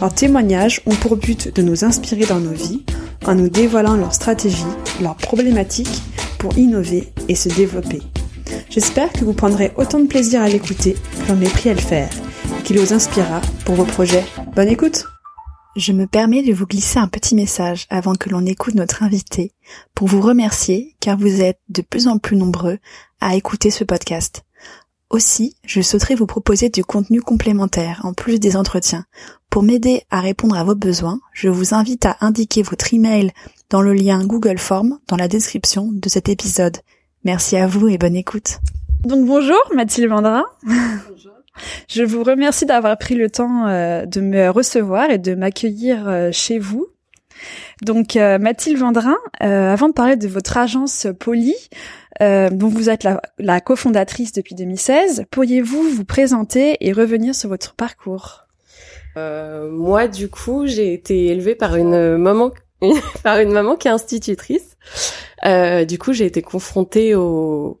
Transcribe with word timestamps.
leurs 0.00 0.14
témoignages 0.14 0.80
ont 0.86 0.94
pour 0.94 1.16
but 1.16 1.54
de 1.54 1.62
nous 1.62 1.84
inspirer 1.84 2.26
dans 2.26 2.40
nos 2.40 2.52
vies 2.52 2.84
en 3.26 3.34
nous 3.34 3.48
dévoilant 3.48 3.96
leurs 3.96 4.14
stratégies, 4.14 4.64
leurs 5.00 5.16
problématiques 5.16 6.02
pour 6.38 6.56
innover 6.58 7.12
et 7.28 7.34
se 7.34 7.48
développer. 7.48 8.02
J'espère 8.68 9.12
que 9.12 9.24
vous 9.24 9.32
prendrez 9.32 9.72
autant 9.76 10.00
de 10.00 10.06
plaisir 10.06 10.42
à 10.42 10.48
l'écouter 10.48 10.94
que 10.94 11.26
j'en 11.28 11.40
ai 11.40 11.48
pris 11.48 11.70
à 11.70 11.74
le 11.74 11.80
faire, 11.80 12.10
qu'il 12.64 12.78
vous 12.78 12.92
inspirera 12.92 13.40
pour 13.64 13.76
vos 13.76 13.84
projets. 13.84 14.24
Bonne 14.54 14.68
écoute 14.68 15.06
Je 15.76 15.92
me 15.92 16.06
permets 16.06 16.42
de 16.42 16.52
vous 16.52 16.66
glisser 16.66 16.98
un 16.98 17.08
petit 17.08 17.34
message 17.34 17.86
avant 17.88 18.14
que 18.14 18.28
l'on 18.28 18.44
écoute 18.44 18.74
notre 18.74 19.02
invité 19.02 19.52
pour 19.94 20.08
vous 20.08 20.20
remercier 20.20 20.96
car 21.00 21.16
vous 21.16 21.40
êtes 21.40 21.60
de 21.68 21.82
plus 21.82 22.08
en 22.08 22.18
plus 22.18 22.36
nombreux 22.36 22.78
à 23.20 23.36
écouter 23.36 23.70
ce 23.70 23.84
podcast. 23.84 24.44
Aussi, 25.10 25.56
je 25.64 25.80
souhaiterais 25.80 26.14
vous 26.14 26.26
proposer 26.26 26.68
du 26.68 26.84
contenu 26.84 27.20
complémentaire 27.20 28.00
en 28.04 28.12
plus 28.12 28.40
des 28.40 28.56
entretiens. 28.56 29.04
Pour 29.50 29.62
m'aider 29.62 30.02
à 30.10 30.20
répondre 30.20 30.56
à 30.56 30.64
vos 30.64 30.74
besoins, 30.74 31.20
je 31.32 31.48
vous 31.48 31.74
invite 31.74 32.06
à 32.06 32.16
indiquer 32.20 32.62
votre 32.62 32.92
email 32.92 33.30
dans 33.70 33.82
le 33.82 33.92
lien 33.92 34.24
Google 34.24 34.58
Form 34.58 34.98
dans 35.06 35.16
la 35.16 35.28
description 35.28 35.90
de 35.92 36.08
cet 36.08 36.28
épisode. 36.28 36.78
Merci 37.24 37.56
à 37.56 37.66
vous 37.66 37.88
et 37.88 37.98
bonne 37.98 38.16
écoute. 38.16 38.58
Donc 39.04 39.26
bonjour 39.26 39.60
Mathilde 39.74 40.08
Vendrin. 40.08 40.44
Bonjour. 40.62 41.32
Je 41.88 42.02
vous 42.02 42.24
remercie 42.24 42.66
d'avoir 42.66 42.98
pris 42.98 43.14
le 43.14 43.30
temps 43.30 43.66
euh, 43.66 44.06
de 44.06 44.20
me 44.20 44.48
recevoir 44.48 45.10
et 45.10 45.18
de 45.18 45.34
m'accueillir 45.34 46.08
euh, 46.08 46.30
chez 46.32 46.58
vous. 46.58 46.88
Donc 47.82 48.16
euh, 48.16 48.38
Mathilde 48.38 48.78
Vendrin, 48.78 49.16
avant 49.40 49.88
de 49.88 49.94
parler 49.94 50.16
de 50.16 50.28
votre 50.28 50.56
agence 50.56 51.06
Poly, 51.18 51.54
euh, 52.22 52.48
dont 52.50 52.68
vous 52.68 52.90
êtes 52.90 53.02
la, 53.02 53.20
la 53.38 53.60
cofondatrice 53.60 54.32
depuis 54.32 54.54
2016. 54.54 55.24
Pourriez-vous 55.30 55.82
vous 55.82 56.04
présenter 56.04 56.76
et 56.80 56.92
revenir 56.92 57.34
sur 57.34 57.48
votre 57.48 57.74
parcours? 57.74 58.44
Euh, 59.16 59.70
Moi, 59.70 60.08
du 60.08 60.28
coup, 60.28 60.66
j'ai 60.66 60.92
été 60.92 61.26
élevée 61.26 61.54
par 61.54 61.76
une 61.76 62.16
maman, 62.16 62.52
par 63.22 63.38
une 63.40 63.50
maman 63.50 63.76
qui 63.76 63.88
est 63.88 63.92
institutrice. 63.92 64.76
Euh, 65.44 65.84
du 65.84 65.98
coup, 65.98 66.12
j'ai 66.12 66.26
été 66.26 66.40
confrontée 66.42 67.14
au, 67.14 67.80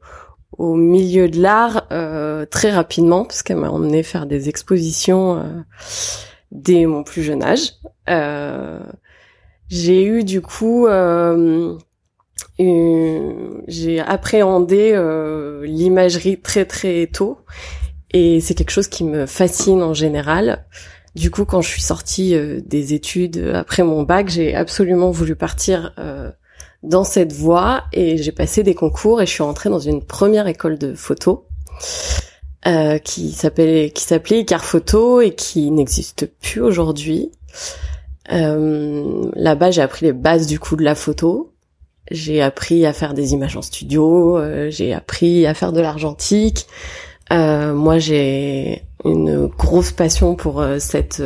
au 0.58 0.74
milieu 0.74 1.28
de 1.28 1.40
l'art 1.40 1.86
euh, 1.92 2.44
très 2.44 2.70
rapidement, 2.70 3.24
puisqu'elle 3.24 3.58
m'a 3.58 3.70
emmenée 3.70 4.02
faire 4.02 4.26
des 4.26 4.48
expositions 4.48 5.36
euh, 5.36 5.42
dès 6.50 6.86
mon 6.86 7.04
plus 7.04 7.22
jeune 7.22 7.42
âge. 7.42 7.74
Euh, 9.74 9.78
j'ai 9.78 10.04
eu 10.04 10.24
du 10.24 10.40
coup 10.40 10.86
j'ai 13.66 14.00
appréhendé 14.00 14.92
euh, 14.94 15.64
l'imagerie 15.66 16.40
très 16.40 16.64
très 16.64 17.06
tôt 17.06 17.38
et 18.12 18.40
c'est 18.40 18.54
quelque 18.54 18.70
chose 18.70 18.88
qui 18.88 19.04
me 19.04 19.26
fascine 19.26 19.82
en 19.82 19.94
général. 19.94 20.64
Du 21.16 21.30
coup, 21.30 21.44
quand 21.44 21.62
je 21.62 21.68
suis 21.68 21.82
sortie 21.82 22.34
euh, 22.34 22.60
des 22.64 22.94
études 22.94 23.52
après 23.54 23.82
mon 23.82 24.02
bac, 24.02 24.28
j'ai 24.28 24.54
absolument 24.54 25.10
voulu 25.10 25.36
partir 25.36 25.92
euh, 25.98 26.30
dans 26.82 27.04
cette 27.04 27.32
voie 27.32 27.84
et 27.92 28.18
j'ai 28.18 28.32
passé 28.32 28.62
des 28.62 28.74
concours 28.74 29.22
et 29.22 29.26
je 29.26 29.32
suis 29.32 29.42
rentrée 29.42 29.70
dans 29.70 29.80
une 29.80 30.02
première 30.04 30.46
école 30.46 30.78
de 30.78 30.94
photo 30.94 31.46
qui 33.04 33.32
s'appelait 33.32 33.90
qui 33.90 34.04
s'appelait 34.04 34.40
Icar 34.40 34.64
Photo 34.64 35.20
et 35.20 35.34
qui 35.34 35.70
n'existe 35.70 36.30
plus 36.40 36.62
aujourd'hui. 36.62 37.30
Là-bas, 38.28 39.70
j'ai 39.70 39.82
appris 39.82 40.06
les 40.06 40.12
bases 40.12 40.46
du 40.46 40.58
coup 40.58 40.76
de 40.76 40.84
la 40.84 40.94
photo 40.94 41.54
j'ai 42.10 42.42
appris 42.42 42.84
à 42.86 42.92
faire 42.92 43.14
des 43.14 43.32
images 43.32 43.56
en 43.56 43.62
studio, 43.62 44.36
euh, 44.36 44.70
j'ai 44.70 44.92
appris 44.92 45.46
à 45.46 45.54
faire 45.54 45.72
de 45.72 45.80
l'argentique. 45.80 46.66
Euh, 47.32 47.72
moi, 47.72 47.98
j'ai 47.98 48.82
une 49.04 49.46
grosse 49.46 49.92
passion 49.92 50.34
pour 50.34 50.60
euh, 50.60 50.78
cette 50.78 51.22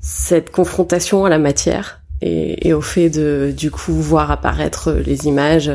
cette 0.00 0.50
confrontation 0.50 1.24
à 1.24 1.28
la 1.28 1.38
matière 1.38 2.02
et, 2.22 2.68
et, 2.68 2.72
au 2.72 2.80
fait 2.80 3.10
de 3.10 3.52
du 3.56 3.70
coup 3.70 3.92
voir 3.92 4.30
apparaître 4.30 4.92
les 4.92 5.26
images. 5.26 5.72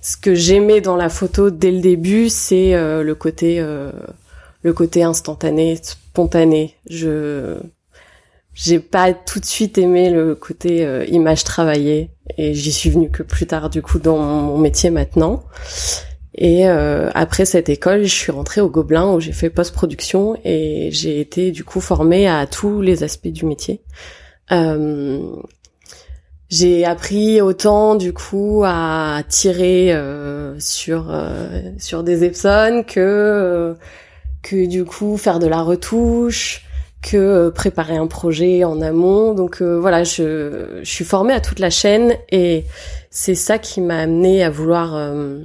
Ce 0.00 0.16
que 0.16 0.34
j'aimais 0.34 0.80
dans 0.80 0.96
la 0.96 1.10
photo 1.10 1.50
dès 1.50 1.70
le 1.70 1.80
début, 1.80 2.30
c'est 2.30 2.72
le 2.72 3.14
côté 3.14 3.60
le 3.60 4.72
côté 4.72 5.02
instantané, 5.02 5.78
spontané. 5.82 6.76
Je 6.88 7.58
j'ai 8.58 8.80
pas 8.80 9.12
tout 9.14 9.38
de 9.38 9.44
suite 9.44 9.78
aimé 9.78 10.10
le 10.10 10.34
côté 10.34 10.84
euh, 10.84 11.04
image 11.06 11.44
travaillée 11.44 12.10
et 12.36 12.54
j'y 12.54 12.72
suis 12.72 12.90
venue 12.90 13.08
que 13.08 13.22
plus 13.22 13.46
tard 13.46 13.70
du 13.70 13.82
coup 13.82 14.00
dans 14.00 14.18
mon 14.18 14.58
métier 14.58 14.90
maintenant. 14.90 15.44
Et 16.34 16.68
euh, 16.68 17.08
après 17.14 17.44
cette 17.44 17.68
école, 17.68 18.02
je 18.02 18.14
suis 18.14 18.32
rentrée 18.32 18.60
au 18.60 18.68
Gobelin 18.68 19.12
où 19.12 19.20
j'ai 19.20 19.30
fait 19.30 19.48
post-production 19.48 20.36
et 20.44 20.88
j'ai 20.90 21.20
été 21.20 21.52
du 21.52 21.62
coup 21.62 21.80
formée 21.80 22.28
à 22.28 22.48
tous 22.48 22.80
les 22.80 23.04
aspects 23.04 23.28
du 23.28 23.46
métier. 23.46 23.80
Euh, 24.50 25.36
j'ai 26.48 26.84
appris 26.84 27.40
autant 27.40 27.94
du 27.94 28.12
coup 28.12 28.64
à 28.66 29.22
tirer 29.28 29.94
sur 30.58 31.14
sur 31.78 32.02
des 32.02 32.24
Epson 32.24 32.82
que 32.84 33.76
que 34.42 34.66
du 34.66 34.84
coup 34.84 35.16
faire 35.16 35.38
de 35.38 35.46
la 35.46 35.60
retouche, 35.60 36.67
que 37.02 37.16
euh, 37.16 37.50
préparer 37.50 37.96
un 37.96 38.06
projet 38.06 38.64
en 38.64 38.80
amont. 38.80 39.34
Donc 39.34 39.62
euh, 39.62 39.78
voilà, 39.78 40.04
je, 40.04 40.80
suis 40.84 41.04
formée 41.04 41.32
à 41.32 41.40
toute 41.40 41.58
la 41.58 41.70
chaîne 41.70 42.14
et 42.30 42.64
c'est 43.10 43.34
ça 43.34 43.58
qui 43.58 43.80
m'a 43.80 43.98
amené 43.98 44.42
à 44.42 44.50
vouloir 44.50 44.94
euh, 44.94 45.44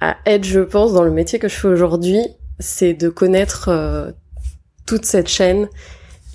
à 0.00 0.16
être, 0.26 0.44
je 0.44 0.60
pense, 0.60 0.92
dans 0.92 1.02
le 1.02 1.10
métier 1.10 1.38
que 1.38 1.48
je 1.48 1.54
fais 1.54 1.68
aujourd'hui, 1.68 2.20
c'est 2.58 2.94
de 2.94 3.08
connaître 3.08 4.14
toute 4.84 5.06
cette 5.06 5.28
chaîne 5.28 5.68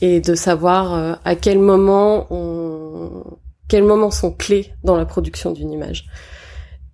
et 0.01 0.19
de 0.19 0.33
savoir 0.33 1.19
à 1.23 1.35
quel 1.35 1.59
moment 1.59 2.25
on, 2.31 3.23
quels 3.67 3.83
moments 3.83 4.09
sont 4.09 4.31
clés 4.31 4.73
dans 4.83 4.97
la 4.97 5.05
production 5.05 5.51
d'une 5.51 5.71
image. 5.71 6.07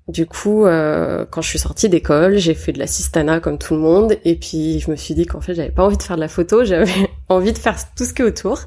Du 0.08 0.26
coup, 0.26 0.66
euh, 0.66 1.26
quand 1.30 1.42
je 1.42 1.50
suis 1.50 1.60
sortie 1.60 1.90
d'école, 1.90 2.38
j'ai 2.38 2.54
fait 2.54 2.72
de 2.72 2.80
l'assistana 2.80 3.42
comme 3.42 3.58
tout 3.58 3.74
le 3.74 3.82
monde, 3.82 4.16
et 4.24 4.36
puis 4.36 4.80
je 4.80 4.90
me 4.90 4.96
suis 4.96 5.14
dit 5.14 5.26
qu'en 5.26 5.42
fait, 5.42 5.54
j'avais 5.54 5.72
pas 5.72 5.84
envie 5.84 5.98
de 5.98 6.04
faire 6.04 6.16
de 6.16 6.22
la 6.22 6.30
photo, 6.30 6.64
j'avais 6.66 7.10
envie 7.28 7.52
de 7.52 7.58
faire 7.58 7.76
tout 7.96 8.06
ce 8.06 8.14
qui 8.14 8.22
est 8.22 8.26
autour. 8.26 8.62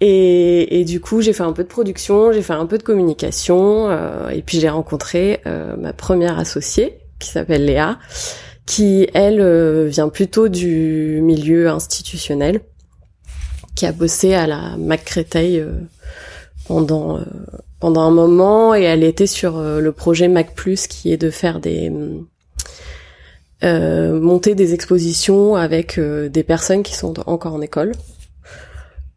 Et, 0.00 0.80
et 0.80 0.84
du 0.84 1.00
coup, 1.00 1.22
j'ai 1.22 1.32
fait 1.32 1.44
un 1.44 1.52
peu 1.52 1.62
de 1.62 1.68
production, 1.68 2.30
j'ai 2.32 2.42
fait 2.42 2.52
un 2.52 2.66
peu 2.66 2.76
de 2.76 2.82
communication, 2.82 3.88
euh, 3.88 4.28
et 4.28 4.42
puis 4.42 4.60
j'ai 4.60 4.68
rencontré 4.68 5.40
euh, 5.46 5.76
ma 5.76 5.92
première 5.94 6.38
associée, 6.38 6.98
qui 7.18 7.30
s'appelle 7.30 7.64
Léa, 7.64 7.98
qui, 8.66 9.08
elle, 9.14 9.40
euh, 9.40 9.86
vient 9.86 10.08
plutôt 10.08 10.48
du 10.48 11.20
milieu 11.22 11.68
institutionnel, 11.68 12.60
qui 13.74 13.86
a 13.86 13.92
bossé 13.92 14.34
à 14.34 14.46
la 14.46 14.76
Mac 14.76 15.04
Créteil 15.04 15.58
euh, 15.58 15.72
pendant 16.66 17.20
pendant 17.84 18.00
un 18.00 18.10
moment 18.10 18.74
et 18.74 18.80
elle 18.80 19.04
était 19.04 19.26
sur 19.26 19.58
euh, 19.58 19.78
le 19.78 19.92
projet 19.92 20.26
Mac 20.26 20.54
Plus 20.54 20.86
qui 20.86 21.12
est 21.12 21.18
de 21.18 21.28
faire 21.28 21.60
des 21.60 21.92
euh, 23.62 24.18
monter 24.18 24.54
des 24.54 24.72
expositions 24.72 25.54
avec 25.54 25.98
euh, 25.98 26.30
des 26.30 26.42
personnes 26.42 26.82
qui 26.82 26.94
sont 26.94 27.20
encore 27.28 27.52
en 27.52 27.60
école. 27.60 27.92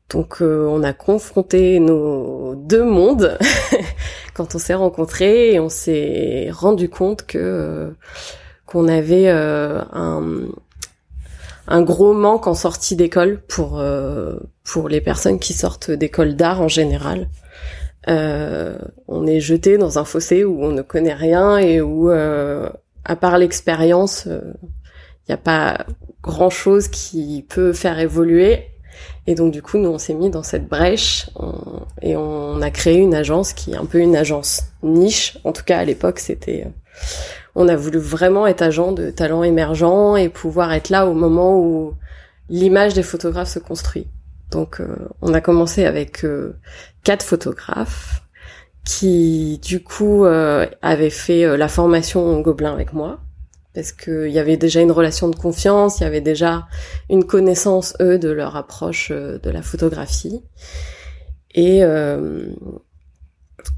Donc 0.09 0.41
on 0.41 0.83
a 0.83 0.91
confronté 0.91 1.79
nos 1.79 2.55
deux 2.55 2.83
mondes 2.83 3.37
quand 4.33 4.53
on 4.53 4.59
s'est 4.59 4.73
rencontrés 4.73 5.53
et 5.53 5.59
on 5.61 5.69
s'est 5.69 6.49
rendu 6.51 6.89
compte 6.89 7.25
que 7.25 7.93
qu'on 8.65 8.89
avait 8.89 9.29
un 9.29 10.49
un 11.67 11.81
gros 11.81 12.13
manque 12.13 12.47
en 12.47 12.53
sortie 12.53 12.95
d'école 12.95 13.41
pour 13.47 13.81
pour 14.63 14.89
les 14.89 15.01
personnes 15.01 15.39
qui 15.39 15.53
sortent 15.53 15.91
d'école 15.91 16.35
d'art 16.35 16.61
en 16.61 16.67
général. 16.67 17.27
Euh, 18.09 18.77
on 19.07 19.27
est 19.27 19.39
jeté 19.39 19.77
dans 19.77 19.99
un 19.99 20.05
fossé 20.05 20.45
où 20.45 20.63
on 20.63 20.71
ne 20.71 20.81
connaît 20.81 21.13
rien 21.13 21.57
et 21.57 21.81
où, 21.81 22.09
euh, 22.09 22.69
à 23.03 23.15
part 23.15 23.37
l'expérience, 23.37 24.23
il 24.25 24.31
euh, 24.31 24.53
n'y 25.27 25.33
a 25.33 25.37
pas 25.37 25.85
grand-chose 26.21 26.87
qui 26.87 27.45
peut 27.47 27.73
faire 27.73 27.99
évoluer. 27.99 28.67
Et 29.27 29.35
donc 29.35 29.51
du 29.51 29.61
coup, 29.61 29.77
nous, 29.77 29.89
on 29.89 29.97
s'est 29.97 30.13
mis 30.13 30.29
dans 30.29 30.43
cette 30.43 30.67
brèche 30.67 31.29
et 32.01 32.15
on 32.15 32.61
a 32.61 32.71
créé 32.71 32.97
une 32.97 33.13
agence 33.13 33.51
qui 33.51 33.73
est 33.73 33.75
un 33.75 33.85
peu 33.85 33.99
une 33.99 34.15
agence 34.15 34.63
niche. 34.83 35.37
En 35.43 35.51
tout 35.51 35.63
cas, 35.63 35.79
à 35.79 35.85
l'époque, 35.85 36.19
c'était... 36.19 36.65
on 37.55 37.67
a 37.67 37.75
voulu 37.75 37.97
vraiment 37.97 38.47
être 38.47 38.61
agent 38.61 38.91
de 38.91 39.09
talents 39.09 39.43
émergents 39.43 40.15
et 40.15 40.29
pouvoir 40.29 40.73
être 40.73 40.89
là 40.89 41.07
au 41.07 41.13
moment 41.13 41.59
où 41.59 41.93
l'image 42.49 42.93
des 42.93 43.03
photographes 43.03 43.49
se 43.49 43.59
construit. 43.59 44.07
Donc 44.51 44.81
on 45.21 45.33
a 45.33 45.41
commencé 45.41 45.85
avec 45.85 46.25
quatre 47.03 47.25
photographes 47.25 48.21
qui 48.85 49.59
du 49.63 49.83
coup 49.83 50.25
avaient 50.25 51.09
fait 51.09 51.57
la 51.57 51.67
formation 51.67 52.39
Gobelin 52.39 52.73
avec 52.73 52.93
moi 52.93 53.19
parce 53.77 53.91
qu'il 53.91 54.31
y 54.31 54.39
avait 54.39 54.57
déjà 54.57 54.81
une 54.81 54.91
relation 54.91 55.29
de 55.29 55.35
confiance, 55.35 55.99
il 55.99 56.03
y 56.03 56.07
avait 56.07 56.19
déjà 56.19 56.65
une 57.11 57.25
connaissance 57.25 57.93
eux 58.01 58.17
de 58.17 58.29
leur 58.29 58.55
approche 58.55 59.11
euh, 59.11 59.37
de 59.37 59.51
la 59.51 59.61
photographie. 59.61 60.41
Et 61.53 61.83
euh, 61.83 62.47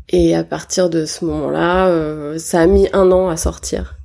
et 0.09 0.36
à 0.36 0.44
partir 0.44 0.89
de 0.89 1.06
ce 1.06 1.25
moment-là, 1.25 1.88
euh, 1.88 2.38
ça 2.38 2.62
a 2.62 2.68
mis 2.68 2.88
un 2.94 3.12
an 3.12 3.30
à 3.30 3.38
sortir, 3.38 3.97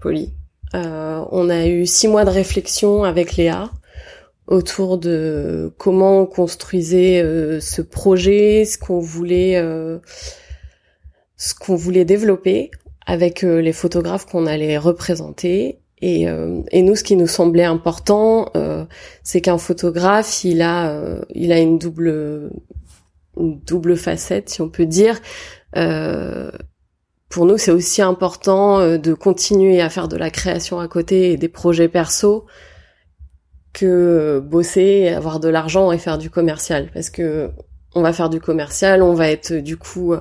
Polly. 0.00 0.32
on 0.74 1.50
a 1.50 1.66
eu 1.66 1.86
six 1.86 2.08
mois 2.08 2.24
de 2.24 2.30
réflexion 2.30 3.04
avec 3.04 3.36
Léa 3.36 3.70
autour 4.46 4.98
de 4.98 5.72
comment 5.78 6.20
on 6.20 6.26
construisait 6.26 7.22
ce 7.60 7.82
projet, 7.82 8.64
ce 8.64 8.76
qu'on 8.76 8.98
voulait, 8.98 9.62
ce 11.36 11.54
qu'on 11.54 11.76
voulait 11.76 12.04
développer 12.04 12.70
avec 13.06 13.44
euh, 13.44 13.60
les 13.60 13.72
photographes 13.72 14.26
qu'on 14.26 14.46
allait 14.46 14.78
représenter. 14.78 15.78
Et, 16.00 16.28
euh, 16.28 16.62
et, 16.70 16.82
nous, 16.82 16.96
ce 16.96 17.04
qui 17.04 17.16
nous 17.16 17.26
semblait 17.26 17.64
important, 17.64 18.50
euh, 18.56 18.84
c'est 19.22 19.40
qu'un 19.40 19.58
photographe, 19.58 20.44
il 20.44 20.62
a, 20.62 21.00
il 21.32 21.52
a 21.52 21.60
une 21.60 21.78
double, 21.78 22.50
double 23.36 23.96
facette, 23.96 24.50
si 24.50 24.60
on 24.60 24.68
peut 24.68 24.86
dire. 24.86 25.20
pour 25.74 27.46
nous, 27.46 27.58
c'est 27.58 27.70
aussi 27.70 28.02
important 28.02 28.98
de 28.98 29.14
continuer 29.14 29.80
à 29.80 29.88
faire 29.88 30.08
de 30.08 30.16
la 30.16 30.30
création 30.30 30.80
à 30.80 30.88
côté 30.88 31.32
et 31.32 31.36
des 31.36 31.48
projets 31.48 31.88
perso 31.88 32.46
que 33.72 34.38
bosser, 34.40 35.08
avoir 35.08 35.40
de 35.40 35.48
l'argent 35.48 35.92
et 35.92 35.98
faire 35.98 36.18
du 36.18 36.28
commercial. 36.28 36.90
Parce 36.92 37.08
que 37.10 37.50
on 37.94 38.02
va 38.02 38.12
faire 38.12 38.30
du 38.30 38.40
commercial, 38.40 39.02
on 39.02 39.14
va 39.14 39.30
être 39.30 39.54
du 39.54 39.76
coup, 39.76 40.14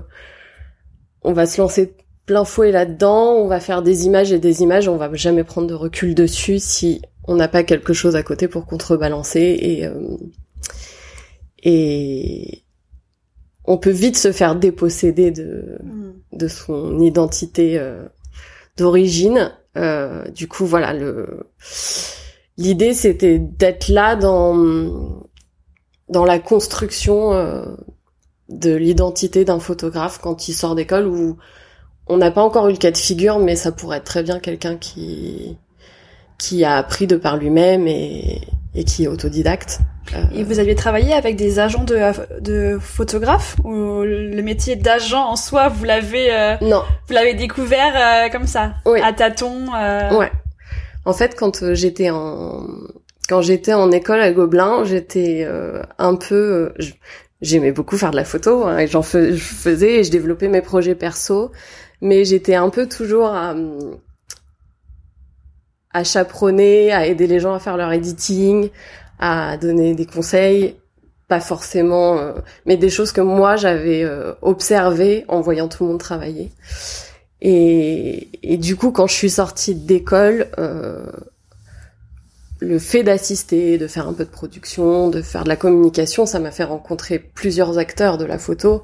on 1.23 1.33
va 1.33 1.45
se 1.45 1.61
lancer 1.61 1.95
plein 2.25 2.45
fouet 2.45 2.71
là-dedans, 2.71 3.33
on 3.33 3.47
va 3.47 3.59
faire 3.59 3.81
des 3.81 4.05
images 4.05 4.31
et 4.31 4.39
des 4.39 4.61
images, 4.61 4.87
on 4.87 4.97
va 4.97 5.13
jamais 5.13 5.43
prendre 5.43 5.67
de 5.67 5.73
recul 5.73 6.15
dessus 6.15 6.59
si 6.59 7.01
on 7.25 7.35
n'a 7.35 7.47
pas 7.47 7.63
quelque 7.63 7.93
chose 7.93 8.15
à 8.15 8.23
côté 8.23 8.47
pour 8.47 8.65
contrebalancer 8.65 9.81
euh, 9.83 10.17
et 11.63 12.63
on 13.71 13.77
peut 13.77 13.91
vite 13.91 14.17
se 14.17 14.31
faire 14.31 14.55
déposséder 14.55 15.31
de 15.31 15.79
mm. 15.83 16.13
de 16.37 16.47
son 16.47 16.99
identité 16.99 17.77
euh, 17.77 18.05
d'origine. 18.77 19.51
Euh, 19.77 20.27
du 20.29 20.47
coup, 20.47 20.65
voilà, 20.65 20.93
le 20.93 21.47
l'idée 22.57 22.93
c'était 22.93 23.39
d'être 23.39 23.87
là 23.87 24.15
dans 24.15 25.23
dans 26.09 26.25
la 26.25 26.39
construction 26.39 27.31
de 28.49 28.75
l'identité 28.75 29.45
d'un 29.45 29.59
photographe 29.59 30.19
quand 30.21 30.49
il 30.49 30.53
sort 30.53 30.75
d'école 30.75 31.07
ou 31.07 31.37
on 32.07 32.17
n'a 32.17 32.31
pas 32.31 32.43
encore 32.43 32.67
eu 32.67 32.73
le 32.73 32.77
cas 32.77 32.91
de 32.91 32.97
figure, 32.97 33.39
mais 33.39 33.55
ça 33.55 33.71
pourrait 33.71 33.97
être 33.97 34.03
très 34.03 34.23
bien 34.23 34.39
quelqu'un 34.39 34.75
qui 34.75 35.57
qui 36.37 36.65
a 36.65 36.75
appris 36.75 37.07
de 37.07 37.15
par 37.15 37.37
lui-même 37.37 37.87
et, 37.87 38.41
et 38.73 38.83
qui 38.83 39.03
est 39.03 39.07
autodidacte. 39.07 39.79
Euh, 40.13 40.23
et 40.35 40.43
vous 40.43 40.59
aviez 40.59 40.75
travaillé 40.75 41.13
avec 41.13 41.35
des 41.35 41.59
agents 41.59 41.83
de, 41.83 41.97
de 42.41 42.77
photographes 42.79 43.55
ou 43.63 44.01
le 44.03 44.41
métier 44.41 44.75
d'agent 44.75 45.25
en 45.25 45.35
soi, 45.35 45.69
vous 45.69 45.83
l'avez 45.85 46.33
euh, 46.33 46.55
non, 46.61 46.83
vous 47.07 47.13
l'avez 47.13 47.33
découvert 47.33 47.93
euh, 47.95 48.29
comme 48.29 48.47
ça, 48.47 48.73
oui. 48.85 48.99
à 49.01 49.13
tâtons. 49.13 49.67
Ouais. 50.11 50.31
En 51.05 51.13
fait, 51.13 51.35
quand 51.35 51.73
j'étais 51.73 52.09
en 52.09 52.67
quand 53.29 53.41
j'étais 53.41 53.73
en 53.73 53.91
école 53.91 54.21
à 54.21 54.31
Gobelin, 54.31 54.83
j'étais 54.83 55.47
un 55.97 56.15
peu 56.15 56.73
j'aimais 57.41 57.71
beaucoup 57.71 57.97
faire 57.97 58.11
de 58.11 58.17
la 58.17 58.25
photo 58.25 58.65
hein, 58.65 58.79
et 58.79 58.87
j'en 58.87 59.01
faisais 59.01 59.99
et 59.99 60.03
je 60.03 60.11
développais 60.11 60.47
mes 60.47 60.61
projets 60.61 60.93
perso 60.93 61.51
mais 62.01 62.25
j'étais 62.25 62.55
un 62.55 62.69
peu 62.69 62.87
toujours 62.87 63.27
à, 63.27 63.55
à 65.93 66.03
chaperonner, 66.03 66.91
à 66.91 67.05
aider 67.05 67.27
les 67.27 67.39
gens 67.39 67.53
à 67.53 67.59
faire 67.59 67.77
leur 67.77 67.91
editing, 67.91 68.69
à 69.21 69.55
donner 69.57 69.93
des 69.93 70.05
conseils, 70.05 70.75
pas 71.27 71.39
forcément, 71.39 72.17
euh, 72.17 72.33
mais 72.65 72.75
des 72.75 72.89
choses 72.89 73.13
que 73.13 73.21
moi 73.21 73.55
j'avais 73.55 74.03
euh, 74.03 74.33
observées 74.41 75.23
en 75.29 75.39
voyant 75.39 75.69
tout 75.69 75.83
le 75.83 75.91
monde 75.91 75.99
travailler. 75.99 76.51
Et, 77.41 78.27
et 78.43 78.57
du 78.57 78.75
coup, 78.75 78.91
quand 78.91 79.07
je 79.07 79.13
suis 79.13 79.29
sortie 79.29 79.73
d'école, 79.73 80.47
euh, 80.59 81.05
le 82.59 82.77
fait 82.77 83.03
d'assister, 83.03 83.77
de 83.77 83.87
faire 83.87 84.07
un 84.07 84.13
peu 84.13 84.25
de 84.25 84.29
production, 84.29 85.09
de 85.09 85.21
faire 85.21 85.43
de 85.43 85.49
la 85.49 85.55
communication, 85.55 86.25
ça 86.25 86.39
m'a 86.39 86.51
fait 86.51 86.63
rencontrer 86.63 87.17
plusieurs 87.17 87.77
acteurs 87.77 88.17
de 88.17 88.25
la 88.25 88.37
photo 88.37 88.83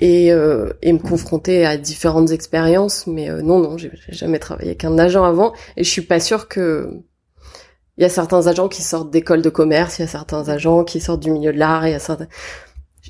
et, 0.00 0.32
euh, 0.32 0.72
et 0.82 0.92
me 0.92 0.98
confronter 0.98 1.64
à 1.64 1.76
différentes 1.76 2.32
expériences. 2.32 3.06
Mais 3.06 3.30
euh, 3.30 3.42
non, 3.42 3.60
non, 3.60 3.76
j'ai 3.76 3.92
jamais 4.08 4.40
travaillé 4.40 4.70
avec 4.70 4.84
un 4.84 4.98
agent 4.98 5.24
avant, 5.24 5.52
et 5.76 5.84
je 5.84 5.90
suis 5.90 6.02
pas 6.02 6.18
sûre 6.18 6.48
que 6.48 6.90
il 7.98 8.02
y 8.02 8.04
a 8.04 8.08
certains 8.08 8.46
agents 8.46 8.68
qui 8.68 8.82
sortent 8.82 9.10
d'écoles 9.10 9.42
de 9.42 9.50
commerce, 9.50 9.98
il 9.98 10.02
y 10.02 10.04
a 10.04 10.08
certains 10.08 10.48
agents 10.48 10.84
qui 10.84 11.00
sortent 11.00 11.20
du 11.20 11.30
milieu 11.30 11.52
de 11.52 11.58
l'art, 11.58 11.86
il 11.86 11.90
y 11.90 11.94
a 11.94 11.98
certains 11.98 12.28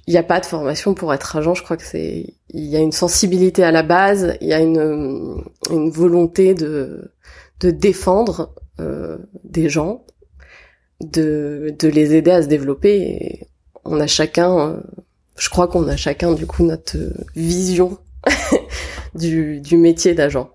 il 0.07 0.13
n'y 0.13 0.19
a 0.19 0.23
pas 0.23 0.41
de 0.41 0.47
formation 0.47 0.95
pour 0.95 1.13
être 1.13 1.37
agent. 1.37 1.55
Je 1.55 1.63
crois 1.63 1.77
que 1.77 1.83
c'est, 1.83 2.35
il 2.51 2.65
y 2.65 2.77
a 2.77 2.81
une 2.81 2.93
sensibilité 2.93 3.63
à 3.63 3.71
la 3.71 3.83
base, 3.83 4.37
il 4.41 4.49
y 4.49 4.53
a 4.55 4.61
une, 4.61 5.43
une 5.71 5.91
volonté 5.91 6.55
de, 6.55 7.13
de 7.61 7.71
défendre 7.71 8.55
euh, 8.81 9.19
des 9.45 9.69
gens, 9.69 10.07
de, 11.01 11.75
de 11.79 11.89
les 11.89 12.15
aider 12.15 12.31
à 12.31 12.43
se 12.43 12.49
développer. 12.49 13.47
On 13.85 14.01
a 14.01 14.07
chacun 14.07 14.59
euh, 14.59 14.81
je 15.39 15.49
crois 15.49 15.69
qu'on 15.69 15.87
a 15.89 15.97
chacun 15.97 16.35
du 16.35 16.47
coup 16.47 16.65
notre 16.65 16.97
vision 17.35 17.99
du, 19.15 19.61
du 19.61 19.77
métier 19.77 20.15
d'agent. 20.15 20.51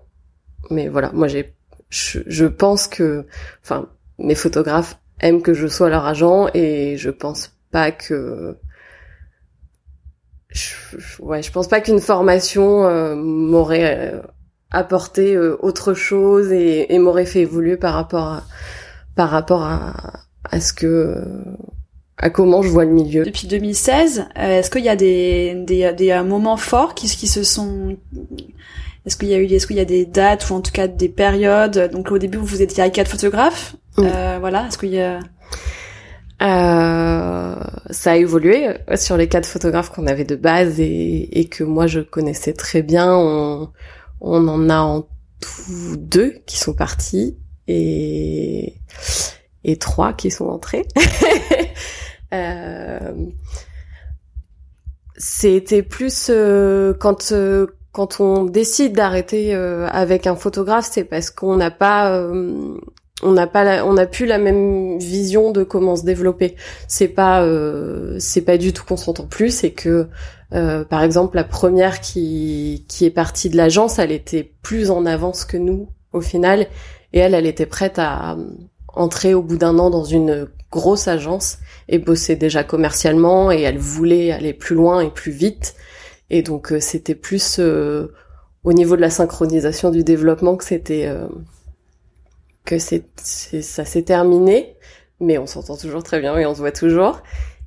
Mais 0.70 0.88
voilà, 0.88 1.10
moi 1.12 1.26
j'ai, 1.26 1.54
je, 1.88 2.46
pense 2.46 2.86
que, 2.86 3.26
enfin, 3.62 3.88
mes 4.18 4.34
photographes 4.34 4.98
aiment 5.20 5.42
que 5.42 5.54
je 5.54 5.66
sois 5.66 5.88
leur 5.88 6.06
agent 6.06 6.48
et 6.54 6.96
je 6.96 7.10
pense 7.10 7.52
pas 7.70 7.92
que, 7.92 8.56
je, 10.48 10.74
ouais, 11.20 11.42
je 11.42 11.50
pense 11.50 11.68
pas 11.68 11.80
qu'une 11.80 12.00
formation 12.00 12.84
euh, 12.84 13.14
m'aurait 13.16 14.12
euh, 14.12 14.20
apporté 14.70 15.38
autre 15.38 15.94
chose 15.94 16.52
et, 16.52 16.98
m'aurait 16.98 17.26
fait 17.26 17.40
évoluer 17.40 17.76
par 17.76 17.94
rapport 17.94 18.26
à, 18.26 18.44
par 19.14 19.30
rapport 19.30 19.62
à, 19.62 19.94
à 20.44 20.60
ce 20.60 20.72
que 20.72 21.22
à 22.18 22.30
comment 22.30 22.62
je 22.62 22.68
vois 22.68 22.84
le 22.84 22.92
milieu. 22.92 23.24
Depuis 23.24 23.46
2016, 23.48 24.26
euh, 24.38 24.58
est-ce 24.58 24.70
qu'il 24.70 24.84
y 24.84 24.88
a 24.88 24.96
des, 24.96 25.54
des, 25.66 25.92
des 25.92 26.10
euh, 26.10 26.24
moments 26.24 26.56
forts 26.56 26.94
qui 26.94 27.08
se 27.08 27.42
sont... 27.42 27.96
Est-ce 29.06 29.16
qu'il 29.16 29.28
y 29.28 29.34
a 29.34 29.38
eu, 29.38 29.44
est-ce 29.46 29.66
qu'il 29.66 29.76
y 29.76 29.80
a 29.80 29.84
des 29.84 30.06
dates 30.06 30.48
ou 30.50 30.54
en 30.54 30.60
tout 30.60 30.72
cas 30.72 30.88
des 30.88 31.08
périodes? 31.08 31.90
Donc 31.92 32.10
au 32.10 32.18
début 32.18 32.38
vous 32.38 32.62
étiez 32.62 32.82
avec 32.82 32.94
quatre 32.94 33.10
photographes, 33.10 33.76
euh, 33.98 34.38
voilà. 34.40 34.66
Est-ce 34.66 34.78
qu'il 34.78 34.94
y 34.94 35.00
a 35.00 35.20
euh, 36.42 37.54
ça 37.90 38.12
a 38.12 38.16
évolué 38.16 38.68
sur 38.96 39.16
les 39.16 39.28
quatre 39.28 39.46
photographes 39.46 39.90
qu'on 39.90 40.06
avait 40.06 40.24
de 40.24 40.34
base 40.34 40.80
et, 40.80 41.38
et, 41.38 41.48
que 41.48 41.62
moi 41.62 41.86
je 41.86 42.00
connaissais 42.00 42.52
très 42.52 42.82
bien. 42.82 43.14
On, 43.16 43.70
on 44.20 44.48
en 44.48 44.68
a 44.68 44.78
en 44.78 45.02
tout 45.40 45.96
deux 45.96 46.34
qui 46.44 46.58
sont 46.58 46.74
partis 46.74 47.38
et 47.68 48.74
et 49.62 49.76
trois 49.76 50.12
qui 50.12 50.30
sont 50.30 50.46
entrés. 50.46 50.86
Euh, 52.32 53.12
c'était 55.16 55.84
plus 55.84 56.26
euh, 56.30 56.94
quand 56.94 57.30
euh, 57.30 57.68
quand 57.94 58.20
on 58.20 58.44
décide 58.44 58.92
d'arrêter 58.92 59.54
avec 59.54 60.26
un 60.26 60.34
photographe, 60.34 60.88
c'est 60.90 61.04
parce 61.04 61.30
qu'on 61.30 61.56
n'a 61.56 61.70
pas 61.70 62.28
on 63.22 63.32
n'a 63.32 63.46
pas 63.46 63.84
on 63.84 63.94
n'a 63.94 64.06
plus 64.06 64.26
la 64.26 64.38
même 64.38 64.98
vision 64.98 65.52
de 65.52 65.62
comment 65.62 65.94
se 65.94 66.04
développer. 66.04 66.56
C'est 66.88 67.08
pas 67.08 67.46
c'est 68.18 68.42
pas 68.42 68.58
du 68.58 68.72
tout 68.72 68.84
qu'on 68.84 68.96
s'entend 68.96 69.26
plus, 69.26 69.50
c'est 69.50 69.70
que 69.70 70.08
par 70.50 71.04
exemple 71.04 71.36
la 71.36 71.44
première 71.44 72.00
qui 72.00 72.84
qui 72.88 73.06
est 73.06 73.10
partie 73.10 73.48
de 73.48 73.56
l'agence, 73.56 74.00
elle 74.00 74.12
était 74.12 74.52
plus 74.62 74.90
en 74.90 75.06
avance 75.06 75.44
que 75.44 75.56
nous 75.56 75.88
au 76.12 76.20
final 76.20 76.66
et 77.12 77.20
elle 77.20 77.34
elle 77.34 77.46
était 77.46 77.64
prête 77.64 78.00
à 78.00 78.36
entrer 78.88 79.34
au 79.34 79.42
bout 79.42 79.56
d'un 79.56 79.78
an 79.78 79.90
dans 79.90 80.04
une 80.04 80.48
grosse 80.72 81.06
agence 81.06 81.58
et 81.88 81.98
bossait 81.98 82.36
déjà 82.36 82.64
commercialement 82.64 83.52
et 83.52 83.62
elle 83.62 83.78
voulait 83.78 84.32
aller 84.32 84.52
plus 84.52 84.74
loin 84.74 85.00
et 85.00 85.10
plus 85.10 85.30
vite. 85.32 85.76
Et 86.30 86.42
donc 86.42 86.72
euh, 86.72 86.80
c'était 86.80 87.14
plus 87.14 87.58
euh, 87.58 88.12
au 88.64 88.72
niveau 88.72 88.96
de 88.96 89.00
la 89.00 89.10
synchronisation 89.10 89.90
du 89.90 90.04
développement 90.04 90.56
que 90.56 90.64
c'était 90.64 91.06
euh, 91.06 91.28
que 92.64 92.78
c'est, 92.78 93.04
ça 93.16 93.84
s'est 93.84 94.02
terminé, 94.02 94.76
mais 95.20 95.36
on 95.36 95.46
s'entend 95.46 95.76
toujours 95.76 96.02
très 96.02 96.20
bien 96.20 96.36
et 96.38 96.46
on 96.46 96.54
se 96.54 96.60
voit 96.60 96.72
toujours. 96.72 97.22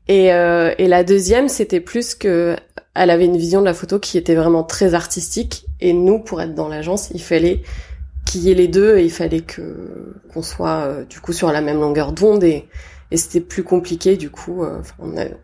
Et, 0.07 0.27
et 0.27 0.87
la 0.87 1.03
deuxième, 1.03 1.49
c'était 1.49 1.81
plus 1.81 2.15
que 2.15 2.55
elle 2.95 3.09
avait 3.09 3.25
une 3.25 3.37
vision 3.37 3.59
de 3.59 3.65
la 3.65 3.73
photo 3.73 3.99
qui 3.99 4.17
était 4.17 4.35
vraiment 4.35 4.63
très 4.63 4.93
artistique. 4.93 5.67
Et 5.81 5.91
nous, 5.91 6.17
pour 6.19 6.41
être 6.41 6.55
dans 6.55 6.69
l'agence, 6.69 7.11
il 7.13 7.21
fallait 7.21 7.61
qu'il 8.25 8.41
y 8.41 8.51
ait 8.51 8.55
les 8.55 8.69
deux 8.69 8.97
et 8.97 9.03
il 9.03 9.11
fallait 9.11 9.41
que 9.41 10.15
qu'on 10.33 10.41
soit 10.41 11.03
du 11.09 11.19
coup 11.19 11.33
sur 11.33 11.51
la 11.51 11.61
même 11.61 11.79
longueur 11.79 12.13
d'onde 12.13 12.43
et 12.43 12.67
et 13.11 13.17
c'était 13.17 13.41
plus 13.41 13.63
compliqué 13.63 14.17
du 14.17 14.31
coup. 14.31 14.65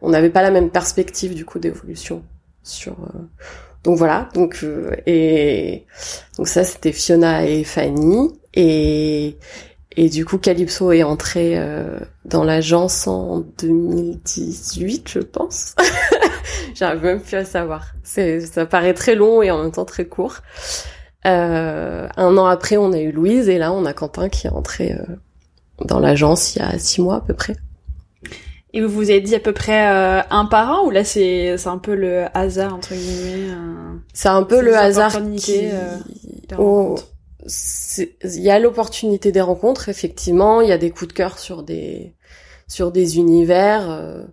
on 0.02 0.10
n'avait 0.10 0.32
pas 0.32 0.42
la 0.42 0.50
même 0.50 0.72
perspective 0.72 1.36
du 1.36 1.46
coup 1.46 1.60
d'évolution 1.60 2.24
sur. 2.64 2.96
donc 3.84 3.98
voilà. 3.98 4.30
Donc 4.34 4.66
et 5.06 5.86
donc 6.38 6.48
ça 6.48 6.64
c'était 6.64 6.92
Fiona 6.92 7.46
et 7.46 7.64
Fanny 7.64 8.32
et 8.54 9.38
et 9.96 10.10
du 10.10 10.26
coup, 10.26 10.38
Calypso 10.38 10.92
est 10.92 11.04
entré 11.04 11.58
euh, 11.58 12.00
dans 12.26 12.44
l'agence 12.44 13.08
en 13.08 13.42
2018, 13.60 15.08
je 15.08 15.20
pense. 15.20 15.76
J'arrive 16.76 17.04
même 17.04 17.22
plus 17.22 17.36
à 17.36 17.46
savoir. 17.46 17.94
C'est, 18.04 18.42
ça 18.42 18.66
paraît 18.66 18.96
très 18.96 19.16
long 19.16 19.44
et 19.44 19.52
en 19.52 19.62
même 19.62 19.72
temps 19.72 19.86
très 19.86 20.06
court. 20.06 20.38
Euh, 21.26 22.08
un 22.18 22.38
an 22.38 22.46
après, 22.46 22.78
on 22.78 22.92
a 22.92 23.00
eu 23.00 23.12
Louise 23.12 23.50
et 23.50 23.60
là, 23.60 23.72
on 23.72 23.86
a 23.86 23.94
Quentin 23.94 24.30
qui 24.30 24.48
est 24.48 24.52
entré 24.52 24.94
euh, 24.94 25.06
dans 25.86 26.00
l'agence 26.00 26.56
il 26.56 26.60
y 26.60 26.66
a 26.66 26.78
six 26.80 27.02
mois 27.02 27.18
à 27.18 27.22
peu 27.22 27.36
près. 27.36 27.56
Et 28.74 28.82
vous 28.82 28.90
vous 28.90 29.12
êtes 29.12 29.24
dit 29.24 29.36
à 29.36 29.40
peu 29.40 29.54
près 29.54 29.88
euh, 29.88 30.22
un 30.30 30.46
par 30.46 30.72
un 30.72 30.82
ou 30.86 30.90
là 30.90 31.04
c'est 31.04 31.58
c'est 31.58 31.70
un 31.70 31.78
peu 31.78 31.94
le 31.94 32.26
hasard 32.36 32.74
entre 32.74 32.94
guillemets. 32.94 33.54
c'est 34.14 34.30
un 34.30 34.44
peu 34.44 34.62
le 34.62 34.76
hasard 34.76 35.14
qui. 35.38 35.68
Oh 36.58 36.96
il 37.48 38.42
y 38.42 38.50
a 38.50 38.60
l'opportunité 38.60 39.32
des 39.32 39.42
rencontres, 39.42 39.90
effectivement. 39.90 40.62
Il 40.62 40.70
y 40.70 40.72
a 40.72 40.78
des 40.78 40.92
coups 40.92 41.10
de 41.10 41.14
cœur 41.14 41.40
sur 41.40 41.64
des 41.64 42.14
sur 42.68 42.92
des 42.92 43.18
univers. 43.18 43.90
Euh, 43.90 44.24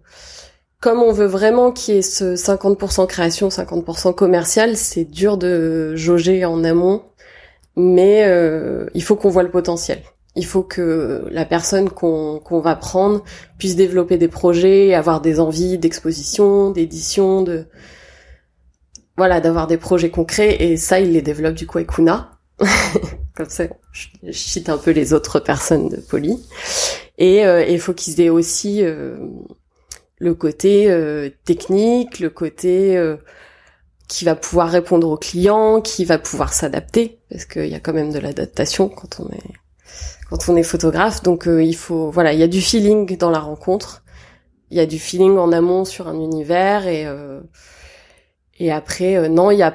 comme 0.81 1.03
on 1.03 1.13
veut 1.13 1.27
vraiment 1.27 1.73
qu'il 1.73 1.95
y 1.95 1.99
ait 1.99 2.03
ce 2.03 2.37
50% 2.37 3.07
création, 3.07 3.49
50% 3.49 4.15
commercial, 4.15 4.77
c'est 4.77 5.05
dur 5.05 5.37
de 5.37 5.95
jauger 5.95 6.47
en 6.47 6.65
amont, 6.65 7.03
mais 7.77 8.25
euh, 8.25 8.87
il 8.95 9.03
faut 9.03 9.17
qu'on 9.17 9.29
voit 9.29 9.43
le 9.43 9.51
potentiel. 9.51 10.01
Il 10.37 10.47
faut 10.47 10.63
que 10.63 11.27
la 11.31 11.45
personne 11.45 11.91
qu'on 11.91 12.61
va 12.61 12.77
prendre 12.77 13.25
puisse 13.59 13.75
développer 13.75 14.17
des 14.17 14.29
projets, 14.29 14.95
avoir 14.95 15.21
des 15.21 15.41
envies 15.41 15.77
d'exposition, 15.77 16.71
d'édition, 16.71 17.43
de 17.43 17.67
voilà, 19.17 19.41
d'avoir 19.41 19.67
des 19.67 19.77
projets 19.77 20.11
concrets 20.11 20.63
et 20.63 20.77
ça 20.77 21.01
il 21.01 21.13
les 21.13 21.23
développe 21.23 21.55
du 21.55 21.67
coup 21.67 21.79
avec 21.79 21.91
Kuna. 21.91 22.39
Comme 23.35 23.49
ça, 23.49 23.65
je, 23.93 24.33
cite 24.33 24.69
un 24.69 24.79
peu 24.79 24.93
les 24.93 25.13
autres 25.13 25.41
personnes 25.41 25.89
de 25.89 25.97
Poly. 25.97 26.39
Et 27.19 27.45
euh, 27.45 27.65
il 27.65 27.81
faut 27.81 27.93
qu'ils 27.93 28.21
aient 28.21 28.31
aussi 28.31 28.83
euh, 28.83 29.19
le 30.19 30.35
côté 30.35 30.91
euh, 30.91 31.29
technique, 31.45 32.21
le 32.21 32.31
côté 32.31 32.99
qui 34.09 34.25
va 34.25 34.35
pouvoir 34.35 34.71
répondre 34.71 35.09
aux 35.09 35.17
clients, 35.17 35.81
qui 35.81 36.05
va 36.05 36.19
pouvoir 36.19 36.53
s'adapter, 36.53 37.19
parce 37.31 37.45
qu'il 37.45 37.67
y 37.67 37.75
a 37.75 37.81
quand 37.81 37.93
même 37.93 38.13
de 38.13 38.19
l'adaptation 38.19 38.89
quand 38.89 39.21
on 39.21 39.29
est 39.29 39.60
quand 40.29 40.49
on 40.49 40.57
est 40.57 40.63
photographe. 40.63 41.23
Donc 41.23 41.47
il 41.47 41.77
faut, 41.77 42.11
voilà, 42.11 42.33
il 42.33 42.39
y 42.39 42.43
a 42.43 42.49
du 42.49 42.61
feeling 42.61 43.17
dans 43.17 43.31
la 43.31 43.41
rencontre, 43.41 44.03
il 44.71 44.77
y 44.77 44.81
a 44.81 44.87
du 44.87 44.99
feeling 44.99 45.37
en 45.39 45.53
amont 45.53 45.85
sur 45.85 46.09
un 46.09 46.19
univers 46.21 46.87
et 46.87 47.07
et 48.59 48.71
après 48.71 49.29
non, 49.29 49.51
il 49.51 49.59
y 49.59 49.63
a 49.63 49.75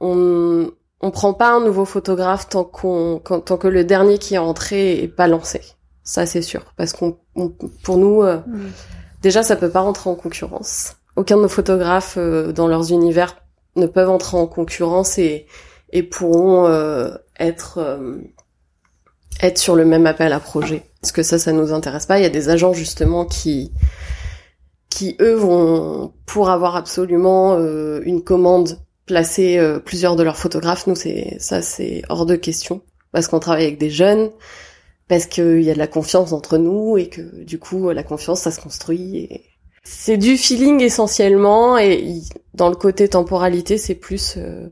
on 0.00 0.70
on 1.02 1.10
prend 1.10 1.32
pas 1.32 1.50
un 1.50 1.60
nouveau 1.60 1.84
photographe 1.84 2.48
tant 2.48 2.64
qu'on 2.64 3.20
tant 3.20 3.56
que 3.56 3.68
le 3.68 3.84
dernier 3.84 4.18
qui 4.18 4.34
est 4.34 4.38
entré 4.38 5.02
est 5.02 5.08
pas 5.08 5.28
lancé. 5.28 5.60
Ça 6.02 6.26
c'est 6.26 6.42
sûr 6.42 6.72
parce 6.76 6.92
qu'on 6.92 7.18
pour 7.82 7.96
nous 7.96 8.22
euh, 8.22 8.38
mm. 8.46 8.70
déjà 9.22 9.42
ça 9.42 9.56
peut 9.56 9.70
pas 9.70 9.80
rentrer 9.80 10.10
en 10.10 10.14
concurrence. 10.14 10.96
Aucun 11.16 11.36
de 11.36 11.42
nos 11.42 11.48
photographes 11.48 12.16
euh, 12.18 12.52
dans 12.52 12.68
leurs 12.68 12.92
univers 12.92 13.36
ne 13.76 13.86
peuvent 13.86 14.10
entrer 14.10 14.36
en 14.36 14.46
concurrence 14.46 15.18
et 15.18 15.46
et 15.92 16.02
pourront 16.02 16.66
euh, 16.66 17.10
être 17.38 17.98
être 19.42 19.58
sur 19.58 19.76
le 19.76 19.84
même 19.84 20.06
appel 20.06 20.32
à 20.32 20.40
projet. 20.40 20.82
Parce 21.00 21.12
que 21.12 21.22
ça 21.22 21.38
ça 21.38 21.52
nous 21.52 21.72
intéresse 21.72 22.06
pas, 22.06 22.18
il 22.18 22.22
y 22.22 22.26
a 22.26 22.30
des 22.30 22.48
agents 22.48 22.72
justement 22.72 23.24
qui 23.24 23.72
qui 24.90 25.16
eux 25.20 25.34
vont 25.34 26.12
pour 26.26 26.50
avoir 26.50 26.76
absolument 26.76 27.58
une 27.58 28.22
commande 28.22 28.78
placer 29.10 29.58
euh, 29.58 29.80
plusieurs 29.80 30.14
de 30.14 30.22
leurs 30.22 30.36
photographes. 30.36 30.86
Nous, 30.86 30.94
c'est 30.94 31.36
ça, 31.40 31.62
c'est 31.62 32.02
hors 32.08 32.26
de 32.26 32.36
question 32.36 32.80
parce 33.10 33.26
qu'on 33.26 33.40
travaille 33.40 33.64
avec 33.64 33.78
des 33.78 33.90
jeunes, 33.90 34.30
parce 35.08 35.26
qu'il 35.26 35.62
y 35.62 35.70
a 35.70 35.74
de 35.74 35.78
la 35.78 35.88
confiance 35.88 36.32
entre 36.32 36.58
nous 36.58 36.96
et 36.96 37.08
que 37.08 37.42
du 37.42 37.58
coup, 37.58 37.90
la 37.90 38.04
confiance, 38.04 38.42
ça 38.42 38.52
se 38.52 38.60
construit. 38.60 39.28
C'est 39.82 40.16
du 40.16 40.36
feeling 40.36 40.80
essentiellement 40.80 41.76
et 41.76 42.20
dans 42.54 42.68
le 42.68 42.76
côté 42.76 43.08
temporalité, 43.08 43.78
c'est 43.78 43.96
plus, 43.96 44.34
euh, 44.36 44.68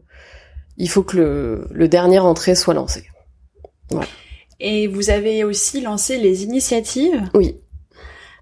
il 0.76 0.88
faut 0.88 1.02
que 1.02 1.16
le, 1.16 1.66
le 1.72 1.88
dernier 1.88 2.20
entrée 2.20 2.54
soit 2.54 2.74
lancé. 2.74 3.08
Voilà. 3.90 4.06
Et 4.60 4.88
vous 4.88 5.10
avez 5.10 5.44
aussi 5.44 5.80
lancé 5.80 6.18
les 6.18 6.44
initiatives. 6.44 7.22
Oui. 7.34 7.56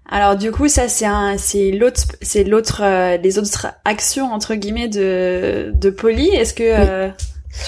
Alors 0.09 0.37
du 0.37 0.51
coup 0.51 0.69
ça 0.69 0.87
c'est 0.87 1.05
un 1.05 1.37
c'est 1.37 1.71
l'autre 1.71 2.03
c'est 2.21 2.45
l'autre 2.45 2.81
euh, 2.81 3.17
les 3.17 3.37
autres 3.39 3.67
actions 3.83 4.31
entre 4.31 4.55
guillemets 4.55 4.87
de 4.87 5.71
de 5.73 5.89
Poly. 5.89 6.29
Est-ce 6.29 6.53
que 6.53 6.63
euh, 6.63 7.09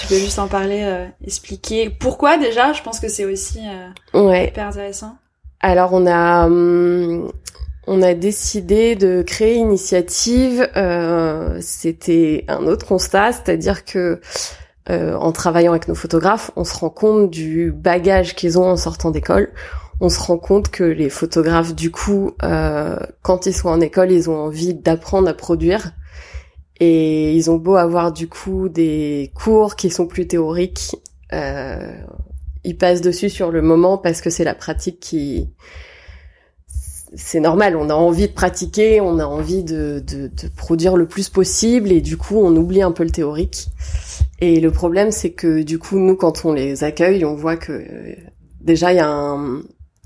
tu 0.00 0.06
peux 0.06 0.14
juste 0.16 0.38
en 0.38 0.48
parler, 0.48 0.80
euh, 0.82 1.06
expliquer 1.24 1.90
pourquoi 1.90 2.38
déjà? 2.38 2.72
Je 2.72 2.82
pense 2.82 2.98
que 2.98 3.08
c'est 3.08 3.26
aussi 3.26 3.60
ouais. 4.14 4.48
hyper 4.48 4.68
intéressant. 4.68 5.16
Alors 5.60 5.92
on 5.92 6.06
a 6.06 6.46
hum, 6.46 7.30
on 7.86 8.00
a 8.00 8.14
décidé 8.14 8.96
de 8.96 9.20
créer 9.20 9.56
une 9.56 9.68
initiative. 9.68 10.66
C'était 11.60 12.46
un 12.48 12.66
autre 12.66 12.86
constat, 12.86 13.32
c'est-à-dire 13.32 13.84
que 13.84 14.18
en 14.88 15.30
travaillant 15.30 15.70
avec 15.70 15.86
nos 15.86 15.94
photographes, 15.94 16.50
on 16.56 16.64
se 16.64 16.76
rend 16.76 16.90
compte 16.90 17.30
du 17.30 17.70
bagage 17.70 18.34
qu'ils 18.34 18.58
ont 18.58 18.68
en 18.68 18.76
sortant 18.76 19.12
d'école 19.12 19.52
on 20.00 20.08
se 20.08 20.18
rend 20.18 20.38
compte 20.38 20.70
que 20.70 20.82
les 20.82 21.10
photographes, 21.10 21.74
du 21.74 21.90
coup, 21.90 22.32
euh, 22.42 22.96
quand 23.22 23.46
ils 23.46 23.52
sont 23.52 23.68
en 23.68 23.80
école, 23.80 24.10
ils 24.10 24.30
ont 24.30 24.36
envie 24.36 24.74
d'apprendre 24.74 25.28
à 25.28 25.34
produire. 25.34 25.92
Et 26.80 27.34
ils 27.34 27.50
ont 27.50 27.56
beau 27.56 27.76
avoir 27.76 28.10
du 28.10 28.26
coup 28.26 28.70
des 28.70 29.30
cours 29.34 29.76
qui 29.76 29.90
sont 29.90 30.06
plus 30.06 30.26
théoriques, 30.26 30.96
euh, 31.34 31.92
ils 32.64 32.76
passent 32.76 33.02
dessus 33.02 33.28
sur 33.28 33.50
le 33.50 33.60
moment 33.60 33.98
parce 33.98 34.22
que 34.22 34.30
c'est 34.30 34.44
la 34.44 34.54
pratique 34.54 34.98
qui... 34.98 35.48
C'est 37.14 37.40
normal, 37.40 37.76
on 37.76 37.90
a 37.90 37.94
envie 37.94 38.28
de 38.28 38.32
pratiquer, 38.32 39.00
on 39.00 39.18
a 39.18 39.24
envie 39.26 39.64
de, 39.64 40.02
de, 40.06 40.28
de, 40.28 40.48
produire 40.56 40.96
le 40.96 41.06
plus 41.06 41.28
possible 41.28 41.90
et 41.90 42.00
du 42.00 42.16
coup 42.16 42.38
on 42.38 42.54
oublie 42.54 42.82
un 42.82 42.92
peu 42.92 43.02
le 43.02 43.10
théorique. 43.10 43.66
Et 44.40 44.60
le 44.60 44.70
problème 44.70 45.10
c'est 45.10 45.30
que 45.30 45.62
du 45.62 45.78
coup 45.78 45.98
nous 45.98 46.16
quand 46.16 46.44
on 46.44 46.52
les 46.52 46.82
accueille, 46.82 47.24
on 47.24 47.34
voit 47.34 47.56
que 47.56 47.72
euh, 47.72 48.14
déjà 48.60 48.92
il 48.92 48.96
y 48.96 49.00
a 49.00 49.08
un, 49.08 49.62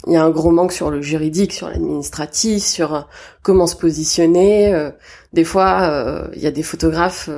il 0.06 0.12
y 0.12 0.16
a 0.16 0.24
un 0.24 0.30
gros 0.30 0.50
manque 0.50 0.72
sur 0.72 0.90
le 0.90 1.00
juridique, 1.00 1.52
sur 1.52 1.68
l'administratif, 1.68 2.64
sur 2.64 2.94
euh, 2.94 3.00
comment 3.42 3.66
se 3.66 3.76
positionner. 3.76 4.74
Euh, 4.74 4.90
des 5.32 5.44
fois, 5.44 6.28
il 6.34 6.42
y 6.42 6.46
a 6.46 6.52
des 6.52 6.62
photographes, 6.62 7.28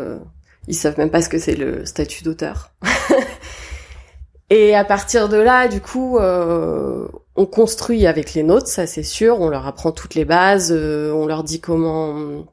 ils 0.68 0.74
savent 0.74 0.98
même 0.98 1.10
pas 1.10 1.22
ce 1.22 1.30
que 1.30 1.38
c'est 1.38 1.54
le 1.54 1.86
statut 1.86 2.24
d'auteur. 2.24 2.72
Et 4.50 4.74
à 4.74 4.84
partir 4.84 5.30
de 5.30 5.38
là, 5.38 5.66
du 5.66 5.80
coup, 5.80 6.18
on 6.18 7.46
construit 7.46 8.06
avec 8.06 8.34
les 8.34 8.42
nôtres, 8.42 8.68
ça 8.68 8.86
c'est 8.86 9.02
sûr. 9.02 9.40
On 9.40 9.48
leur 9.48 9.66
apprend 9.66 9.92
toutes 9.92 10.14
les 10.14 10.26
bases, 10.26 10.72
on 10.72 11.26
leur 11.26 11.42
dit 11.42 11.60
comment 11.60 12.44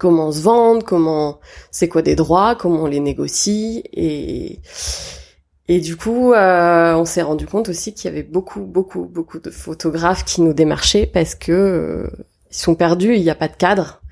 comment 0.00 0.32
se 0.32 0.40
vendre, 0.40 0.84
comment 0.84 1.38
c'est 1.70 1.88
quoi 1.88 2.02
des 2.02 2.16
droits, 2.16 2.56
comment 2.56 2.84
on 2.84 2.86
les 2.86 3.00
négocie 3.00 3.84
et 3.92 4.58
et 5.68 5.78
du 5.78 5.96
coup, 5.96 6.32
euh, 6.32 6.94
on 6.94 7.04
s'est 7.04 7.22
rendu 7.22 7.46
compte 7.46 7.68
aussi 7.68 7.94
qu'il 7.94 8.10
y 8.10 8.12
avait 8.12 8.24
beaucoup, 8.24 8.62
beaucoup, 8.62 9.04
beaucoup 9.04 9.38
de 9.38 9.50
photographes 9.50 10.24
qui 10.24 10.40
nous 10.42 10.52
démarchaient 10.52 11.06
parce 11.06 11.36
que 11.36 11.52
euh, 11.52 12.10
ils 12.50 12.56
sont 12.56 12.74
perdus, 12.74 13.14
il 13.14 13.22
n'y 13.22 13.30
a 13.30 13.36
pas 13.36 13.46
de 13.46 13.54
cadre. 13.54 14.02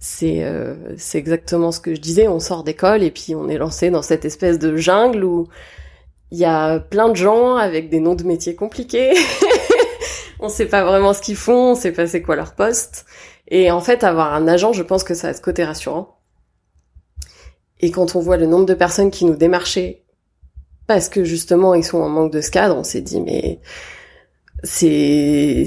C'est 0.00 0.42
euh, 0.42 0.74
c'est 0.96 1.18
exactement 1.18 1.70
ce 1.70 1.78
que 1.78 1.94
je 1.94 2.00
disais. 2.00 2.26
On 2.26 2.40
sort 2.40 2.64
d'école 2.64 3.04
et 3.04 3.12
puis 3.12 3.36
on 3.36 3.48
est 3.48 3.58
lancé 3.58 3.90
dans 3.90 4.02
cette 4.02 4.24
espèce 4.24 4.58
de 4.58 4.76
jungle 4.76 5.22
où 5.22 5.46
il 6.32 6.38
y 6.38 6.44
a 6.44 6.80
plein 6.80 7.08
de 7.08 7.16
gens 7.16 7.54
avec 7.54 7.90
des 7.90 8.00
noms 8.00 8.16
de 8.16 8.24
métiers 8.24 8.56
compliqués. 8.56 9.12
on 10.40 10.48
sait 10.48 10.66
pas 10.66 10.82
vraiment 10.82 11.12
ce 11.12 11.22
qu'ils 11.22 11.36
font, 11.36 11.70
on 11.70 11.74
sait 11.76 11.92
pas 11.92 12.08
c'est 12.08 12.22
quoi 12.22 12.34
leur 12.34 12.56
poste. 12.56 13.06
Et 13.48 13.70
en 13.70 13.80
fait, 13.80 14.04
avoir 14.04 14.32
un 14.34 14.48
agent, 14.48 14.72
je 14.72 14.82
pense 14.82 15.04
que 15.04 15.14
ça 15.14 15.28
a 15.28 15.34
ce 15.34 15.40
côté 15.40 15.64
rassurant. 15.64 16.18
Et 17.80 17.90
quand 17.90 18.16
on 18.16 18.20
voit 18.20 18.36
le 18.36 18.46
nombre 18.46 18.66
de 18.66 18.74
personnes 18.74 19.10
qui 19.10 19.24
nous 19.24 19.36
démarchaient 19.36 20.04
parce 20.86 21.08
que 21.08 21.24
justement 21.24 21.74
ils 21.74 21.84
sont 21.84 21.98
en 21.98 22.08
manque 22.08 22.32
de 22.32 22.40
ce 22.40 22.50
cadre, 22.50 22.76
on 22.76 22.84
s'est 22.84 23.00
dit 23.00 23.20
mais 23.20 23.60
c'est 24.62 25.66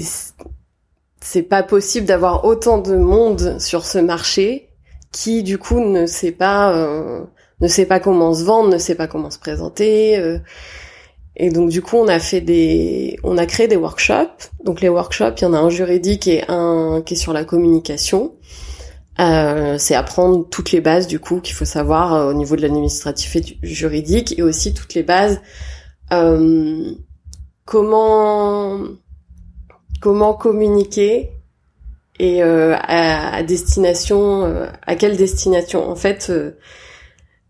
c'est 1.20 1.42
pas 1.42 1.62
possible 1.62 2.06
d'avoir 2.06 2.44
autant 2.44 2.78
de 2.78 2.96
monde 2.96 3.58
sur 3.60 3.84
ce 3.84 3.98
marché 3.98 4.70
qui 5.12 5.42
du 5.42 5.58
coup 5.58 5.80
ne 5.80 6.06
sait 6.06 6.32
pas 6.32 6.72
euh, 6.74 7.24
ne 7.60 7.68
sait 7.68 7.86
pas 7.86 8.00
comment 8.00 8.34
se 8.34 8.44
vendre, 8.44 8.70
ne 8.70 8.78
sait 8.78 8.94
pas 8.94 9.08
comment 9.08 9.30
se 9.30 9.38
présenter. 9.38 10.18
Euh. 10.18 10.38
Et 11.38 11.50
donc 11.50 11.70
du 11.70 11.82
coup 11.82 11.96
on 11.96 12.08
a 12.08 12.18
fait 12.18 12.40
des 12.40 13.18
on 13.22 13.38
a 13.38 13.46
créé 13.46 13.68
des 13.68 13.76
workshops. 13.76 14.50
Donc 14.64 14.80
les 14.80 14.88
workshops, 14.88 15.34
il 15.38 15.42
y 15.42 15.46
en 15.46 15.54
a 15.54 15.58
un 15.58 15.70
juridique 15.70 16.26
et 16.26 16.44
un 16.48 17.02
qui 17.04 17.14
est 17.14 17.16
sur 17.16 17.32
la 17.32 17.44
communication. 17.44 18.34
Euh, 19.20 19.78
c'est 19.78 19.96
apprendre 19.96 20.48
toutes 20.48 20.70
les 20.70 20.80
bases 20.80 21.08
du 21.08 21.18
coup 21.18 21.40
qu'il 21.40 21.54
faut 21.54 21.64
savoir 21.64 22.14
euh, 22.14 22.30
au 22.30 22.34
niveau 22.34 22.54
de 22.54 22.62
l'administratif 22.62 23.34
et 23.34 23.40
du 23.40 23.58
juridique 23.62 24.38
et 24.38 24.42
aussi 24.42 24.74
toutes 24.74 24.94
les 24.94 25.02
bases 25.02 25.40
euh, 26.12 26.92
comment 27.64 28.78
comment 30.00 30.34
communiquer 30.34 31.30
et 32.18 32.42
euh, 32.42 32.76
à, 32.80 33.42
destination, 33.42 34.44
euh, 34.44 34.66
à 34.86 34.96
quelle 34.96 35.16
destination. 35.16 35.88
En 35.88 35.94
fait, 35.94 36.32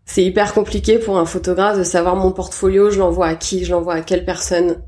c'est 0.09 0.23
hyper 0.23 0.55
compliqué 0.55 0.97
pour 0.97 1.19
un 1.19 1.25
photographe 1.25 1.77
de 1.77 1.83
savoir 1.83 2.15
mon 2.15 2.31
portfolio, 2.31 2.89
je 2.89 2.97
l'envoie 2.97 3.27
à 3.27 3.35
qui, 3.35 3.63
je 3.63 3.71
l'envoie 3.71 3.93
à 3.93 4.01
quelle 4.01 4.25
personne. 4.25 4.81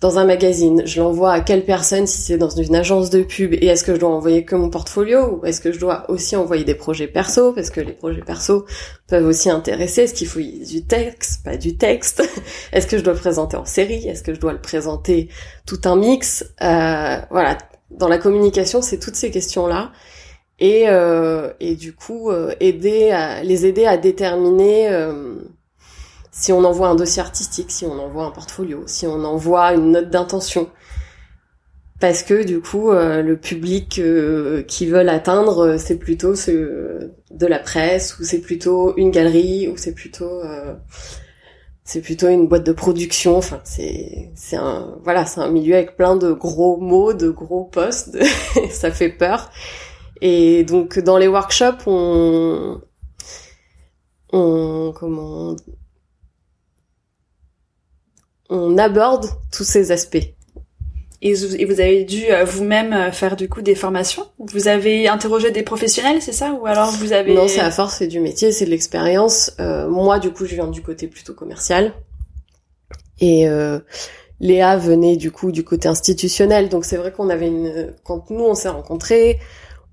Dans 0.00 0.18
un 0.18 0.24
magazine, 0.24 0.82
je 0.86 1.00
l'envoie 1.00 1.32
à 1.32 1.40
quelle 1.40 1.64
personne 1.64 2.06
si 2.06 2.22
c'est 2.22 2.38
dans 2.38 2.48
une 2.48 2.74
agence 2.76 3.10
de 3.10 3.22
pub 3.22 3.52
et 3.52 3.66
est-ce 3.66 3.84
que 3.84 3.94
je 3.94 4.00
dois 4.00 4.10
envoyer 4.10 4.44
que 4.44 4.54
mon 4.54 4.70
portfolio 4.70 5.40
ou 5.42 5.44
est-ce 5.44 5.60
que 5.60 5.72
je 5.72 5.78
dois 5.80 6.08
aussi 6.08 6.36
envoyer 6.36 6.64
des 6.64 6.74
projets 6.74 7.08
perso 7.08 7.52
parce 7.52 7.70
que 7.70 7.80
les 7.80 7.92
projets 7.92 8.22
perso 8.22 8.64
peuvent 9.08 9.26
aussi 9.26 9.50
intéresser, 9.50 10.02
est-ce 10.02 10.14
qu'il 10.14 10.28
faut 10.28 10.40
du 10.40 10.84
texte, 10.86 11.44
pas 11.44 11.56
du 11.56 11.76
texte, 11.76 12.22
est-ce 12.72 12.86
que 12.86 12.96
je 12.96 13.02
dois 13.02 13.14
le 13.14 13.18
présenter 13.18 13.56
en 13.56 13.64
série, 13.64 14.06
est-ce 14.08 14.22
que 14.22 14.34
je 14.34 14.40
dois 14.40 14.52
le 14.52 14.60
présenter 14.60 15.28
tout 15.66 15.80
un 15.84 15.96
mix, 15.96 16.44
euh, 16.62 17.18
voilà, 17.30 17.58
dans 17.90 18.08
la 18.08 18.18
communication 18.18 18.82
c'est 18.82 18.98
toutes 18.98 19.16
ces 19.16 19.32
questions-là 19.32 19.90
et, 20.60 20.84
euh, 20.88 21.52
et 21.58 21.74
du 21.74 21.94
coup 21.94 22.30
euh, 22.30 22.54
aider 22.60 23.10
à, 23.10 23.42
les 23.42 23.66
aider 23.66 23.86
à 23.86 23.96
déterminer 23.96 24.88
euh, 24.90 25.36
si 26.30 26.52
on 26.52 26.64
envoie 26.64 26.88
un 26.88 26.94
dossier 26.94 27.20
artistique, 27.20 27.70
si 27.70 27.84
on 27.86 27.98
envoie 27.98 28.24
un 28.24 28.30
portfolio, 28.30 28.84
si 28.86 29.06
on 29.06 29.24
envoie 29.24 29.74
une 29.74 29.92
note 29.92 30.10
d'intention. 30.10 30.68
Parce 31.98 32.22
que 32.22 32.44
du 32.44 32.60
coup, 32.60 32.92
le 32.92 33.34
public 33.34 33.98
euh, 33.98 34.62
qui 34.62 34.86
veulent 34.86 35.10
atteindre, 35.10 35.76
c'est 35.76 35.98
plutôt 35.98 36.32
de 36.32 37.46
la 37.46 37.58
presse, 37.58 38.18
ou 38.18 38.24
c'est 38.24 38.40
plutôt 38.40 38.96
une 38.96 39.10
galerie, 39.10 39.68
ou 39.68 39.76
c'est 39.76 39.92
plutôt 39.92 40.40
c'est 41.84 42.00
plutôt 42.00 42.28
une 42.28 42.48
boîte 42.48 42.64
de 42.64 42.72
production. 42.72 43.36
Enfin, 43.36 43.60
c'est 43.64 44.30
c'est 44.34 44.56
un 44.56 44.96
voilà, 45.02 45.26
c'est 45.26 45.40
un 45.40 45.50
milieu 45.50 45.74
avec 45.74 45.96
plein 45.96 46.16
de 46.16 46.32
gros 46.32 46.78
mots, 46.78 47.12
de 47.12 47.28
gros 47.28 47.64
postes. 47.64 48.16
ça 48.70 48.90
fait 48.90 49.10
peur. 49.10 49.50
Et 50.20 50.64
donc 50.64 50.98
dans 50.98 51.18
les 51.18 51.28
workshops, 51.28 51.86
on 51.86 52.80
on 54.32 54.92
comment 54.94 55.56
on 58.48 58.78
aborde 58.78 59.26
tous 59.52 59.64
ces 59.64 59.92
aspects. 59.92 60.34
Et 61.22 61.34
vous 61.34 61.80
avez 61.80 62.04
dû 62.04 62.24
euh, 62.30 62.44
vous-même 62.44 62.94
euh, 62.94 63.12
faire 63.12 63.36
du 63.36 63.46
coup 63.46 63.60
des 63.60 63.74
formations? 63.74 64.26
Vous 64.38 64.68
avez 64.68 65.06
interrogé 65.06 65.50
des 65.50 65.62
professionnels, 65.62 66.22
c'est 66.22 66.32
ça? 66.32 66.52
Ou 66.54 66.64
alors 66.64 66.90
vous 66.92 67.12
avez... 67.12 67.34
Non, 67.34 67.46
c'est 67.46 67.60
à 67.60 67.70
force, 67.70 67.96
c'est 67.98 68.06
du 68.06 68.20
métier, 68.20 68.52
c'est 68.52 68.64
de 68.64 68.70
l'expérience. 68.70 69.52
Euh, 69.60 69.86
moi, 69.86 70.18
du 70.18 70.30
coup, 70.30 70.46
je 70.46 70.54
viens 70.54 70.68
du 70.68 70.80
côté 70.80 71.08
plutôt 71.08 71.34
commercial. 71.34 71.92
Et 73.20 73.46
Léa 74.40 74.78
venait 74.78 75.16
du 75.18 75.30
coup 75.30 75.52
du 75.52 75.62
côté 75.62 75.88
institutionnel. 75.88 76.70
Donc 76.70 76.86
c'est 76.86 76.96
vrai 76.96 77.12
qu'on 77.12 77.28
avait 77.28 77.48
une... 77.48 77.94
Quand 78.02 78.30
nous, 78.30 78.44
on 78.44 78.54
s'est 78.54 78.70
rencontrés, 78.70 79.38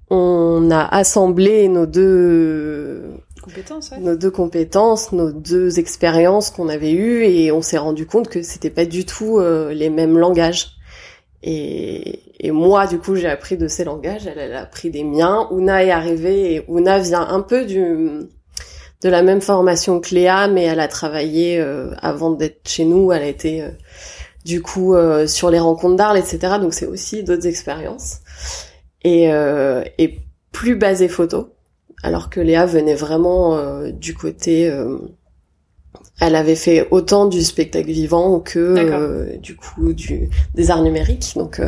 on 0.10 0.72
a 0.72 0.86
assemblé 0.86 1.68
nos 1.68 1.86
deux 1.86 3.04
compétences, 3.42 3.92
nos 4.00 4.16
deux 4.16 4.32
compétences, 4.32 5.12
nos 5.12 5.32
deux 5.32 5.80
expériences 5.80 6.50
qu'on 6.50 6.70
avait 6.70 6.92
eues 6.92 7.24
et 7.24 7.52
on 7.52 7.62
s'est 7.62 7.78
rendu 7.78 8.06
compte 8.06 8.30
que 8.30 8.42
c'était 8.42 8.70
pas 8.70 8.86
du 8.86 9.06
tout 9.06 9.40
euh, 9.40 9.74
les 9.74 9.90
mêmes 9.90 10.18
langages. 10.18 10.72
Et, 11.44 12.22
et 12.40 12.52
moi, 12.52 12.88
du 12.88 13.00
coup, 13.00 13.16
j'ai 13.16 13.28
appris 13.28 13.58
de 13.58 13.68
ces 13.68 13.84
langages, 13.84 14.28
elle, 14.28 14.40
elle, 14.40 14.54
a 14.54 14.62
appris 14.62 14.90
des 14.90 15.04
miens. 15.04 15.48
Una 15.52 15.84
est 15.84 15.92
arrivée 15.92 16.56
et 16.56 16.66
Una 16.70 17.00
vient 17.00 17.28
un 17.28 17.42
peu 17.42 17.66
du 17.66 18.28
de 19.04 19.10
la 19.10 19.22
même 19.22 19.42
formation 19.42 20.00
que 20.00 20.16
Léa, 20.16 20.48
mais 20.48 20.64
elle 20.64 20.80
a 20.80 20.88
travaillé 20.88 21.60
euh, 21.60 21.92
avant 22.02 22.32
d'être 22.32 22.68
chez 22.68 22.84
nous. 22.84 23.12
Elle 23.12 23.22
a 23.22 23.28
été 23.28 23.62
euh, 23.62 23.70
du 24.44 24.62
coup 24.62 24.96
sur 25.28 25.52
les 25.52 25.60
rencontres 25.60 25.98
d'Arles, 25.98 26.18
etc. 26.18 26.56
Donc 26.60 26.74
c'est 26.74 26.86
aussi 26.86 27.24
d'autres 27.24 27.48
expériences 27.48 28.22
et, 29.04 29.26
et 29.98 30.20
plus 30.52 30.76
basées 30.76 31.08
photo 31.08 31.54
alors 32.04 32.30
que 32.30 32.40
Léa 32.40 32.66
venait 32.66 32.96
vraiment 32.96 33.58
euh, 33.58 33.92
du 33.92 34.14
côté 34.14 34.70
euh, 34.70 34.98
elle 36.20 36.36
avait 36.36 36.56
fait 36.56 36.88
autant 36.92 37.26
du 37.26 37.44
spectacle 37.44 37.92
vivant 37.92 38.40
que 38.40 38.60
euh, 38.60 39.38
du 39.38 39.56
coup 39.56 39.94
du 39.94 40.30
des 40.56 40.72
arts 40.72 40.82
numériques. 40.82 41.34
Donc 41.36 41.62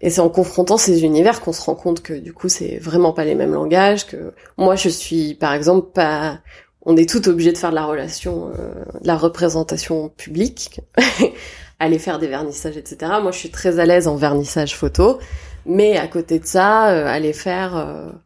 et 0.00 0.10
c'est 0.10 0.20
en 0.20 0.28
confrontant 0.28 0.76
ces 0.76 1.04
univers 1.04 1.40
qu'on 1.40 1.52
se 1.52 1.62
rend 1.62 1.74
compte 1.74 2.02
que 2.02 2.14
du 2.14 2.32
coup 2.32 2.48
c'est 2.48 2.78
vraiment 2.78 3.12
pas 3.12 3.24
les 3.24 3.34
mêmes 3.34 3.52
langages 3.52 4.06
que 4.06 4.32
moi 4.56 4.76
je 4.76 4.88
suis 4.88 5.34
par 5.34 5.52
exemple 5.52 5.90
pas 5.92 6.40
on 6.82 6.96
est 6.96 7.08
tout 7.08 7.28
obligé 7.28 7.52
de 7.52 7.58
faire 7.58 7.70
de 7.70 7.74
la 7.74 7.84
relation 7.84 8.48
de 8.48 9.06
la 9.06 9.16
représentation 9.16 10.10
publique 10.10 10.80
aller 11.80 11.98
faire 11.98 12.18
des 12.18 12.28
vernissages 12.28 12.76
etc 12.76 13.12
moi 13.20 13.32
je 13.32 13.38
suis 13.38 13.50
très 13.50 13.80
à 13.80 13.86
l'aise 13.86 14.06
en 14.06 14.14
vernissage 14.14 14.76
photo 14.76 15.18
mais 15.68 15.96
à 15.96 16.08
côté 16.08 16.40
de 16.40 16.46
ça 16.46 16.84
aller 16.84 17.32
faire 17.32 18.18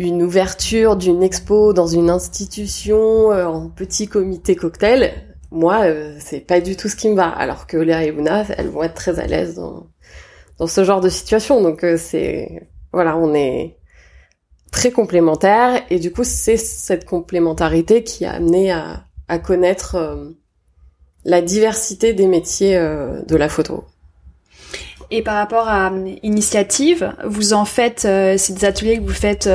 une 0.00 0.22
ouverture 0.22 0.96
d'une 0.96 1.22
expo 1.22 1.74
dans 1.74 1.86
une 1.86 2.08
institution 2.08 3.32
euh, 3.32 3.44
en 3.44 3.68
petit 3.68 4.08
comité 4.08 4.56
cocktail, 4.56 5.12
moi, 5.50 5.82
euh, 5.84 6.16
c'est 6.20 6.40
pas 6.40 6.60
du 6.60 6.74
tout 6.74 6.88
ce 6.88 6.96
qui 6.96 7.10
me 7.10 7.16
va. 7.16 7.28
Alors 7.28 7.66
que 7.66 7.76
Léa 7.76 8.04
et 8.04 8.08
Una, 8.08 8.46
elles 8.56 8.68
vont 8.68 8.82
être 8.82 8.94
très 8.94 9.18
à 9.20 9.26
l'aise 9.26 9.56
dans, 9.56 9.88
dans 10.58 10.66
ce 10.66 10.84
genre 10.84 11.02
de 11.02 11.10
situation. 11.10 11.60
Donc 11.62 11.84
euh, 11.84 11.96
c'est 11.98 12.70
voilà, 12.94 13.16
on 13.18 13.34
est 13.34 13.76
très 14.72 14.90
complémentaires 14.90 15.82
et 15.90 15.98
du 15.98 16.12
coup 16.12 16.24
c'est 16.24 16.56
cette 16.56 17.04
complémentarité 17.04 18.02
qui 18.02 18.24
a 18.24 18.32
amené 18.32 18.70
à, 18.70 19.04
à 19.28 19.38
connaître 19.38 20.32
la 21.24 21.42
diversité 21.42 22.14
des 22.14 22.26
métiers 22.26 22.78
de 22.78 23.36
la 23.36 23.48
photo. 23.48 23.84
Et 25.10 25.22
par 25.22 25.34
rapport 25.34 25.68
à 25.68 25.90
Initiative, 26.22 27.14
vous 27.24 27.52
en 27.52 27.64
faites, 27.64 28.00
c'est 28.02 28.52
des 28.52 28.64
ateliers 28.64 28.98
que 28.98 29.02
vous 29.02 29.12
faites 29.12 29.48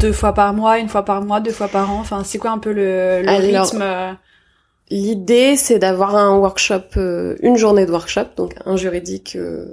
deux 0.00 0.12
fois 0.12 0.34
par 0.34 0.52
mois, 0.52 0.78
une 0.78 0.88
fois 0.88 1.04
par 1.04 1.22
mois, 1.22 1.40
deux 1.40 1.52
fois 1.52 1.68
par 1.68 1.90
an 1.90 2.00
Enfin, 2.00 2.22
c'est 2.24 2.38
quoi 2.38 2.50
un 2.50 2.58
peu 2.58 2.72
le, 2.72 3.22
le 3.22 3.60
rythme 3.60 3.82
euh 3.82 4.12
L'idée, 4.88 5.56
c'est 5.56 5.80
d'avoir 5.80 6.14
un 6.14 6.38
workshop, 6.38 6.96
euh, 6.96 7.34
une 7.42 7.56
journée 7.56 7.86
de 7.86 7.90
workshop, 7.90 8.26
donc 8.36 8.54
un 8.66 8.76
juridique 8.76 9.34
euh, 9.34 9.66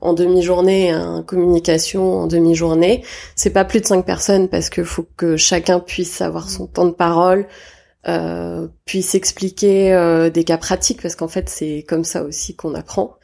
en 0.00 0.12
demi-journée, 0.12 0.90
un 0.90 1.22
communication 1.22 2.22
en 2.22 2.26
demi-journée. 2.26 3.04
C'est 3.36 3.50
pas 3.50 3.64
plus 3.64 3.80
de 3.80 3.86
cinq 3.86 4.04
personnes 4.04 4.48
parce 4.48 4.68
que 4.68 4.82
faut 4.82 5.06
que 5.16 5.36
chacun 5.36 5.78
puisse 5.78 6.20
avoir 6.20 6.50
son 6.50 6.66
temps 6.66 6.86
de 6.86 6.90
parole, 6.90 7.46
puisse 8.84 9.14
expliquer 9.14 10.30
des 10.32 10.44
cas 10.44 10.58
pratiques 10.58 11.02
parce 11.02 11.16
qu'en 11.16 11.26
fait 11.28 11.48
c'est 11.48 11.84
comme 11.88 12.04
ça 12.04 12.22
aussi 12.22 12.54
qu'on 12.56 12.74
apprend. 12.74 13.16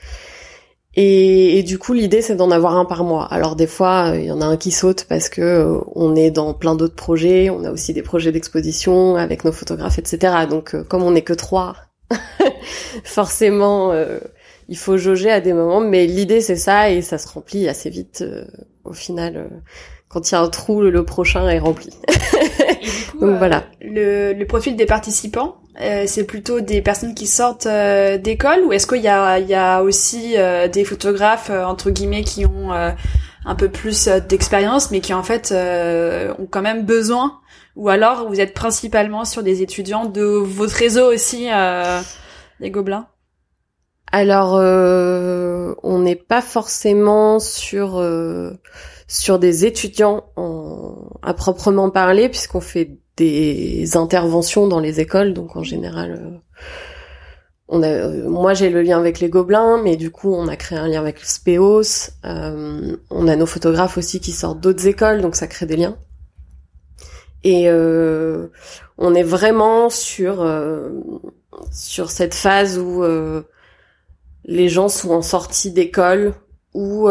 Et, 0.95 1.63
du 1.63 1.79
coup, 1.79 1.95
l'idée 1.95 2.21
c'est 2.21 2.37
d'en 2.37 2.51
avoir 2.51 2.77
un 2.77 2.85
par 2.85 3.05
mois. 3.05 3.25
Alors 3.27 3.57
des 3.57 3.67
fois, 3.67 4.13
il 4.15 4.25
y 4.25 4.31
en 4.31 4.41
a 4.41 4.45
un 4.45 4.57
qui 4.57 4.71
saute 4.71 5.07
parce 5.09 5.29
que 5.29 5.41
euh, 5.41 5.79
on 5.95 6.15
est 6.15 6.31
dans 6.31 6.53
plein 6.53 6.75
d'autres 6.75 6.95
projets. 6.95 7.49
On 7.49 7.65
a 7.65 7.71
aussi 7.71 7.95
des 7.95 8.03
projets 8.03 8.31
d'exposition 8.31 9.17
avec 9.17 9.45
nos 9.45 9.53
photographes, 9.53 9.99
etc. 9.99 10.47
Donc, 10.49 10.75
euh, 10.75 10.85
comme 10.85 11.03
on 11.03 11.13
n'est 11.13 11.23
que 11.23 11.33
trois, 11.33 11.77
forcément, 13.05 13.93
euh, 13.93 14.19
il 14.69 14.77
faut 14.77 14.99
jauger 14.99 15.31
à 15.31 15.41
des 15.41 15.55
moments. 15.55 15.81
Mais 15.81 16.07
l'idée 16.07 16.43
c'est 16.43 16.57
ça 16.57 16.91
et 16.91 17.01
ça 17.01 17.17
se 17.17 17.29
remplit 17.29 17.69
assez 17.69 17.89
vite. 17.89 18.23
au 18.85 18.93
final, 18.93 19.49
quand 20.09 20.31
il 20.31 20.35
y 20.35 20.37
a 20.37 20.43
un 20.43 20.49
trou, 20.49 20.83
le 20.83 21.05
prochain 21.07 21.49
est 21.49 21.59
rempli. 21.59 21.91
Donc 23.21 23.39
voilà. 23.39 23.65
Le, 23.81 24.35
le 24.35 24.47
profil 24.47 24.77
des 24.77 24.85
participants, 24.85 25.57
euh, 25.81 26.05
c'est 26.07 26.25
plutôt 26.25 26.61
des 26.61 26.83
personnes 26.83 27.15
qui 27.15 27.27
sortent 27.27 27.65
euh, 27.65 28.19
d'école 28.19 28.61
ou 28.67 28.73
est-ce 28.73 28.87
qu'il 28.87 29.01
y 29.01 29.09
a, 29.09 29.39
y 29.39 29.55
a 29.55 29.83
aussi 29.83 30.35
euh, 30.37 30.69
des 30.69 30.85
photographes 30.85 31.51
entre 31.51 31.91
guillemets 31.91 32.25
qui 32.25 32.45
ont 32.45 32.73
un 33.45 33.55
peu 33.55 33.71
plus 33.71 34.09
d'expérience 34.29 34.91
mais 34.91 35.01
qui 35.01 35.15
en 35.15 35.23
fait 35.23 35.53
ont 35.53 36.47
quand 36.51 36.63
même 36.63 36.85
besoin 36.85 37.41
ou 37.75 37.89
alors 37.89 38.29
vous 38.29 38.39
êtes 38.41 38.53
principalement 38.53 39.25
sur 39.25 39.43
des 39.43 39.63
étudiants 39.63 40.05
de 40.05 40.23
votre 40.23 40.75
réseau 40.75 41.11
aussi 41.11 41.49
des 42.61 42.71
gobelins? 42.71 43.07
Alors 44.13 44.55
on 44.55 45.99
n'est 46.01 46.17
pas 46.17 46.43
forcément 46.43 47.41
sur 47.41 48.05
sur 49.09 49.39
des 49.39 49.65
étudiants 49.65 50.25
en, 50.37 51.19
à 51.23 51.33
proprement 51.33 51.91
parler 51.91 52.29
puisqu'on 52.29 52.61
fait 52.61 52.99
des 53.17 53.97
interventions 53.97 54.67
dans 54.67 54.81
les 54.81 55.01
écoles, 55.01 55.35
donc 55.35 55.57
en 55.57 55.63
général, 55.63 56.13
euh, 56.13 56.39
on 57.69 57.83
a, 57.83 57.89
euh, 57.89 58.29
moi 58.29 58.55
j'ai 58.55 58.71
le 58.71 58.83
lien 58.83 58.99
avec 58.99 59.21
les 59.21 59.29
Gobelins, 59.29 59.81
mais 59.83 59.97
du 59.97 60.11
coup 60.11 60.35
on 60.35 60.49
a 60.49 60.57
créé 60.57 60.79
un 60.79 60.89
lien 60.89 61.01
avec 61.01 61.21
le 61.21 61.27
Speos. 61.27 62.11
Euh, 62.25 62.97
on 63.11 63.29
a 63.29 63.37
nos 63.37 63.47
photographes 63.47 63.99
aussi 63.99 64.21
qui 64.21 64.33
sortent 64.33 64.61
d'autres 64.61 64.87
écoles, 64.87 65.21
donc 65.21 65.37
ça 65.37 65.47
crée 65.47 65.67
des 65.67 65.77
liens. 65.77 65.97
Et 67.45 67.69
on 68.99 69.15
est 69.17 69.25
vraiment 69.25 69.91
sur 69.91 70.47
sur 71.73 72.11
cette 72.13 72.35
phase 72.35 72.79
où 72.79 73.03
les 74.45 74.69
gens 74.69 74.89
sont 74.89 75.11
en 75.11 75.23
sortie 75.23 75.73
d'école 75.73 76.35
ou 76.73 77.09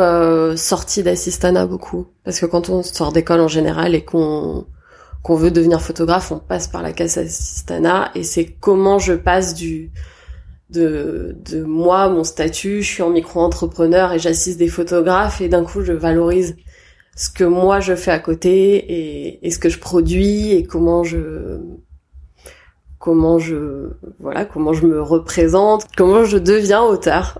sortie 0.56 1.04
d'assistanat 1.04 1.66
beaucoup, 1.66 2.08
parce 2.24 2.40
que 2.40 2.46
quand 2.46 2.70
on 2.70 2.82
sort 2.82 3.12
d'école 3.12 3.42
en 3.42 3.50
général 3.50 3.94
et 3.94 4.06
qu'on 4.06 4.66
qu'on 5.24 5.36
veut 5.36 5.52
devenir 5.52 5.82
photographe, 5.82 6.32
on 6.32 6.40
passe 6.40 6.68
par 6.68 6.82
la 6.82 6.94
case 6.94 7.18
assistana 7.18 8.12
et 8.16 8.24
c'est 8.24 8.46
comment 8.46 9.00
je 9.00 9.14
passe 9.14 9.54
du 9.54 9.92
de, 10.72 11.36
de 11.46 11.64
moi, 11.64 12.08
mon 12.08 12.24
statut, 12.24 12.82
je 12.82 12.88
suis 12.88 13.04
en 13.04 13.10
micro-entrepreneur 13.10 14.14
et 14.14 14.20
j'assiste 14.20 14.58
des 14.58 14.70
photographes 14.70 15.42
et 15.42 15.50
d'un 15.50 15.66
coup 15.66 15.82
je 15.82 15.92
valorise 15.92 16.56
ce 17.16 17.30
que 17.30 17.44
moi 17.44 17.80
je 17.82 17.96
fais 17.96 18.12
à 18.12 18.20
côté 18.20 18.76
et, 18.78 19.46
et 19.46 19.52
ce 19.52 19.60
que 19.60 19.70
je 19.70 19.80
produis 19.80 20.54
et 20.54 20.64
comment 20.64 21.04
je 21.04 21.60
comment 23.00 23.38
je 23.38 23.90
voilà 24.20 24.46
comment 24.46 24.74
je 24.74 24.86
me 24.86 25.02
représente 25.02 25.88
comment 25.98 26.24
je 26.24 26.38
deviens 26.38 26.82
auteur. 26.82 27.40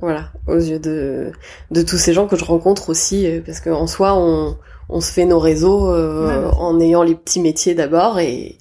Voilà 0.00 0.32
aux 0.48 0.58
yeux 0.58 0.80
de 0.80 1.30
de 1.70 1.82
tous 1.82 1.96
ces 1.96 2.12
gens 2.12 2.26
que 2.26 2.36
je 2.36 2.44
rencontre 2.44 2.90
aussi 2.90 3.26
euh, 3.26 3.40
parce 3.44 3.60
qu'en 3.60 3.86
soi 3.86 4.14
on 4.16 4.58
on 4.92 5.00
se 5.00 5.12
fait 5.12 5.24
nos 5.24 5.38
réseaux 5.38 5.90
euh, 5.90 6.50
en 6.58 6.80
ayant 6.80 7.02
les 7.02 7.14
petits 7.14 7.40
métiers 7.40 7.74
d'abord 7.74 8.20
et 8.20 8.58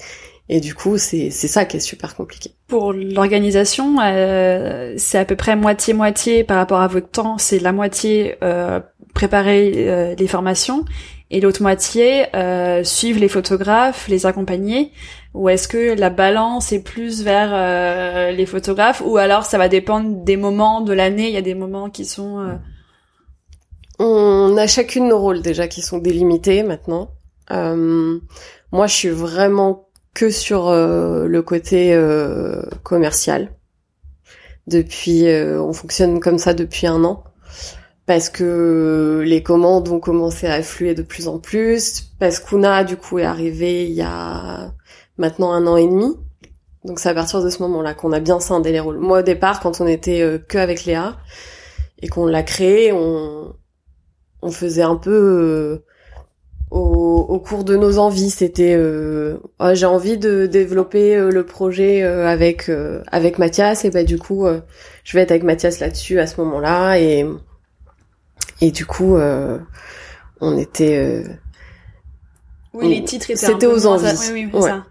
et 0.53 0.59
du 0.59 0.75
coup, 0.75 0.97
c'est 0.97 1.29
c'est 1.29 1.47
ça 1.47 1.63
qui 1.63 1.77
est 1.77 1.81
super 1.81 2.13
compliqué. 2.13 2.51
Pour 2.67 2.91
l'organisation, 2.91 4.01
euh, 4.01 4.93
c'est 4.97 5.17
à 5.17 5.23
peu 5.23 5.37
près 5.37 5.55
moitié 5.55 5.93
moitié 5.93 6.43
par 6.43 6.57
rapport 6.57 6.81
à 6.81 6.87
votre 6.87 7.09
temps. 7.09 7.37
C'est 7.37 7.59
la 7.59 7.71
moitié 7.71 8.35
euh, 8.43 8.81
préparer 9.13 9.71
euh, 9.77 10.13
les 10.19 10.27
formations 10.27 10.83
et 11.29 11.39
l'autre 11.39 11.61
moitié 11.61 12.25
euh, 12.35 12.83
suivre 12.83 13.21
les 13.21 13.29
photographes, 13.29 14.09
les 14.09 14.25
accompagner. 14.25 14.91
Ou 15.33 15.47
est-ce 15.47 15.69
que 15.69 15.97
la 15.97 16.09
balance 16.09 16.73
est 16.73 16.83
plus 16.83 17.23
vers 17.23 17.51
euh, 17.53 18.31
les 18.31 18.45
photographes 18.45 19.01
ou 19.05 19.15
alors 19.15 19.45
ça 19.45 19.57
va 19.57 19.69
dépendre 19.69 20.25
des 20.25 20.35
moments 20.35 20.81
de 20.81 20.91
l'année. 20.91 21.29
Il 21.29 21.33
y 21.33 21.37
a 21.37 21.41
des 21.41 21.55
moments 21.55 21.89
qui 21.89 22.03
sont 22.03 22.59
on 23.99 24.57
a 24.57 24.67
chacune 24.67 25.07
nos 25.07 25.19
rôles 25.19 25.41
déjà 25.41 25.67
qui 25.67 25.81
sont 25.81 25.97
délimités 25.99 26.63
maintenant. 26.63 27.11
moi, 27.49 28.87
je 28.87 28.93
suis 28.93 29.09
vraiment 29.09 29.87
que 30.13 30.29
sur 30.29 30.67
euh, 30.67 31.27
le 31.27 31.41
côté 31.41 31.93
euh, 31.93 32.61
commercial. 32.83 33.51
Depuis, 34.67 35.27
euh, 35.27 35.61
on 35.61 35.73
fonctionne 35.73 36.19
comme 36.19 36.37
ça 36.37 36.53
depuis 36.53 36.87
un 36.87 37.03
an 37.03 37.23
parce 38.05 38.29
que 38.29 39.23
les 39.25 39.41
commandes 39.41 39.87
ont 39.87 39.99
commencé 39.99 40.47
à 40.47 40.55
affluer 40.55 40.95
de 40.95 41.01
plus 41.01 41.27
en 41.27 41.39
plus, 41.39 42.11
parce 42.19 42.39
qu'Una 42.39 42.83
du 42.83 42.97
coup 42.97 43.19
est 43.19 43.25
arrivé 43.25 43.85
il 43.85 43.93
y 43.93 44.01
a 44.01 44.73
maintenant 45.17 45.53
un 45.53 45.65
an 45.67 45.77
et 45.77 45.87
demi. 45.87 46.17
Donc 46.83 46.99
c'est 46.99 47.09
à 47.09 47.13
partir 47.13 47.41
de 47.41 47.49
ce 47.49 47.61
moment-là 47.61 47.93
qu'on 47.93 48.11
a 48.11 48.19
bien 48.19 48.39
scindé 48.39 48.71
les 48.71 48.79
rôles. 48.79 48.97
Moi 48.97 49.19
au 49.19 49.21
départ, 49.21 49.61
quand 49.61 49.79
on 49.79 49.87
était 49.87 50.41
que 50.49 50.57
avec 50.57 50.83
Léa 50.85 51.15
et 52.01 52.09
qu'on 52.09 52.25
l'a 52.25 52.43
créé, 52.43 52.91
on 52.91 53.55
on 54.41 54.51
faisait 54.51 54.83
un 54.83 54.95
peu 54.95 55.81
au, 56.71 57.25
au, 57.27 57.39
cours 57.39 57.63
de 57.63 57.75
nos 57.75 57.99
envies. 57.99 58.29
C'était 58.29 58.73
euh, 58.75 59.37
oh, 59.59 59.71
j'ai 59.73 59.85
envie 59.85 60.17
de 60.17 60.45
développer 60.45 61.15
euh, 61.15 61.29
le 61.29 61.45
projet 61.45 62.01
euh, 62.01 62.27
avec 62.27 62.69
euh, 62.69 63.03
avec 63.11 63.37
Mathias 63.37 63.85
et 63.85 63.91
bah 63.91 64.03
du 64.03 64.17
coup 64.17 64.47
je 65.03 65.17
vais 65.17 65.23
être 65.23 65.31
avec 65.31 65.43
Mathias 65.43 65.79
là-dessus 65.79 66.19
à 66.19 66.27
ce 66.27 66.39
moment-là 66.41 66.97
et 66.97 67.25
et 68.61 68.71
du 68.71 68.85
coup 68.85 69.17
on 70.39 70.57
était 70.57 71.23
oui 72.73 72.89
les 72.89 73.03
titres 73.03 73.29
étaient 73.29 73.45
c'était 73.45 73.67
aux 73.67 73.85
envies. 73.85 74.31
Oui, 74.33 74.49
oui, 74.51 74.61
ça. 74.61 74.85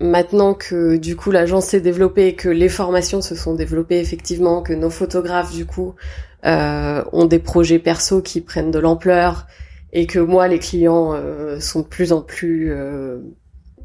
Maintenant 0.00 0.54
que 0.54 0.96
du 0.96 1.14
coup 1.14 1.30
l'agence 1.30 1.66
s'est 1.66 1.80
développée, 1.80 2.34
que 2.34 2.48
les 2.48 2.68
formations 2.68 3.20
se 3.20 3.34
sont 3.34 3.54
développées 3.54 4.00
effectivement, 4.00 4.62
que 4.62 4.72
nos 4.72 4.90
photographes 4.90 5.52
du 5.52 5.66
coup 5.66 5.94
ont 6.42 7.26
des 7.26 7.38
projets 7.38 7.78
perso 7.78 8.22
qui 8.22 8.40
prennent 8.40 8.70
de 8.70 8.78
l'ampleur, 8.78 9.46
et 9.92 10.06
que 10.06 10.18
moi 10.18 10.48
les 10.48 10.58
clients 10.58 11.12
euh, 11.14 11.60
sont 11.60 11.80
de 11.80 11.86
plus 11.86 12.12
en 12.12 12.22
plus 12.22 12.72
euh, 12.72 13.18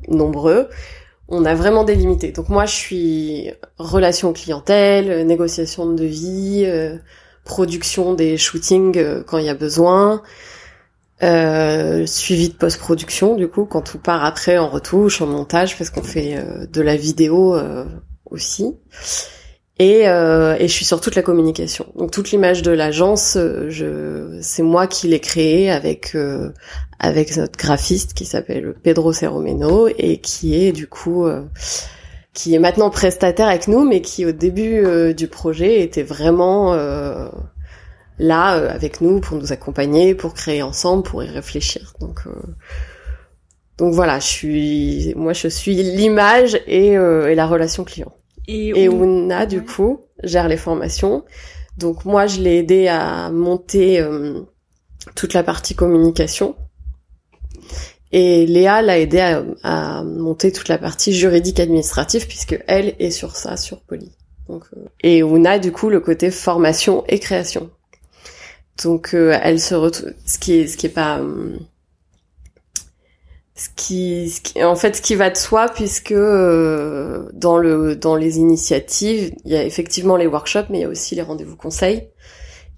nombreux, 0.07 0.69
on 1.27 1.45
a 1.45 1.55
vraiment 1.55 1.83
délimité. 1.83 2.31
Donc 2.31 2.49
moi 2.49 2.65
je 2.65 2.75
suis 2.75 3.51
relation 3.77 4.33
clientèle, 4.33 5.25
négociation 5.25 5.87
de 5.87 5.95
devis, 5.95 6.63
euh, 6.65 6.97
production 7.43 8.13
des 8.13 8.37
shootings 8.37 9.23
quand 9.23 9.37
il 9.37 9.45
y 9.45 9.49
a 9.49 9.55
besoin, 9.55 10.21
suivi 11.21 12.49
de 12.49 12.53
post-production 12.53 13.35
du 13.35 13.47
coup 13.47 13.65
quand 13.65 13.81
tout 13.81 13.99
part 13.99 14.23
après 14.25 14.57
en 14.57 14.69
retouche, 14.69 15.21
en 15.21 15.27
montage 15.27 15.77
parce 15.77 15.89
qu'on 15.89 16.03
fait 16.03 16.43
de 16.71 16.81
la 16.81 16.95
vidéo 16.95 17.57
aussi. 18.25 18.75
Et, 19.77 20.07
euh, 20.07 20.55
et, 20.57 20.69
je 20.69 20.73
suis 20.73 20.85
sur 20.85 21.01
toute 21.01 21.15
la 21.15 21.21
communication. 21.21 21.87
Donc 21.95 22.11
toute 22.11 22.31
l'image 22.31 22.61
de 22.61 22.71
l'agence, 22.71 23.35
euh, 23.35 23.69
je, 23.69 24.37
c'est 24.41 24.63
moi 24.63 24.87
qui 24.87 25.09
l'ai 25.09 25.19
créée 25.19 25.69
avec 25.69 26.15
euh, 26.15 26.51
avec 26.97 27.35
notre 27.35 27.57
graphiste 27.57 28.13
qui 28.13 28.23
s'appelle 28.23 28.73
Pedro 28.83 29.11
Ceromeno 29.11 29.89
et 29.97 30.19
qui 30.19 30.55
est 30.55 30.71
du 30.71 30.87
coup 30.87 31.25
euh, 31.25 31.41
qui 32.33 32.55
est 32.55 32.59
maintenant 32.59 32.89
prestataire 32.89 33.49
avec 33.49 33.67
nous, 33.67 33.83
mais 33.83 33.99
qui 33.99 34.25
au 34.25 34.31
début 34.31 35.13
du 35.13 35.27
projet 35.27 35.81
était 35.81 36.03
vraiment 36.03 36.73
là 38.19 38.51
avec 38.71 39.01
nous 39.01 39.19
pour 39.19 39.37
nous 39.37 39.51
accompagner, 39.51 40.15
pour 40.15 40.33
créer 40.33 40.61
ensemble, 40.61 41.03
pour 41.03 41.23
y 41.23 41.29
réfléchir. 41.29 41.93
Donc 41.99 42.21
donc 43.77 43.93
voilà, 43.93 44.19
je 44.19 44.27
suis 44.27 45.13
moi 45.15 45.33
je 45.33 45.47
suis 45.47 45.75
l'image 45.75 46.55
et, 46.67 46.93
et 46.93 47.35
la 47.35 47.47
relation 47.47 47.83
client. 47.83 48.13
Et, 48.47 48.87
Ouna, 48.87 49.45
du 49.45 49.63
coup, 49.63 50.01
gère 50.23 50.47
les 50.47 50.57
formations. 50.57 51.23
Donc 51.77 52.05
moi, 52.05 52.27
je 52.27 52.41
l'ai 52.41 52.57
aidé 52.57 52.87
à 52.87 53.29
monter 53.31 53.99
euh, 53.99 54.41
toute 55.15 55.33
la 55.33 55.43
partie 55.43 55.75
communication. 55.75 56.55
Et 58.11 58.45
Léa 58.45 58.81
l'a 58.81 58.99
aidé 58.99 59.43
à, 59.63 60.03
monter 60.03 60.51
toute 60.51 60.69
la 60.69 60.77
partie 60.77 61.13
juridique 61.13 61.59
administrative 61.59 62.27
puisque 62.27 62.57
elle 62.67 62.95
est 62.99 63.11
sur 63.11 63.35
ça, 63.35 63.57
sur 63.57 63.81
Poly. 63.81 64.11
Donc, 64.47 64.63
euh, 64.77 64.85
et 65.01 65.23
Ouna, 65.23 65.59
du 65.59 65.71
coup, 65.71 65.89
le 65.89 65.99
côté 65.99 66.31
formation 66.31 67.03
et 67.07 67.19
création. 67.19 67.71
Donc 68.83 69.13
euh, 69.13 69.37
elle 69.41 69.59
se 69.59 69.75
retrouve, 69.75 70.13
ce 70.25 70.37
qui 70.37 70.53
est, 70.53 70.67
ce 70.67 70.77
qui 70.77 70.87
est 70.87 70.89
pas 70.89 71.21
ce 73.55 73.69
qui, 73.75 74.29
ce 74.29 74.41
qui, 74.41 74.63
en 74.63 74.75
fait, 74.75 74.97
ce 74.97 75.01
qui 75.01 75.15
va 75.15 75.29
de 75.29 75.37
soi, 75.37 75.69
puisque 75.69 76.11
euh, 76.11 77.29
dans 77.33 77.57
le 77.57 77.95
dans 77.95 78.15
les 78.17 78.37
initiatives, 78.37 79.33
il 79.45 79.51
y 79.51 79.55
a 79.55 79.63
effectivement 79.63 80.17
les 80.17 80.27
workshops, 80.27 80.65
mais 80.69 80.79
il 80.79 80.81
y 80.81 80.85
a 80.85 80.89
aussi 80.89 81.15
les 81.15 81.21
rendez-vous 81.21 81.55
conseils, 81.55 82.09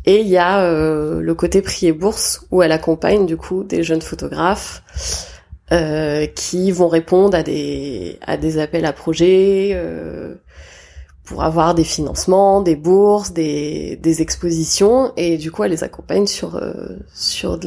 et 0.05 0.21
il 0.21 0.27
y 0.27 0.38
a 0.38 0.62
euh, 0.62 1.19
le 1.19 1.36
côté 1.36 1.62
prix 1.62 1.88
et 1.88 1.91
bourse 1.91 2.45
où 2.51 2.62
elle 2.62 2.71
accompagne 2.71 3.25
du 3.25 3.38
coup 3.38 3.63
des 3.63 3.83
jeunes 3.83 4.01
photographes 4.01 4.83
euh, 5.73 6.27
qui 6.27 6.71
vont 6.71 6.88
répondre 6.88 7.36
à 7.36 7.43
des 7.43 8.19
à 8.25 8.38
des 8.38 8.60
appels 8.60 8.86
à 8.86 8.93
projets 8.93 9.71
euh, 9.73 10.36
pour 11.27 11.43
avoir 11.43 11.75
des 11.75 11.83
financements, 11.83 12.61
des 12.61 12.77
bourses, 12.77 13.33
des 13.33 13.97
des 13.97 14.21
expositions, 14.21 15.11
et 15.17 15.37
du 15.37 15.51
coup 15.51 15.63
elle 15.63 15.71
les 15.71 15.83
accompagne 15.83 16.25
sur 16.25 16.55
euh, 16.55 16.97
sur 17.13 17.59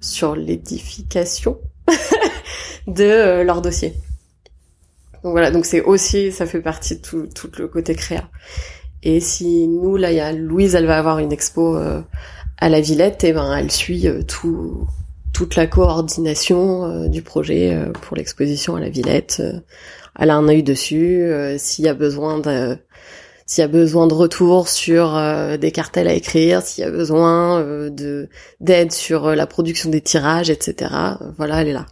sur 0.00 0.34
l'édification 0.34 1.58
de 2.86 3.04
euh, 3.04 3.44
leur 3.44 3.62
dossier. 3.62 3.94
Donc 5.22 5.32
voilà, 5.32 5.50
donc 5.50 5.66
c'est 5.66 5.82
aussi, 5.82 6.32
ça 6.32 6.46
fait 6.46 6.60
partie 6.60 6.96
de 6.96 7.02
tout, 7.02 7.28
tout 7.32 7.50
le 7.58 7.68
côté 7.68 7.94
créa. 7.94 8.28
Et 9.02 9.20
si 9.20 9.68
nous, 9.68 9.96
là, 9.96 10.12
il 10.12 10.16
y 10.16 10.20
a 10.20 10.32
Louise, 10.32 10.74
elle 10.74 10.86
va 10.86 10.98
avoir 10.98 11.18
une 11.18 11.32
expo 11.32 11.76
euh, 11.76 12.02
à 12.58 12.68
la 12.68 12.80
Villette, 12.80 13.24
et 13.24 13.32
ben 13.32 13.56
elle 13.56 13.70
suit 13.70 14.08
euh, 14.08 14.22
tout, 14.22 14.86
toute 15.32 15.56
la 15.56 15.66
coordination 15.66 17.08
du 17.08 17.22
projet 17.22 17.76
pour 18.02 18.16
l'exposition 18.16 18.74
à 18.76 18.80
la 18.80 18.88
Villette. 18.88 19.42
elle 20.18 20.30
a 20.30 20.36
un 20.36 20.48
œil 20.48 20.62
dessus. 20.62 21.30
s'il 21.58 21.84
y 21.84 21.88
a 21.88 21.94
besoin 21.94 22.38
de 22.38 22.78
s'il 23.46 23.62
y 23.62 23.64
a 23.64 23.68
besoin 23.68 24.06
de 24.06 24.14
retours 24.14 24.68
sur 24.68 25.18
des 25.58 25.70
cartels 25.70 26.08
à 26.08 26.12
écrire, 26.12 26.62
s'il 26.62 26.82
y 26.82 26.86
a 26.86 26.90
besoin 26.90 27.62
de 27.90 28.28
d'aide 28.60 28.92
sur 28.92 29.36
la 29.36 29.46
production 29.46 29.88
des 29.88 30.00
tirages, 30.00 30.50
etc. 30.50 30.90
voilà, 31.36 31.62
elle 31.62 31.68
est 31.68 31.72
là. 31.72 31.86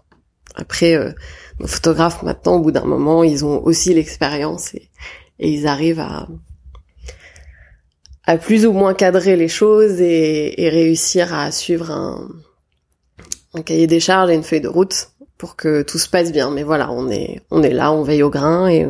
Après, 0.54 0.94
euh, 0.94 1.12
nos 1.58 1.66
photographes 1.66 2.22
maintenant, 2.22 2.56
au 2.56 2.60
bout 2.60 2.70
d'un 2.70 2.84
moment, 2.84 3.24
ils 3.24 3.44
ont 3.44 3.62
aussi 3.64 3.92
l'expérience 3.92 4.74
et, 4.74 4.88
ils 5.38 5.66
arrivent 5.66 6.00
à 6.00 6.28
à 8.26 8.38
plus 8.38 8.64
ou 8.64 8.72
moins 8.72 8.94
cadrer 8.94 9.36
les 9.36 9.48
choses 9.48 10.00
et, 10.00 10.54
réussir 10.70 11.34
à 11.34 11.50
suivre 11.52 11.90
un, 11.90 12.28
un 13.52 13.60
cahier 13.60 13.86
des 13.86 14.00
charges 14.00 14.30
et 14.30 14.34
une 14.34 14.44
feuille 14.44 14.62
de 14.62 14.68
route 14.68 15.10
pour 15.36 15.56
que 15.56 15.82
tout 15.82 15.98
se 15.98 16.08
passe 16.08 16.32
bien. 16.32 16.50
Mais 16.50 16.62
voilà, 16.62 16.90
on 16.90 17.10
est 17.10 17.42
on 17.50 17.62
est 17.62 17.72
là, 17.72 17.92
on 17.92 18.02
veille 18.02 18.22
au 18.22 18.30
grain 18.30 18.68
et 18.68 18.86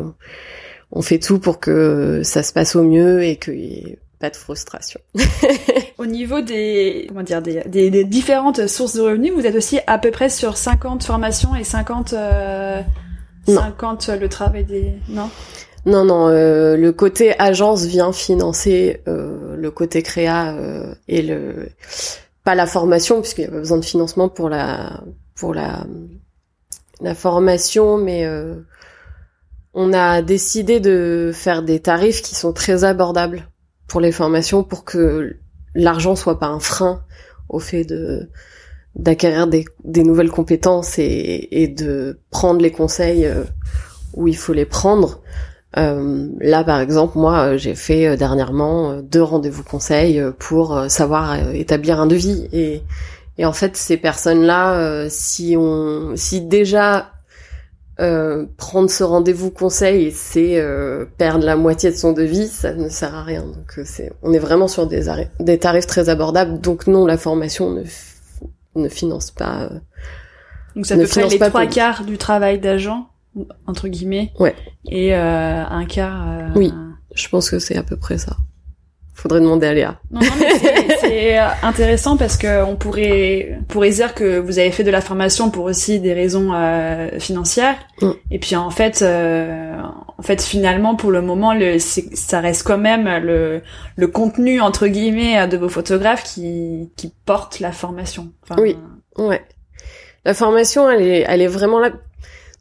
on 0.94 1.02
fait 1.02 1.18
tout 1.18 1.38
pour 1.38 1.60
que 1.60 2.22
ça 2.24 2.42
se 2.42 2.52
passe 2.52 2.76
au 2.76 2.82
mieux 2.82 3.22
et 3.22 3.36
qu'il 3.36 3.60
y 3.60 3.78
ait 3.78 3.98
pas 4.20 4.30
de 4.30 4.36
frustration. 4.36 5.00
Au 5.98 6.06
niveau 6.06 6.40
des, 6.40 7.06
comment 7.08 7.22
dire, 7.22 7.42
des, 7.42 7.62
des, 7.66 8.04
différentes 8.04 8.68
sources 8.68 8.94
de 8.94 9.02
revenus, 9.02 9.32
vous 9.32 9.44
êtes 9.44 9.56
aussi 9.56 9.80
à 9.86 9.98
peu 9.98 10.10
près 10.10 10.28
sur 10.28 10.56
50 10.56 11.04
formations 11.04 11.54
et 11.54 11.64
50, 11.64 12.12
euh, 12.14 12.80
50 13.46 14.08
le 14.20 14.28
travail 14.28 14.64
des, 14.64 14.94
non? 15.08 15.28
Non, 15.86 16.04
non, 16.04 16.28
euh, 16.28 16.76
le 16.76 16.92
côté 16.92 17.38
agence 17.38 17.84
vient 17.84 18.12
financer 18.12 19.02
euh, 19.06 19.54
le 19.56 19.70
côté 19.70 20.02
créa 20.02 20.54
euh, 20.54 20.94
et 21.08 21.20
le 21.20 21.68
pas 22.42 22.54
la 22.54 22.66
formation 22.66 23.20
puisqu'il 23.20 23.42
n'y 23.42 23.48
a 23.48 23.50
pas 23.50 23.58
besoin 23.58 23.78
de 23.78 23.84
financement 23.84 24.28
pour 24.28 24.48
la 24.48 25.02
pour 25.34 25.52
la 25.52 25.84
la 27.00 27.14
formation, 27.14 27.98
mais 27.98 28.26
On 29.74 29.92
a 29.92 30.22
décidé 30.22 30.80
de 30.80 31.32
faire 31.34 31.62
des 31.62 31.80
tarifs 31.80 32.22
qui 32.22 32.34
sont 32.34 32.52
très 32.52 32.84
abordables 32.84 33.48
pour 33.88 34.00
les 34.00 34.12
formations 34.12 34.64
pour 34.64 34.84
que 34.84 35.36
l'argent 35.74 36.16
soit 36.16 36.38
pas 36.38 36.46
un 36.46 36.60
frein 36.60 37.02
au 37.48 37.58
fait 37.58 37.84
de 37.84 38.30
d'acquérir 38.94 39.48
des, 39.48 39.64
des, 39.82 40.04
nouvelles 40.04 40.30
compétences 40.30 41.00
et, 41.00 41.48
et, 41.50 41.66
de 41.66 42.20
prendre 42.30 42.60
les 42.60 42.70
conseils 42.70 43.26
euh, 43.26 43.42
où 44.14 44.28
il 44.28 44.36
faut 44.36 44.52
les 44.52 44.66
prendre. 44.66 45.20
Euh, 45.76 46.28
là, 46.40 46.62
par 46.64 46.80
exemple, 46.80 47.18
moi, 47.18 47.56
j'ai 47.56 47.74
fait 47.74 48.06
euh, 48.06 48.16
dernièrement 48.16 48.92
euh, 48.92 49.02
deux 49.02 49.22
rendez-vous 49.22 49.64
conseils 49.64 50.22
pour 50.38 50.84
savoir 50.88 51.50
établir 51.50 52.00
un 52.00 52.06
devis. 52.06 52.48
Et, 52.52 52.82
et 53.38 53.44
en 53.44 53.52
fait, 53.52 53.76
ces 53.76 53.96
personnes-là, 53.96 55.08
si 55.08 55.56
on, 55.58 56.12
si 56.14 56.40
déjà 56.40 57.13
prendre 58.56 58.90
ce 58.90 59.04
rendez-vous 59.04 59.50
conseil, 59.50 60.12
c'est 60.12 60.62
perdre 61.16 61.44
la 61.44 61.56
moitié 61.56 61.90
de 61.90 61.96
son 61.96 62.12
devis, 62.12 62.48
ça 62.48 62.74
ne 62.74 62.88
sert 62.88 63.14
à 63.14 63.22
rien. 63.22 63.42
Donc, 63.42 63.80
c'est, 63.84 64.12
on 64.22 64.32
est 64.32 64.38
vraiment 64.38 64.68
sur 64.68 64.86
des, 64.86 65.06
des 65.40 65.58
tarifs 65.58 65.86
très 65.86 66.08
abordables. 66.08 66.60
Donc 66.60 66.86
non, 66.86 67.06
la 67.06 67.16
formation 67.16 67.70
ne, 67.70 67.82
ne 68.74 68.88
finance 68.88 69.30
pas. 69.30 69.70
Donc 70.74 70.86
ça 70.86 70.96
peut 70.96 71.06
faire 71.06 71.28
les 71.28 71.38
trois 71.38 71.66
quarts 71.66 72.04
du 72.04 72.18
travail 72.18 72.58
d'agent 72.58 73.06
entre 73.66 73.88
guillemets. 73.88 74.32
Ouais. 74.38 74.54
Et 74.88 75.14
euh, 75.14 75.64
un 75.64 75.84
quart. 75.86 76.28
Euh, 76.28 76.48
oui, 76.56 76.72
je 77.14 77.28
pense 77.28 77.50
que 77.50 77.58
c'est 77.58 77.76
à 77.76 77.82
peu 77.82 77.96
près 77.96 78.18
ça. 78.18 78.36
Faudrait 79.14 79.40
demander 79.40 79.68
à 79.68 79.74
Léa. 79.74 80.00
Non, 80.10 80.20
non, 80.20 80.26
mais 80.38 80.96
c'est 81.00 81.38
euh, 81.38 81.46
intéressant 81.62 82.16
parce 82.16 82.36
que 82.36 82.64
on 82.64 82.76
pourrait 82.76 83.58
pourrait 83.68 83.90
dire 83.90 84.14
que 84.14 84.38
vous 84.38 84.58
avez 84.58 84.70
fait 84.70 84.82
de 84.82 84.90
la 84.90 85.00
formation 85.00 85.50
pour 85.50 85.64
aussi 85.64 86.00
des 86.00 86.12
raisons 86.12 86.52
euh, 86.52 87.18
financières. 87.20 87.76
Mm. 88.00 88.10
Et 88.32 88.38
puis 88.38 88.56
en 88.56 88.70
fait, 88.70 89.02
euh, 89.02 89.76
en 90.18 90.22
fait 90.22 90.42
finalement 90.42 90.96
pour 90.96 91.10
le 91.12 91.22
moment, 91.22 91.54
le 91.54 91.78
ça 91.78 92.40
reste 92.40 92.64
quand 92.64 92.78
même 92.78 93.08
le 93.24 93.62
le 93.96 94.06
contenu 94.08 94.60
entre 94.60 94.88
guillemets 94.88 95.46
de 95.46 95.56
vos 95.56 95.68
photographes 95.68 96.24
qui 96.24 96.90
qui 96.96 97.12
porte 97.24 97.60
la 97.60 97.72
formation. 97.72 98.32
Enfin, 98.42 98.60
oui. 98.60 98.76
Ouais. 99.16 99.42
La 100.24 100.34
formation, 100.34 100.90
elle 100.90 101.02
est 101.02 101.24
elle 101.28 101.40
est 101.40 101.46
vraiment 101.46 101.78
là 101.78 101.90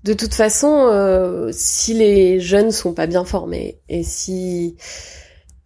de 0.03 0.13
toute 0.13 0.33
façon, 0.33 0.89
euh, 0.91 1.49
si 1.53 1.93
les 1.93 2.39
jeunes 2.41 2.71
sont 2.71 2.93
pas 2.93 3.07
bien 3.07 3.23
formés 3.23 3.79
et 3.87 4.03
si 4.03 4.75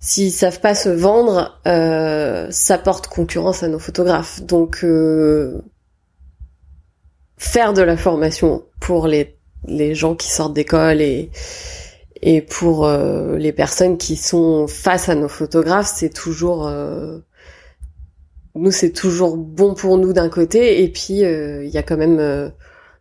s'ils 0.07 0.31
savent 0.31 0.61
pas 0.61 0.73
se 0.73 0.87
vendre, 0.87 1.59
euh, 1.67 2.47
ça 2.49 2.77
porte 2.77 3.07
concurrence 3.07 3.61
à 3.61 3.67
nos 3.67 3.77
photographes. 3.77 4.41
Donc 4.41 4.85
euh, 4.85 5.61
faire 7.37 7.73
de 7.73 7.81
la 7.81 7.97
formation 7.97 8.63
pour 8.79 9.07
les 9.07 9.37
les 9.67 9.95
gens 9.95 10.15
qui 10.15 10.29
sortent 10.29 10.53
d'école 10.53 11.01
et 11.01 11.29
et 12.21 12.41
pour 12.41 12.89
les 12.89 13.51
personnes 13.51 13.97
qui 13.97 14.15
sont 14.15 14.67
face 14.67 15.07
à 15.09 15.13
nos 15.13 15.27
photographes, 15.27 15.91
c'est 15.93 16.13
toujours 16.13 16.71
nous 18.55 18.71
c'est 18.71 18.91
toujours 18.91 19.37
bon 19.37 19.75
pour 19.75 19.97
nous 19.97 20.13
d'un 20.13 20.29
côté 20.29 20.83
et 20.83 20.91
puis 20.91 21.19
il 21.19 21.69
y 21.69 21.77
a 21.77 21.83
quand 21.83 21.97
même 21.97 22.51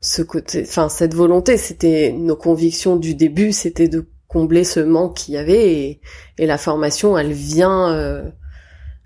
ce 0.00 0.22
côté, 0.22 0.64
enfin 0.66 0.88
cette 0.88 1.14
volonté, 1.14 1.56
c'était 1.56 2.12
nos 2.12 2.36
convictions 2.36 2.96
du 2.96 3.14
début, 3.14 3.52
c'était 3.52 3.88
de 3.88 4.06
combler 4.36 4.64
ce 4.64 4.80
manque 4.80 5.16
qu'il 5.16 5.32
y 5.32 5.38
avait 5.38 5.72
et, 5.72 6.00
et, 6.36 6.44
la 6.44 6.58
formation, 6.58 7.16
elle 7.16 7.32
vient, 7.32 7.90
euh, 7.94 8.28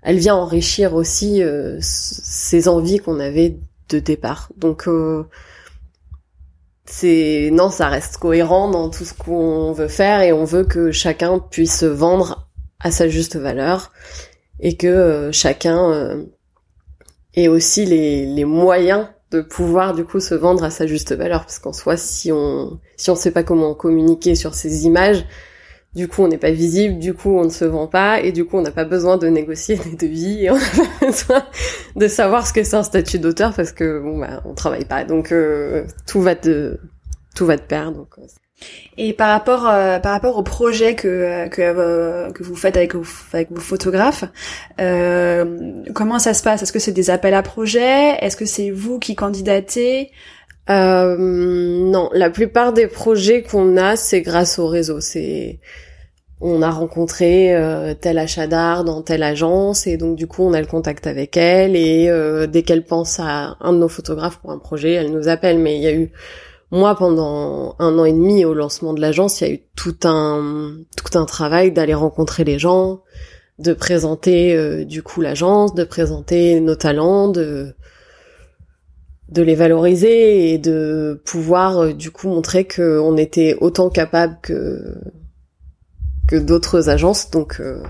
elle 0.01 0.17
vient 0.17 0.35
enrichir 0.35 0.93
aussi 0.93 1.41
euh, 1.41 1.77
ces 1.79 2.67
envies 2.67 2.97
qu'on 2.97 3.17
avait 3.17 3.57
de 3.87 3.99
départ. 3.99 4.51
Donc 4.57 4.89
euh, 4.89 5.23
c'est 6.83 7.49
non, 7.53 7.69
ça 7.69 7.87
reste 7.87 8.17
cohérent 8.17 8.69
dans 8.69 8.89
tout 8.89 9.05
ce 9.05 9.13
qu'on 9.13 9.71
veut 9.71 9.87
faire 9.87 10.19
et 10.19 10.33
on 10.33 10.43
veut 10.43 10.65
que 10.65 10.91
chacun 10.91 11.39
puisse 11.39 11.79
se 11.79 11.85
vendre 11.85 12.49
à 12.81 12.91
sa 12.91 13.07
juste 13.07 13.37
valeur 13.37 13.93
et 14.59 14.75
que 14.75 15.29
chacun 15.31 16.25
ait 17.35 17.47
aussi 17.47 17.85
les, 17.85 18.25
les 18.25 18.43
moyens 18.43 19.07
de 19.31 19.41
pouvoir 19.41 19.93
du 19.95 20.05
coup 20.05 20.19
se 20.19 20.35
vendre 20.35 20.63
à 20.63 20.69
sa 20.69 20.85
juste 20.87 21.13
valeur. 21.13 21.41
Parce 21.41 21.59
qu'en 21.59 21.73
soi 21.73 21.97
si 21.97 22.31
on 22.31 22.79
si 22.97 23.09
on 23.09 23.15
sait 23.15 23.31
pas 23.31 23.43
comment 23.43 23.73
communiquer 23.73 24.35
sur 24.35 24.53
ces 24.53 24.85
images 24.85 25.25
du 25.95 26.07
coup 26.07 26.23
on 26.23 26.27
n'est 26.27 26.37
pas 26.37 26.51
visible 26.51 26.99
du 26.99 27.13
coup 27.13 27.37
on 27.37 27.43
ne 27.43 27.49
se 27.49 27.65
vend 27.65 27.87
pas 27.87 28.21
et 28.21 28.31
du 28.31 28.45
coup 28.45 28.57
on 28.57 28.61
n'a 28.61 28.71
pas 28.71 28.85
besoin 28.85 29.17
de 29.17 29.27
négocier 29.27 29.75
des 29.75 29.95
devis 29.95 30.45
et 30.45 30.51
on 30.51 30.55
n'a 30.55 30.61
pas 30.61 31.05
besoin 31.05 31.43
de 31.95 32.07
savoir 32.07 32.47
ce 32.47 32.53
que 32.53 32.63
c'est 32.63 32.77
un 32.77 32.83
statut 32.83 33.19
d'auteur 33.19 33.53
parce 33.53 33.71
que 33.71 33.99
bon 33.99 34.17
bah 34.19 34.41
on 34.45 34.53
travaille 34.53 34.85
pas. 34.85 35.03
Donc 35.03 35.31
euh, 35.31 35.85
tout 36.07 36.21
va 36.21 36.35
de 36.35 36.79
tout 37.35 37.45
va 37.45 37.57
de 37.57 37.61
pair 37.61 37.91
donc 37.91 38.09
euh, 38.17 38.23
et 38.97 39.13
par 39.13 39.29
rapport 39.29 39.67
euh, 39.67 39.99
par 39.99 40.11
rapport 40.11 40.37
au 40.37 40.43
projet 40.43 40.95
que 40.95 41.47
que, 41.49 41.61
euh, 41.61 42.31
que 42.31 42.43
vous 42.43 42.55
faites 42.55 42.77
avec 42.77 42.93
vos, 42.95 43.03
avec 43.33 43.51
vos 43.51 43.61
photographes, 43.61 44.25
euh, 44.79 45.83
comment 45.95 46.19
ça 46.19 46.33
se 46.33 46.43
passe? 46.43 46.61
Est-ce 46.61 46.73
que 46.73 46.79
c'est 46.79 46.91
des 46.91 47.09
appels 47.09 47.33
à 47.33 47.41
projets? 47.41 48.17
Est-ce 48.21 48.35
que 48.37 48.45
c'est 48.45 48.69
vous 48.69 48.99
qui 48.99 49.15
candidatez? 49.15 50.11
Euh, 50.69 51.17
Non, 51.17 52.09
la 52.13 52.29
plupart 52.29 52.73
des 52.73 52.87
projets 52.87 53.43
qu'on 53.43 53.77
a, 53.77 53.95
c'est 53.95 54.21
grâce 54.21 54.59
au 54.59 54.67
réseau. 54.67 54.99
C'est 54.99 55.59
on 56.41 56.61
a 56.61 56.69
rencontré 56.71 57.55
euh, 57.55 57.93
tel 57.93 58.17
achat 58.17 58.47
d'art 58.47 58.83
dans 58.83 59.01
telle 59.03 59.23
agence 59.23 59.85
et 59.85 59.95
donc 59.97 60.15
du 60.15 60.25
coup 60.27 60.43
on 60.43 60.53
a 60.53 60.59
le 60.59 60.65
contact 60.67 61.05
avec 61.05 61.37
elle 61.37 61.75
et 61.75 62.11
dès 62.47 62.63
qu'elle 62.63 62.83
pense 62.83 63.19
à 63.19 63.57
un 63.61 63.73
de 63.73 63.77
nos 63.77 63.87
photographes 63.89 64.37
pour 64.39 64.51
un 64.51 64.57
projet, 64.59 64.93
elle 64.93 65.11
nous 65.11 65.27
appelle. 65.27 65.59
Mais 65.59 65.77
il 65.77 65.83
y 65.83 65.87
a 65.87 65.93
eu 65.93 66.11
moi, 66.71 66.95
pendant 66.95 67.75
un 67.79 67.99
an 67.99 68.05
et 68.05 68.13
demi 68.13 68.45
au 68.45 68.53
lancement 68.53 68.93
de 68.93 69.01
l'agence, 69.01 69.41
il 69.41 69.47
y 69.47 69.51
a 69.51 69.53
eu 69.53 69.59
tout 69.75 69.97
un 70.05 70.77
tout 70.95 71.17
un 71.17 71.25
travail 71.25 71.73
d'aller 71.73 71.93
rencontrer 71.93 72.45
les 72.45 72.59
gens, 72.59 73.01
de 73.59 73.73
présenter 73.73 74.55
euh, 74.55 74.85
du 74.85 75.03
coup 75.03 75.19
l'agence, 75.19 75.75
de 75.75 75.83
présenter 75.83 76.61
nos 76.61 76.75
talents, 76.75 77.27
de 77.27 77.75
de 79.29 79.41
les 79.41 79.55
valoriser 79.55 80.53
et 80.53 80.57
de 80.59 81.21
pouvoir 81.25 81.79
euh, 81.79 81.93
du 81.93 82.11
coup 82.11 82.29
montrer 82.29 82.65
qu'on 82.67 83.17
était 83.17 83.57
autant 83.59 83.89
capable 83.89 84.37
que 84.41 84.95
que 86.27 86.37
d'autres 86.37 86.89
agences. 86.89 87.31
Donc 87.31 87.59
euh, 87.59 87.83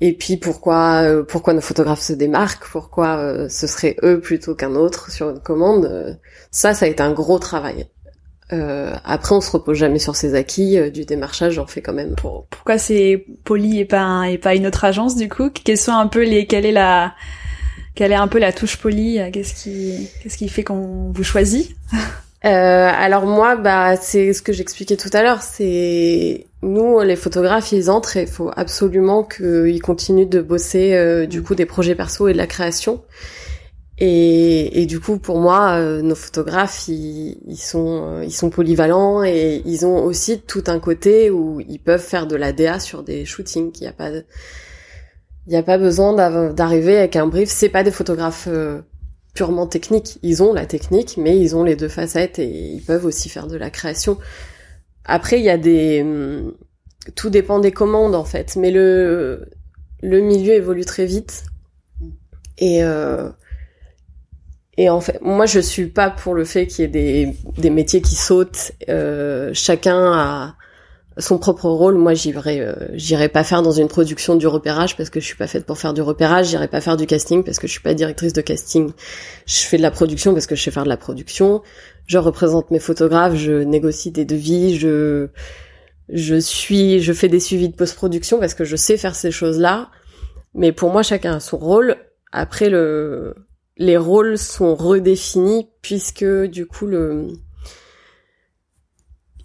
et 0.00 0.12
puis 0.12 0.36
pourquoi 0.36 1.24
pourquoi 1.28 1.54
nos 1.54 1.60
photographes 1.60 2.02
se 2.02 2.12
démarquent, 2.12 2.68
pourquoi 2.70 3.48
ce 3.48 3.66
serait 3.66 3.96
eux 4.04 4.20
plutôt 4.20 4.54
qu'un 4.54 4.76
autre 4.76 5.10
sur 5.10 5.30
une 5.30 5.40
commande. 5.40 6.20
ça, 6.52 6.74
ça 6.74 6.86
a 6.86 6.88
été 6.88 7.02
un 7.02 7.12
gros 7.12 7.38
travail. 7.40 7.88
Euh, 8.52 8.94
après, 9.04 9.34
on 9.34 9.40
se 9.40 9.50
repose 9.50 9.76
jamais 9.76 9.98
sur 9.98 10.14
ses 10.16 10.34
acquis. 10.34 10.78
Euh, 10.78 10.90
du 10.90 11.04
démarchage, 11.04 11.58
on 11.58 11.66
fait 11.66 11.82
quand 11.82 11.92
même. 11.92 12.14
Pourquoi 12.16 12.78
c'est 12.78 13.24
Poly 13.44 13.80
et 13.80 13.84
pas 13.84 14.28
et 14.28 14.38
pas 14.38 14.54
une 14.54 14.66
autre 14.66 14.84
agence 14.84 15.16
du 15.16 15.28
coup? 15.28 15.50
Quelles 15.50 15.78
sont 15.78 15.92
un 15.92 16.06
peu 16.06 16.22
les 16.22 16.46
quelle 16.46 16.66
est 16.66 16.72
la 16.72 17.14
quelle 17.94 18.12
est 18.12 18.16
un 18.16 18.28
peu 18.28 18.38
la 18.38 18.52
touche 18.52 18.76
Poly 18.76 19.18
Qu'est-ce 19.32 19.54
qui 19.54 20.08
qu'est-ce 20.22 20.36
qui 20.36 20.48
fait 20.48 20.64
qu'on 20.64 21.10
vous 21.12 21.24
choisit? 21.24 21.74
Euh, 22.44 22.90
Alors 22.96 23.26
moi, 23.26 23.56
bah 23.56 23.96
c'est 23.96 24.32
ce 24.32 24.40
que 24.40 24.52
j'expliquais 24.52 24.96
tout 24.96 25.10
à 25.12 25.22
l'heure. 25.22 25.42
C'est 25.42 26.46
nous 26.62 27.00
les 27.00 27.16
photographes, 27.16 27.72
ils 27.72 27.90
entrent 27.90 28.16
et 28.16 28.22
il 28.22 28.28
faut 28.28 28.50
absolument 28.54 29.24
qu'ils 29.24 29.82
continuent 29.82 30.28
de 30.28 30.40
bosser 30.40 30.94
euh, 30.94 31.26
du 31.26 31.42
coup 31.42 31.56
des 31.56 31.66
projets 31.66 31.96
perso 31.96 32.28
et 32.28 32.32
de 32.32 32.38
la 32.38 32.46
création. 32.46 33.02
Et, 33.98 34.82
et, 34.82 34.86
du 34.86 35.00
coup, 35.00 35.18
pour 35.18 35.38
moi, 35.38 35.78
euh, 35.78 36.02
nos 36.02 36.14
photographes, 36.14 36.86
ils, 36.88 37.38
ils, 37.46 37.56
sont, 37.56 38.18
euh, 38.18 38.24
ils 38.24 38.32
sont 38.32 38.50
polyvalents 38.50 39.24
et 39.24 39.62
ils 39.64 39.86
ont 39.86 40.04
aussi 40.04 40.40
tout 40.40 40.64
un 40.66 40.78
côté 40.78 41.30
où 41.30 41.60
ils 41.60 41.78
peuvent 41.78 42.02
faire 42.02 42.26
de 42.26 42.36
la 42.36 42.52
DA 42.52 42.78
sur 42.78 43.02
des 43.02 43.24
shootings. 43.24 43.72
Il 43.76 43.80
n'y 43.80 43.86
a 43.86 43.92
pas, 43.92 44.10
il 44.10 45.52
y 45.52 45.56
a 45.56 45.62
pas 45.62 45.78
besoin 45.78 46.12
d'arriver 46.52 46.98
avec 46.98 47.16
un 47.16 47.26
brief. 47.26 47.48
C'est 47.48 47.70
pas 47.70 47.84
des 47.84 47.90
photographes 47.90 48.48
euh, 48.50 48.82
purement 49.34 49.66
techniques. 49.66 50.18
Ils 50.22 50.42
ont 50.42 50.52
la 50.52 50.66
technique, 50.66 51.16
mais 51.16 51.38
ils 51.38 51.56
ont 51.56 51.64
les 51.64 51.76
deux 51.76 51.88
facettes 51.88 52.38
et 52.38 52.48
ils 52.48 52.82
peuvent 52.82 53.06
aussi 53.06 53.30
faire 53.30 53.46
de 53.46 53.56
la 53.56 53.70
création. 53.70 54.18
Après, 55.06 55.38
il 55.38 55.44
y 55.44 55.50
a 55.50 55.56
des, 55.56 56.02
hum, 56.02 56.52
tout 57.14 57.30
dépend 57.30 57.60
des 57.60 57.72
commandes 57.72 58.14
en 58.14 58.24
fait, 58.24 58.56
mais 58.56 58.70
le, 58.70 59.48
le 60.02 60.20
milieu 60.20 60.54
évolue 60.54 60.84
très 60.84 61.06
vite 61.06 61.44
et 62.58 62.82
euh, 62.82 63.28
et 64.78 64.90
en 64.90 65.00
fait, 65.00 65.20
moi, 65.22 65.46
je 65.46 65.60
suis 65.60 65.86
pas 65.86 66.10
pour 66.10 66.34
le 66.34 66.44
fait 66.44 66.66
qu'il 66.66 66.82
y 66.82 66.84
ait 66.84 66.88
des, 66.88 67.36
des 67.56 67.70
métiers 67.70 68.02
qui 68.02 68.14
sautent. 68.14 68.72
Euh, 68.88 69.50
chacun 69.54 70.12
a 70.12 70.54
son 71.18 71.38
propre 71.38 71.70
rôle. 71.70 71.94
Moi, 71.94 72.12
j'irai, 72.12 72.60
euh, 72.60 72.74
j'irai 72.92 73.30
pas 73.30 73.42
faire 73.42 73.62
dans 73.62 73.72
une 73.72 73.88
production 73.88 74.34
du 74.36 74.46
repérage 74.46 74.94
parce 74.96 75.08
que 75.08 75.18
je 75.18 75.24
suis 75.24 75.36
pas 75.36 75.46
faite 75.46 75.64
pour 75.64 75.78
faire 75.78 75.94
du 75.94 76.02
repérage. 76.02 76.48
J'irai 76.48 76.68
pas 76.68 76.82
faire 76.82 76.98
du 76.98 77.06
casting 77.06 77.42
parce 77.42 77.58
que 77.58 77.66
je 77.66 77.72
suis 77.72 77.80
pas 77.80 77.94
directrice 77.94 78.34
de 78.34 78.42
casting. 78.42 78.90
Je 79.46 79.60
fais 79.60 79.78
de 79.78 79.82
la 79.82 79.90
production 79.90 80.34
parce 80.34 80.46
que 80.46 80.54
je 80.54 80.62
sais 80.62 80.70
faire 80.70 80.84
de 80.84 80.90
la 80.90 80.98
production. 80.98 81.62
Je 82.06 82.18
représente 82.18 82.70
mes 82.70 82.80
photographes. 82.80 83.34
Je 83.34 83.62
négocie 83.62 84.10
des 84.10 84.26
devis. 84.26 84.76
Je, 84.76 85.28
je 86.10 86.36
suis, 86.36 87.00
je 87.00 87.14
fais 87.14 87.28
des 87.28 87.40
suivis 87.40 87.70
de 87.70 87.76
post-production 87.76 88.38
parce 88.38 88.52
que 88.52 88.64
je 88.64 88.76
sais 88.76 88.98
faire 88.98 89.14
ces 89.14 89.30
choses-là. 89.30 89.88
Mais 90.52 90.72
pour 90.72 90.90
moi, 90.90 91.02
chacun 91.02 91.36
a 91.36 91.40
son 91.40 91.56
rôle. 91.56 91.96
Après 92.30 92.68
le 92.68 93.34
les 93.76 93.96
rôles 93.96 94.38
sont 94.38 94.74
redéfinis 94.74 95.68
puisque 95.82 96.24
du 96.24 96.66
coup 96.66 96.86
le 96.86 97.28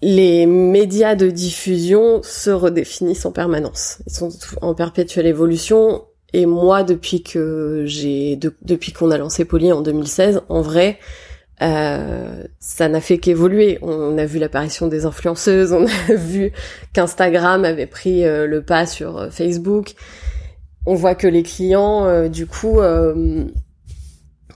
les 0.01 0.45
médias 0.45 1.15
de 1.15 1.29
diffusion 1.29 2.21
se 2.23 2.49
redéfinissent 2.49 3.25
en 3.25 3.31
permanence. 3.31 4.01
Ils 4.07 4.13
sont 4.13 4.29
en 4.61 4.73
perpétuelle 4.73 5.27
évolution. 5.27 6.05
Et 6.33 6.45
moi, 6.45 6.83
depuis 6.83 7.21
que 7.21 7.83
j'ai, 7.85 8.39
depuis 8.63 8.93
qu'on 8.93 9.11
a 9.11 9.17
lancé 9.17 9.45
Poly 9.45 9.71
en 9.71 9.81
2016, 9.81 10.41
en 10.49 10.61
vrai, 10.61 10.97
euh, 11.61 12.43
ça 12.59 12.89
n'a 12.89 13.01
fait 13.01 13.19
qu'évoluer. 13.19 13.77
On 13.81 14.17
a 14.17 14.25
vu 14.25 14.39
l'apparition 14.39 14.87
des 14.87 15.05
influenceuses, 15.05 15.71
on 15.71 15.85
a 15.85 16.13
vu 16.15 16.51
qu'Instagram 16.93 17.63
avait 17.63 17.85
pris 17.85 18.25
euh, 18.25 18.47
le 18.47 18.63
pas 18.63 18.87
sur 18.87 19.17
euh, 19.17 19.29
Facebook. 19.29 19.93
On 20.87 20.95
voit 20.95 21.13
que 21.13 21.27
les 21.27 21.43
clients, 21.43 22.27
du 22.27 22.47
coup, 22.47 22.79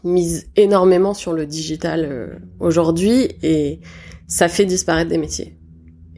misent 0.06 0.48
énormément 0.56 1.14
sur 1.14 1.34
le 1.34 1.46
digital 1.46 2.40
aujourd'hui 2.60 3.28
et 3.44 3.82
ça 4.28 4.48
fait 4.48 4.66
disparaître 4.66 5.10
des 5.10 5.18
métiers. 5.18 5.58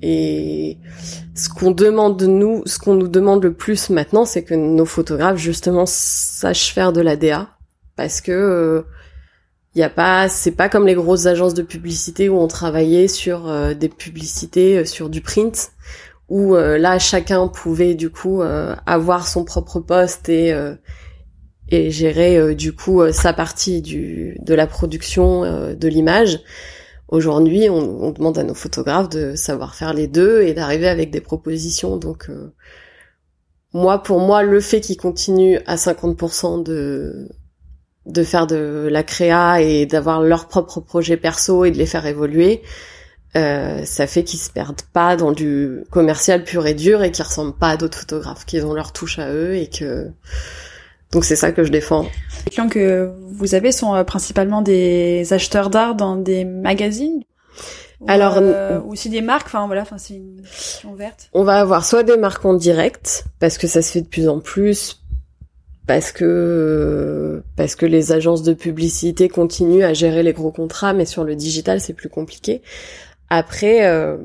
Et 0.02 0.78
ce 1.34 1.50
qu'on 1.50 1.72
demande 1.72 2.20
de 2.20 2.28
nous, 2.28 2.62
ce 2.66 2.78
qu'on 2.78 2.94
nous 2.94 3.08
demande 3.08 3.44
le 3.44 3.54
plus 3.54 3.90
maintenant, 3.90 4.26
c'est 4.26 4.44
que 4.44 4.54
nos 4.54 4.86
photographes 4.86 5.40
justement 5.40 5.86
sachent 5.88 6.74
faire 6.74 6.94
de 6.94 7.02
la 7.02 7.16
DA, 7.16 7.50
parce 7.96 8.22
que 8.22 8.32
euh, 8.32 8.84
y 9.78 9.84
a 9.84 9.90
pas, 9.90 10.28
c'est 10.30 10.52
pas 10.52 10.70
comme 10.70 10.86
les 10.86 10.96
grosses 10.96 11.26
agences 11.26 11.54
de 11.54 11.62
publicité 11.62 12.30
où 12.30 12.38
on 12.38 12.48
travaillait 12.48 13.08
sur 13.08 13.48
euh, 13.48 13.74
des 13.74 13.90
publicités 13.90 14.80
euh, 14.80 14.86
sur 14.86 15.10
du 15.10 15.22
print, 15.22 15.72
où 16.30 16.56
euh, 16.56 16.78
là 16.78 17.00
chacun 17.00 17.48
pouvait 17.48 17.96
du 17.96 18.10
coup 18.10 18.42
avoir 18.42 19.28
son 19.28 19.46
propre 19.46 19.80
poste 19.80 20.30
et 20.30 20.54
et 21.70 21.92
gérer 21.92 22.56
du 22.56 22.74
coup 22.74 23.02
sa 23.12 23.34
partie 23.34 23.82
du 23.82 24.38
de 24.42 24.54
la 24.54 24.68
production 24.68 25.42
de 25.74 25.88
l'image. 25.88 26.40
Aujourd'hui, 27.10 27.70
on, 27.70 28.12
demande 28.12 28.38
à 28.38 28.44
nos 28.44 28.54
photographes 28.54 29.10
de 29.10 29.36
savoir 29.36 29.76
faire 29.76 29.94
les 29.94 30.08
deux 30.08 30.42
et 30.42 30.54
d'arriver 30.54 30.90
avec 30.90 31.10
des 31.10 31.22
propositions. 31.22 31.96
Donc, 31.96 32.30
euh, 32.30 32.54
moi, 33.74 34.04
pour 34.04 34.20
moi, 34.20 34.44
le 34.44 34.60
fait 34.60 34.82
qu'ils 34.82 34.98
continuent 34.98 35.60
à 35.66 35.76
50% 35.76 36.64
de 36.64 37.30
de 38.06 38.24
faire 38.24 38.48
de 38.48 38.88
la 38.90 39.04
créa 39.04 39.62
et 39.62 39.86
d'avoir 39.86 40.22
leurs 40.22 40.48
propres 40.48 40.80
projets 40.80 41.18
perso 41.18 41.66
et 41.66 41.72
de 41.72 41.78
les 41.78 41.86
faire 41.86 42.06
évoluer, 42.06 42.62
euh, 43.36 43.84
ça 43.84 44.08
fait 44.08 44.24
qu'ils 44.24 44.40
se 44.40 44.50
perdent 44.50 44.82
pas 44.94 45.18
dans 45.18 45.34
du 45.34 45.84
commercial 45.92 46.46
pur 46.46 46.66
et 46.68 46.74
dur 46.74 47.04
et 47.04 47.12
qu'ils 47.12 47.26
ressemblent 47.26 47.58
pas 47.58 47.72
à 47.72 47.78
d'autres 47.78 48.00
photographes, 48.00 48.46
qu'ils 48.46 48.66
ont 48.66 48.74
leur 48.74 48.94
touche 48.94 49.20
à 49.20 49.34
eux 49.34 49.56
et 49.56 49.68
que 49.68 50.10
donc 51.12 51.26
c'est 51.26 51.36
ça 51.36 51.52
que 51.52 51.64
je 51.64 51.72
défends. 51.72 52.06
Les 52.46 52.52
clients 52.52 52.70
que 52.70 53.12
vous 53.32 53.56
avez 53.56 53.72
sont 53.72 53.96
euh, 53.96 54.04
principalement 54.04 54.62
des 54.62 55.32
acheteurs 55.32 55.70
d'art 55.70 55.96
dans 55.96 56.16
des 56.16 56.46
magazines 56.46 57.24
alors 58.08 58.38
euh, 58.38 58.80
aussi 58.82 59.10
des 59.10 59.22
marques 59.22 59.48
enfin 59.48 59.66
voilà 59.66 59.82
enfin 59.82 59.98
c'est 59.98 60.16
une 60.16 60.42
question 60.42 60.94
verte 60.94 61.30
on 61.34 61.44
va 61.44 61.60
avoir 61.60 61.84
soit 61.84 62.04
des 62.04 62.18
marques 62.18 62.46
en 62.46 62.54
direct 62.54 63.26
parce 63.40 63.58
que 63.58 63.66
ça 63.66 63.82
se 63.82 63.92
fait 63.92 64.02
de 64.02 64.08
plus 64.08 64.30
en 64.30 64.40
plus 64.40 65.02
parce 65.88 66.12
que 66.12 67.42
parce 67.56 67.76
que 67.76 67.88
les 67.88 68.12
agences 68.12 68.44
de 68.44 68.54
publicité 68.54 69.30
continuent 69.30 69.84
à 69.84 69.94
gérer 69.94 70.22
les 70.22 70.34
gros 70.34 70.52
contrats 70.52 70.94
mais 70.94 71.06
sur 71.06 71.24
le 71.24 71.36
digital 71.36 71.82
c'est 71.82 71.94
plus 71.94 72.10
compliqué 72.10 72.62
après 73.30 73.88
euh, 73.88 74.18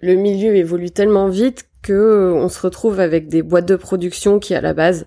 le 0.00 0.14
milieu 0.14 0.54
évolue 0.54 0.90
tellement 0.90 1.28
vite 1.28 1.66
que 1.80 2.32
on 2.34 2.50
se 2.50 2.60
retrouve 2.60 3.00
avec 3.00 3.28
des 3.28 3.42
boîtes 3.42 3.66
de 3.66 3.76
production 3.76 4.38
qui 4.38 4.54
à 4.54 4.60
la 4.60 4.74
base 4.74 5.06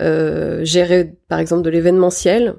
euh, 0.00 0.64
gérer 0.64 1.14
par 1.28 1.38
exemple 1.38 1.62
de 1.62 1.70
l'événementiel 1.70 2.54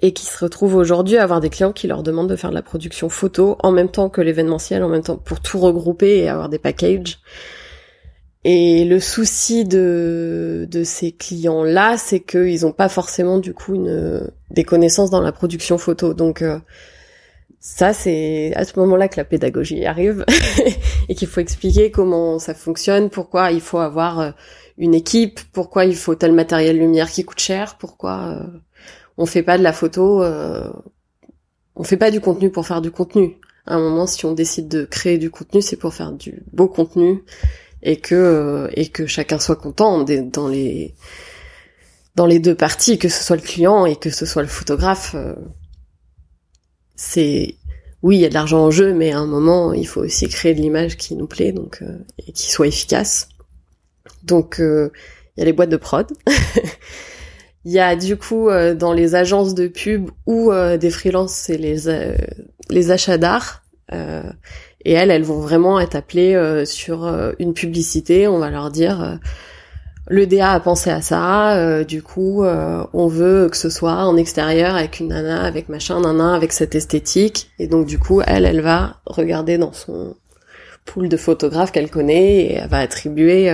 et 0.00 0.12
qui 0.12 0.26
se 0.26 0.38
retrouvent 0.38 0.74
aujourd'hui 0.74 1.16
à 1.16 1.22
avoir 1.22 1.40
des 1.40 1.50
clients 1.50 1.72
qui 1.72 1.86
leur 1.86 2.02
demandent 2.02 2.28
de 2.28 2.36
faire 2.36 2.50
de 2.50 2.54
la 2.54 2.62
production 2.62 3.08
photo 3.08 3.56
en 3.62 3.72
même 3.72 3.90
temps 3.90 4.10
que 4.10 4.20
l'événementiel, 4.20 4.82
en 4.82 4.88
même 4.88 5.02
temps 5.02 5.16
pour 5.16 5.40
tout 5.40 5.58
regrouper 5.58 6.18
et 6.18 6.28
avoir 6.28 6.48
des 6.48 6.58
packages. 6.58 7.18
Et 8.44 8.84
le 8.86 9.00
souci 9.00 9.66
de, 9.66 10.66
de 10.70 10.82
ces 10.82 11.12
clients-là, 11.12 11.98
c'est 11.98 12.20
qu'ils 12.20 12.62
n'ont 12.62 12.72
pas 12.72 12.88
forcément 12.88 13.38
du 13.38 13.52
coup 13.52 13.74
une, 13.74 14.30
des 14.50 14.64
connaissances 14.64 15.10
dans 15.10 15.20
la 15.20 15.32
production 15.32 15.76
photo. 15.76 16.14
Donc 16.14 16.40
euh, 16.40 16.58
ça, 17.58 17.92
c'est 17.92 18.52
à 18.56 18.64
ce 18.64 18.78
moment-là 18.78 19.08
que 19.08 19.18
la 19.18 19.24
pédagogie 19.24 19.84
arrive 19.84 20.24
et 21.10 21.14
qu'il 21.14 21.28
faut 21.28 21.40
expliquer 21.40 21.90
comment 21.90 22.38
ça 22.38 22.54
fonctionne, 22.54 23.10
pourquoi 23.10 23.52
il 23.52 23.60
faut 23.60 23.78
avoir 23.78 24.20
euh, 24.20 24.30
une 24.80 24.94
équipe, 24.94 25.40
pourquoi 25.52 25.84
il 25.84 25.94
faut 25.94 26.14
tel 26.14 26.32
matériel 26.32 26.78
lumière 26.78 27.10
qui 27.10 27.24
coûte 27.24 27.38
cher, 27.38 27.76
pourquoi 27.78 28.28
euh, 28.28 28.46
on 29.18 29.26
fait 29.26 29.42
pas 29.42 29.58
de 29.58 29.62
la 29.62 29.74
photo, 29.74 30.22
euh, 30.22 30.70
on 31.76 31.84
fait 31.84 31.98
pas 31.98 32.10
du 32.10 32.20
contenu 32.20 32.50
pour 32.50 32.66
faire 32.66 32.80
du 32.80 32.90
contenu. 32.90 33.36
À 33.66 33.74
un 33.74 33.78
moment, 33.78 34.06
si 34.06 34.24
on 34.24 34.32
décide 34.32 34.68
de 34.68 34.86
créer 34.86 35.18
du 35.18 35.30
contenu, 35.30 35.60
c'est 35.60 35.76
pour 35.76 35.92
faire 35.92 36.12
du 36.12 36.42
beau 36.52 36.66
contenu 36.66 37.22
et 37.82 37.96
que 37.96 38.14
euh, 38.14 38.68
et 38.72 38.88
que 38.88 39.06
chacun 39.06 39.38
soit 39.38 39.56
content 39.56 40.02
dans 40.02 40.48
les 40.48 40.94
dans 42.16 42.26
les 42.26 42.38
deux 42.38 42.54
parties, 42.54 42.98
que 42.98 43.10
ce 43.10 43.22
soit 43.22 43.36
le 43.36 43.42
client 43.42 43.84
et 43.84 43.96
que 43.96 44.08
ce 44.08 44.24
soit 44.24 44.42
le 44.42 44.48
photographe. 44.48 45.14
Euh, 45.14 45.34
c'est 46.96 47.56
oui, 48.02 48.16
il 48.16 48.20
y 48.22 48.24
a 48.24 48.30
de 48.30 48.34
l'argent 48.34 48.64
en 48.64 48.70
jeu, 48.70 48.94
mais 48.94 49.12
à 49.12 49.18
un 49.18 49.26
moment, 49.26 49.74
il 49.74 49.86
faut 49.86 50.00
aussi 50.00 50.26
créer 50.28 50.54
de 50.54 50.60
l'image 50.62 50.96
qui 50.96 51.14
nous 51.16 51.26
plaît, 51.26 51.52
donc 51.52 51.84
et 52.26 52.32
qui 52.32 52.50
soit 52.50 52.66
efficace. 52.66 53.28
Donc 54.22 54.60
euh, 54.60 54.90
il 55.36 55.40
y 55.40 55.42
a 55.42 55.46
les 55.46 55.52
boîtes 55.52 55.70
de 55.70 55.76
prod. 55.76 56.06
Il 57.66 57.72
y 57.72 57.78
a 57.78 57.94
du 57.94 58.16
coup 58.16 58.48
euh, 58.48 58.74
dans 58.74 58.94
les 58.94 59.14
agences 59.14 59.54
de 59.54 59.68
pub 59.68 60.08
ou 60.24 60.50
euh, 60.50 60.78
des 60.78 60.88
freelances, 60.88 61.34
c'est 61.34 61.58
les 61.58 61.76
les 62.70 62.90
achats 62.90 63.18
d'art. 63.18 63.62
et 63.92 64.92
elles, 64.92 65.10
elles 65.10 65.24
vont 65.24 65.40
vraiment 65.40 65.78
être 65.78 65.94
appelées 65.94 66.62
sur 66.64 67.04
une 67.38 67.52
publicité. 67.52 68.28
On 68.28 68.38
va 68.38 68.50
leur 68.50 68.70
dire 68.70 69.18
le 70.06 70.26
DA 70.26 70.52
a 70.52 70.60
pensé 70.60 70.90
à 70.90 71.02
ça, 71.02 71.84
du 71.84 72.02
coup, 72.02 72.44
on 72.44 73.08
veut 73.08 73.48
que 73.50 73.56
ce 73.56 73.68
soit 73.68 74.06
en 74.06 74.16
extérieur 74.16 74.76
avec 74.76 75.00
une 75.00 75.08
nana, 75.08 75.42
avec 75.42 75.68
machin, 75.68 76.00
nana, 76.00 76.34
avec 76.34 76.52
cette 76.52 76.74
esthétique. 76.76 77.50
Et 77.58 77.66
donc, 77.66 77.86
du 77.86 77.98
coup, 77.98 78.22
elle, 78.26 78.46
elle 78.46 78.60
va 78.62 79.00
regarder 79.04 79.58
dans 79.58 79.72
son 79.72 80.14
pool 80.86 81.08
de 81.08 81.16
photographes 81.16 81.72
qu'elle 81.72 81.90
connaît 81.90 82.36
et 82.36 82.54
elle 82.54 82.68
va 82.68 82.78
attribuer 82.78 83.50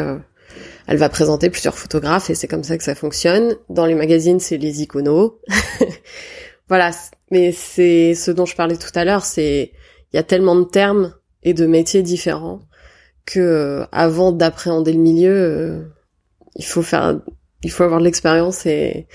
elle 0.87 0.99
va 0.99 1.09
présenter 1.09 1.51
plusieurs 1.51 1.77
photographes 1.77 2.31
et 2.31 2.35
c'est 2.35 2.49
comme 2.49 2.65
ça 2.65 2.79
que 2.79 2.85
ça 2.85 2.95
fonctionne. 2.95 3.57
Dans 3.69 3.87
les 3.87 3.95
magazines, 3.95 4.39
c'est 4.39 4.57
les 4.57 4.83
iconos. 4.83 5.41
voilà, 6.69 6.91
mais 7.31 7.53
c'est 7.53 8.15
ce 8.15 8.31
dont 8.31 8.47
je 8.47 8.55
parlais 8.55 8.77
tout 8.77 8.91
à 8.95 9.05
l'heure, 9.05 9.25
c'est 9.25 9.73
il 10.13 10.17
y 10.17 10.19
a 10.19 10.23
tellement 10.23 10.55
de 10.55 10.65
termes 10.65 11.15
et 11.43 11.55
de 11.55 11.67
métiers 11.67 12.03
différents 12.03 12.61
que 13.25 13.41
euh, 13.41 13.85
avant 13.91 14.31
d'appréhender 14.31 14.93
le 14.93 15.01
milieu, 15.01 15.35
euh, 15.35 15.83
il 16.55 16.65
faut 16.65 16.83
faire 16.83 17.21
il 17.63 17.71
faut 17.71 17.83
avoir 17.83 17.99
de 18.01 18.05
l'expérience 18.05 18.67
et 18.67 19.09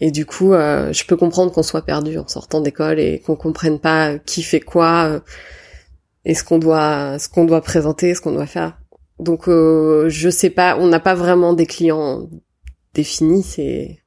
et 0.00 0.10
du 0.10 0.26
coup, 0.26 0.52
euh, 0.52 0.92
je 0.92 1.06
peux 1.06 1.16
comprendre 1.16 1.50
qu'on 1.52 1.62
soit 1.62 1.80
perdu 1.80 2.18
en 2.18 2.28
sortant 2.28 2.60
d'école 2.60 3.00
et 3.00 3.20
qu'on 3.20 3.36
comprenne 3.36 3.78
pas 3.80 4.18
qui 4.18 4.42
fait 4.42 4.60
quoi 4.60 5.22
et 6.26 6.34
ce 6.34 6.44
qu'on 6.44 6.58
doit 6.58 7.18
ce 7.18 7.30
qu'on 7.30 7.46
doit 7.46 7.62
présenter, 7.62 8.14
ce 8.14 8.20
qu'on 8.20 8.32
doit 8.32 8.46
faire. 8.46 8.78
Donc 9.18 9.48
euh, 9.48 10.08
je 10.08 10.28
sais 10.28 10.50
pas, 10.50 10.76
on 10.78 10.86
n'a 10.88 11.00
pas 11.00 11.14
vraiment 11.14 11.52
des 11.52 11.66
clients 11.66 12.28
définis, 12.94 13.42
c'est 13.42 13.98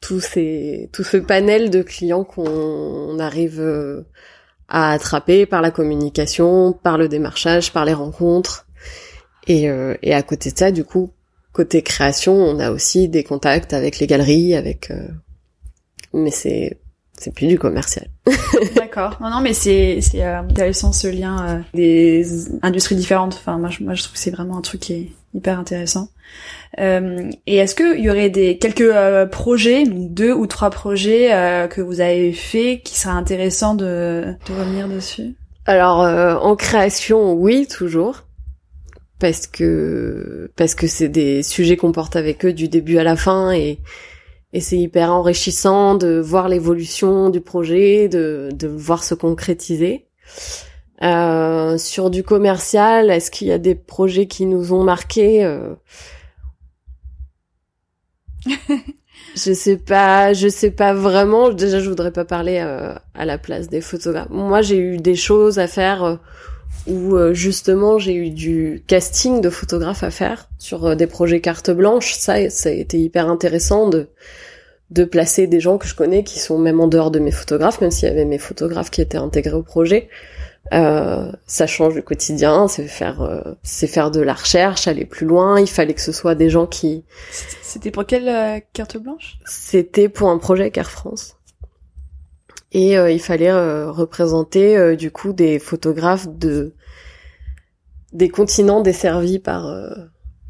tout 0.00 0.20
ces 0.20 0.90
tout 0.92 1.04
ce 1.04 1.16
panel 1.16 1.70
de 1.70 1.82
clients 1.82 2.24
qu'on 2.24 3.18
arrive 3.18 3.60
euh, 3.60 4.02
à 4.68 4.92
attraper 4.92 5.46
par 5.46 5.62
la 5.62 5.70
communication, 5.70 6.72
par 6.72 6.98
le 6.98 7.08
démarchage, 7.08 7.72
par 7.72 7.84
les 7.84 7.94
rencontres. 7.94 8.66
Et, 9.46 9.70
euh, 9.70 9.94
et 10.02 10.14
à 10.14 10.22
côté 10.22 10.50
de 10.50 10.58
ça, 10.58 10.70
du 10.70 10.84
coup, 10.84 11.12
côté 11.52 11.82
création, 11.82 12.34
on 12.34 12.58
a 12.58 12.70
aussi 12.70 13.08
des 13.08 13.24
contacts 13.24 13.74
avec 13.74 13.98
les 13.98 14.06
galeries, 14.06 14.54
avec 14.54 14.90
mais 16.14 16.30
c'est 16.30 16.78
c'est 17.18 17.32
plus 17.32 17.46
du 17.46 17.58
commercial. 17.58 18.08
D'accord. 18.76 19.16
Non, 19.20 19.30
non, 19.30 19.40
mais 19.40 19.52
c'est 19.52 20.00
c'est 20.00 20.24
euh, 20.24 20.40
intéressant 20.40 20.92
ce 20.92 21.06
lien 21.06 21.46
euh, 21.48 21.60
des 21.74 22.48
industries 22.62 22.96
différentes. 22.96 23.34
Enfin, 23.34 23.58
moi, 23.58 23.70
je, 23.70 23.82
moi, 23.82 23.94
je 23.94 24.02
trouve 24.02 24.14
que 24.14 24.18
c'est 24.18 24.30
vraiment 24.30 24.58
un 24.58 24.62
truc 24.62 24.80
qui 24.80 24.92
est 24.92 25.08
hyper 25.34 25.58
intéressant. 25.58 26.08
Euh, 26.80 27.30
et 27.46 27.56
est-ce 27.56 27.74
qu'il 27.74 28.00
y 28.00 28.10
aurait 28.10 28.30
des 28.30 28.58
quelques 28.58 28.92
projets, 29.30 29.84
deux 29.86 30.32
ou 30.32 30.46
trois 30.46 30.70
projets 30.70 31.28
que 31.70 31.80
vous 31.80 32.00
avez 32.00 32.32
fait, 32.32 32.80
qui 32.84 32.98
seraient 32.98 33.14
intéressants 33.14 33.74
de, 33.74 34.34
de 34.48 34.52
revenir 34.52 34.88
dessus? 34.88 35.34
Alors, 35.66 36.00
en 36.44 36.56
création, 36.56 37.34
oui, 37.34 37.66
toujours. 37.68 38.24
Parce 39.20 39.46
que 39.46 40.50
parce 40.56 40.74
que 40.74 40.86
c'est 40.86 41.08
des 41.08 41.42
sujets 41.42 41.76
qu'on 41.76 41.92
porte 41.92 42.16
avec 42.16 42.44
eux 42.44 42.52
du 42.52 42.68
début 42.68 42.98
à 42.98 43.04
la 43.04 43.16
fin 43.16 43.52
et 43.52 43.78
et 44.54 44.60
c'est 44.60 44.78
hyper 44.78 45.12
enrichissant 45.12 45.96
de 45.96 46.20
voir 46.20 46.48
l'évolution 46.48 47.28
du 47.28 47.40
projet, 47.40 48.08
de, 48.08 48.50
de 48.52 48.68
voir 48.68 49.02
se 49.02 49.14
concrétiser. 49.14 50.06
Euh, 51.02 51.76
sur 51.76 52.08
du 52.08 52.22
commercial, 52.22 53.10
est-ce 53.10 53.32
qu'il 53.32 53.48
y 53.48 53.52
a 53.52 53.58
des 53.58 53.74
projets 53.74 54.26
qui 54.26 54.46
nous 54.46 54.72
ont 54.72 54.84
marqués 54.84 55.44
euh 55.44 55.74
Je 59.36 59.52
sais 59.52 59.76
pas, 59.76 60.32
je 60.32 60.46
sais 60.46 60.70
pas 60.70 60.94
vraiment. 60.94 61.50
Déjà, 61.50 61.80
je 61.80 61.88
voudrais 61.88 62.12
pas 62.12 62.24
parler 62.24 62.60
euh, 62.60 62.94
à 63.14 63.24
la 63.24 63.38
place 63.38 63.68
des 63.68 63.80
photographes. 63.80 64.30
Moi, 64.30 64.62
j'ai 64.62 64.78
eu 64.78 64.98
des 64.98 65.16
choses 65.16 65.58
à 65.58 65.66
faire 65.66 66.04
euh, 66.04 66.16
où 66.86 67.16
justement 67.32 67.98
j'ai 67.98 68.14
eu 68.14 68.30
du 68.30 68.84
casting 68.86 69.40
de 69.40 69.50
photographes 69.50 70.04
à 70.04 70.10
faire 70.10 70.48
sur 70.58 70.94
des 70.94 71.08
projets 71.08 71.40
carte 71.40 71.72
blanche. 71.72 72.14
Ça, 72.14 72.48
ça 72.50 72.68
a 72.68 72.72
été 72.72 73.00
hyper 73.00 73.28
intéressant 73.28 73.88
de 73.88 74.10
de 74.90 75.04
placer 75.04 75.46
des 75.46 75.60
gens 75.60 75.78
que 75.78 75.86
je 75.86 75.94
connais 75.94 76.24
qui 76.24 76.38
sont 76.38 76.58
même 76.58 76.80
en 76.80 76.88
dehors 76.88 77.10
de 77.10 77.18
mes 77.18 77.30
photographes, 77.30 77.80
même 77.80 77.90
s'il 77.90 78.08
y 78.08 78.12
avait 78.12 78.24
mes 78.24 78.38
photographes 78.38 78.90
qui 78.90 79.00
étaient 79.00 79.18
intégrés 79.18 79.56
au 79.56 79.62
projet. 79.62 80.08
Euh, 80.72 81.30
ça 81.46 81.66
change 81.66 81.94
le 81.94 82.02
quotidien, 82.02 82.68
c'est 82.68 82.86
faire, 82.86 83.20
euh, 83.20 83.54
c'est 83.62 83.86
faire 83.86 84.10
de 84.10 84.20
la 84.20 84.32
recherche, 84.32 84.88
aller 84.88 85.04
plus 85.04 85.26
loin. 85.26 85.60
Il 85.60 85.68
fallait 85.68 85.94
que 85.94 86.00
ce 86.00 86.12
soit 86.12 86.34
des 86.34 86.48
gens 86.48 86.66
qui. 86.66 87.04
C'était 87.62 87.90
pour 87.90 88.06
quelle 88.06 88.28
euh, 88.28 88.60
carte 88.72 88.96
blanche? 88.96 89.38
C'était 89.44 90.08
pour 90.08 90.30
un 90.30 90.38
projet 90.38 90.72
Air 90.74 90.90
France. 90.90 91.36
Et 92.72 92.94
il 92.94 93.20
fallait 93.20 93.52
représenter 93.84 94.96
du 94.96 95.12
coup 95.12 95.32
des 95.32 95.60
photographes 95.60 96.26
de 96.26 96.74
des 98.12 98.28
continents 98.28 98.80
desservis 98.80 99.38
par 99.38 99.72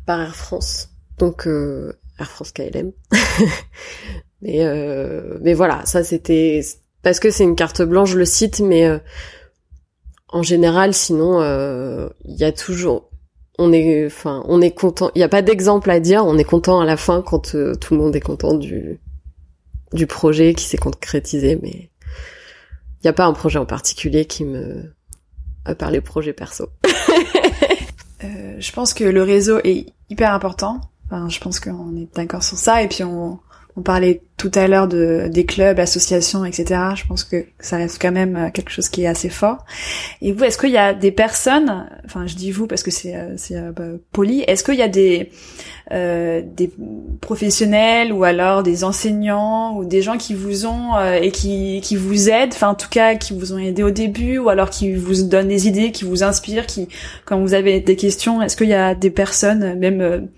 par 0.06 0.22
Air 0.22 0.34
France. 0.34 0.88
Donc 1.18 1.46
Air 2.18 2.30
France 2.30 2.52
KLM. 2.52 2.92
mais 4.42 4.60
mais 5.40 5.54
voilà, 5.54 5.84
ça 5.84 6.04
c'était 6.04 6.60
parce 7.02 7.20
que 7.20 7.30
c'est 7.30 7.44
une 7.44 7.56
carte 7.56 7.82
blanche, 7.82 8.10
je 8.10 8.18
le 8.18 8.24
cite, 8.24 8.60
mais 8.60 9.00
en 10.34 10.42
général, 10.42 10.94
sinon, 10.94 11.40
euh, 11.40 12.08
il 12.24 12.34
y 12.34 12.42
a 12.42 12.50
toujours, 12.50 13.08
on 13.56 13.72
est, 13.72 14.04
enfin, 14.04 14.42
on 14.48 14.60
est 14.60 14.72
content. 14.72 15.12
Il 15.14 15.18
n'y 15.18 15.24
a 15.24 15.28
pas 15.28 15.42
d'exemple 15.42 15.88
à 15.92 16.00
dire. 16.00 16.26
On 16.26 16.36
est 16.38 16.44
content 16.44 16.80
à 16.80 16.84
la 16.84 16.96
fin 16.96 17.22
quand 17.22 17.54
euh, 17.54 17.76
tout 17.76 17.94
le 17.94 18.00
monde 18.00 18.16
est 18.16 18.20
content 18.20 18.52
du 18.52 19.00
du 19.92 20.08
projet 20.08 20.54
qui 20.54 20.64
s'est 20.64 20.76
concrétisé, 20.76 21.56
mais 21.62 21.70
il 21.70 23.04
n'y 23.04 23.08
a 23.08 23.12
pas 23.12 23.26
un 23.26 23.32
projet 23.32 23.60
en 23.60 23.64
particulier 23.64 24.24
qui 24.24 24.44
me, 24.44 24.92
à 25.64 25.76
part 25.76 25.92
les 25.92 26.00
projets 26.00 26.32
perso. 26.32 26.66
euh, 28.24 28.56
je 28.58 28.72
pense 28.72 28.92
que 28.92 29.04
le 29.04 29.22
réseau 29.22 29.60
est 29.62 29.86
hyper 30.10 30.34
important. 30.34 30.80
Enfin, 31.06 31.28
je 31.28 31.38
pense 31.40 31.60
qu'on 31.60 31.96
est 31.96 32.14
d'accord 32.14 32.42
sur 32.42 32.56
ça. 32.56 32.82
Et 32.82 32.88
puis 32.88 33.04
on, 33.04 33.38
on 33.76 33.82
parlait 33.82 34.22
tout 34.36 34.50
à 34.54 34.68
l'heure 34.68 34.86
de 34.86 35.28
des 35.28 35.44
clubs, 35.44 35.78
associations, 35.80 36.44
etc. 36.44 36.80
Je 36.94 37.06
pense 37.06 37.24
que 37.24 37.44
ça 37.58 37.76
reste 37.76 38.00
quand 38.00 38.12
même 38.12 38.36
euh, 38.36 38.50
quelque 38.50 38.70
chose 38.70 38.88
qui 38.88 39.02
est 39.02 39.06
assez 39.06 39.28
fort. 39.28 39.64
Et 40.22 40.32
vous, 40.32 40.44
est-ce 40.44 40.58
qu'il 40.58 40.70
y 40.70 40.76
a 40.76 40.94
des 40.94 41.10
personnes, 41.10 41.88
enfin 42.04 42.26
je 42.26 42.36
dis 42.36 42.52
vous 42.52 42.66
parce 42.68 42.84
que 42.84 42.92
c'est 42.92 43.16
euh, 43.16 43.34
c'est 43.36 43.56
euh, 43.56 43.72
bah, 43.72 43.84
poli, 44.12 44.42
est-ce 44.42 44.62
qu'il 44.62 44.76
y 44.76 44.82
a 44.82 44.88
des 44.88 45.30
euh, 45.90 46.40
des 46.44 46.70
professionnels 47.20 48.12
ou 48.12 48.22
alors 48.22 48.62
des 48.62 48.84
enseignants 48.84 49.76
ou 49.76 49.84
des 49.84 50.02
gens 50.02 50.18
qui 50.18 50.34
vous 50.34 50.66
ont 50.66 50.98
et 51.20 51.32
qui 51.32 51.80
qui 51.82 51.96
vous 51.96 52.28
aident, 52.28 52.52
enfin 52.52 52.68
en 52.68 52.74
tout 52.74 52.88
cas 52.88 53.16
qui 53.16 53.36
vous 53.36 53.52
ont 53.52 53.58
aidé 53.58 53.82
au 53.82 53.90
début 53.90 54.38
ou 54.38 54.50
alors 54.50 54.70
qui 54.70 54.94
vous 54.94 55.24
donnent 55.24 55.48
des 55.48 55.66
idées, 55.66 55.90
qui 55.90 56.04
vous 56.04 56.22
inspirent, 56.22 56.66
qui 56.66 56.88
quand 57.24 57.40
vous 57.40 57.54
avez 57.54 57.80
des 57.80 57.96
questions, 57.96 58.40
est-ce 58.40 58.56
qu'il 58.56 58.68
y 58.68 58.74
a 58.74 58.94
des 58.94 59.10
personnes, 59.10 59.78
même 59.78 60.28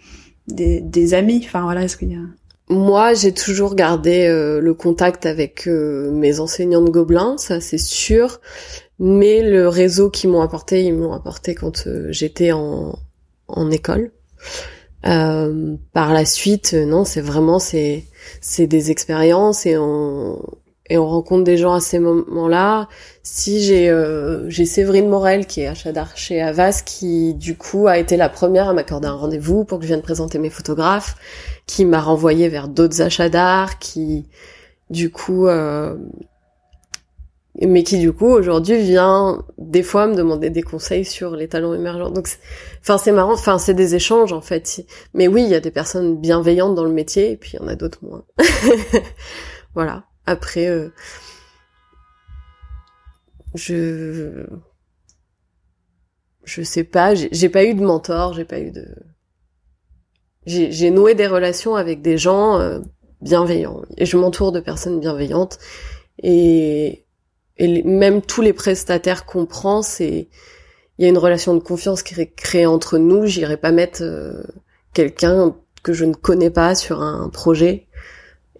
des, 0.49 0.81
des 0.81 1.15
amis, 1.15 1.43
enfin 1.45 1.63
voilà, 1.63 1.85
est-ce 1.85 1.97
qu'il 1.97 2.13
y 2.13 2.17
a 2.17 2.21
moi, 2.69 3.15
j'ai 3.15 3.33
toujours 3.33 3.77
gardé 3.77 4.27
euh, 4.27 4.61
le 4.61 4.75
contact 4.75 5.25
avec 5.25 5.69
euh, 5.69 6.11
mes 6.11 6.41
enseignants 6.41 6.83
de 6.83 6.91
Gobelin, 6.91 7.37
ça 7.39 7.61
c'est 7.61 7.79
sûr. 7.79 8.41
Mais 8.99 9.43
le 9.49 9.69
réseau 9.69 10.11
qu'ils 10.11 10.31
m'ont 10.31 10.41
apporté, 10.41 10.83
ils 10.83 10.95
m'ont 10.95 11.13
apporté 11.13 11.55
quand 11.55 11.87
euh, 11.87 12.09
j'étais 12.11 12.51
en, 12.53 12.99
en 13.47 13.71
école. 13.71 14.11
par 15.03 16.13
la 16.13 16.25
suite, 16.25 16.75
non, 16.75 17.05
c'est 17.05 17.21
vraiment 17.21 17.61
c'est 17.61 18.05
c'est 18.41 18.67
des 18.67 18.91
expériences 18.91 19.65
et 19.67 19.77
on 19.79 20.41
et 20.89 20.99
on 20.99 21.07
rencontre 21.07 21.45
des 21.45 21.57
gens 21.57 21.75
à 21.75 21.81
ces 21.81 21.99
moments-là. 21.99 22.89
Si 23.23 23.63
j'ai 23.63 23.93
j'ai 24.49 24.65
Séverine 24.65 25.09
Morel 25.09 25.47
qui 25.47 25.63
est 25.63 25.67
achat 25.67 25.93
d'art 25.93 26.17
chez 26.17 26.41
Avas 26.41 26.83
qui 26.85 27.35
du 27.35 27.57
coup 27.57 27.89
a 27.89 27.99
été 27.99 28.17
la 28.17 28.29
première 28.29 28.69
à 28.69 28.73
m'accorder 28.73 29.09
un 29.09 29.15
rendez-vous 29.15 29.65
pour 29.65 29.79
que 29.79 29.85
je 29.85 29.89
vienne 29.89 30.03
présenter 30.03 30.39
mes 30.39 30.51
photographes 30.51 31.17
qui 31.67 31.85
m'a 31.85 32.01
renvoyé 32.01 32.49
vers 32.49 32.69
d'autres 32.69 33.03
achats 33.03 33.29
d'art, 33.29 33.79
qui 33.79 34.27
du 34.89 35.11
coup, 35.11 35.49
euh, 35.49 35.97
mais 37.61 37.83
qui 37.83 37.99
du 37.99 38.13
coup 38.13 38.27
aujourd'hui 38.27 38.79
vient 38.79 39.45
des 39.59 39.83
fois 39.83 40.07
me 40.07 40.15
demander 40.15 40.51
des 40.51 40.63
conseils 40.63 41.05
sur 41.05 41.35
les 41.35 41.49
talents 41.49 41.75
émergents. 41.75 42.11
Donc, 42.11 42.29
enfin 42.81 42.99
c'est 42.99 43.13
marrant, 43.13 43.33
enfin 43.33 43.59
c'est 43.59 43.75
des 43.75 43.95
échanges 43.95 44.33
en 44.33 44.41
fait. 44.41 44.87
Mais 45.15 45.27
oui, 45.27 45.43
il 45.43 45.49
y 45.49 45.55
a 45.55 45.61
des 45.61 45.71
personnes 45.73 46.21
bienveillantes 46.21 46.75
dans 46.75 46.85
le 46.85 46.93
métier 46.93 47.33
et 47.33 47.37
puis 47.37 47.53
il 47.55 47.61
y 47.61 47.65
en 47.65 47.69
a 47.69 47.75
d'autres 47.75 47.99
moins. 48.03 48.25
voilà. 49.75 50.05
Après, 50.27 50.67
euh, 50.67 50.91
je 53.55 54.47
je 56.45 56.63
sais 56.63 56.85
pas, 56.85 57.15
j'ai 57.15 57.49
pas 57.49 57.65
eu 57.65 57.75
de 57.75 57.83
mentor, 57.83 58.33
j'ai 58.35 58.45
pas 58.45 58.61
eu 58.61 58.71
de 58.71 58.87
j'ai 60.47 60.91
noué 60.91 61.15
des 61.17 61.27
relations 61.27 61.75
avec 61.75 62.03
des 62.03 62.19
gens 62.19 62.61
euh, 62.61 62.79
bienveillants 63.21 63.83
et 63.97 64.07
je 64.07 64.17
m'entoure 64.17 64.53
de 64.53 64.61
personnes 64.61 65.01
bienveillantes 65.01 65.59
et, 66.23 67.05
et 67.57 67.83
même 67.83 68.23
tous 68.23 68.43
les 68.43 68.53
prestataires 68.53 69.27
qu'on 69.27 69.47
prend, 69.47 69.83
c'est 69.83 70.29
il 70.99 71.03
y 71.03 71.07
a 71.07 71.09
une 71.09 71.19
relation 71.19 71.55
de 71.55 71.61
confiance 71.61 72.03
qui 72.03 72.19
est 72.21 72.35
créée 72.35 72.67
entre 72.67 72.99
nous. 72.99 73.27
J'irai 73.27 73.57
pas 73.57 73.71
mettre 73.71 74.03
euh, 74.03 74.43
quelqu'un 74.95 75.55
que 75.83 75.93
je 75.93 76.05
ne 76.05 76.15
connais 76.15 76.51
pas 76.51 76.75
sur 76.75 77.03
un 77.03 77.29
projet. 77.29 77.86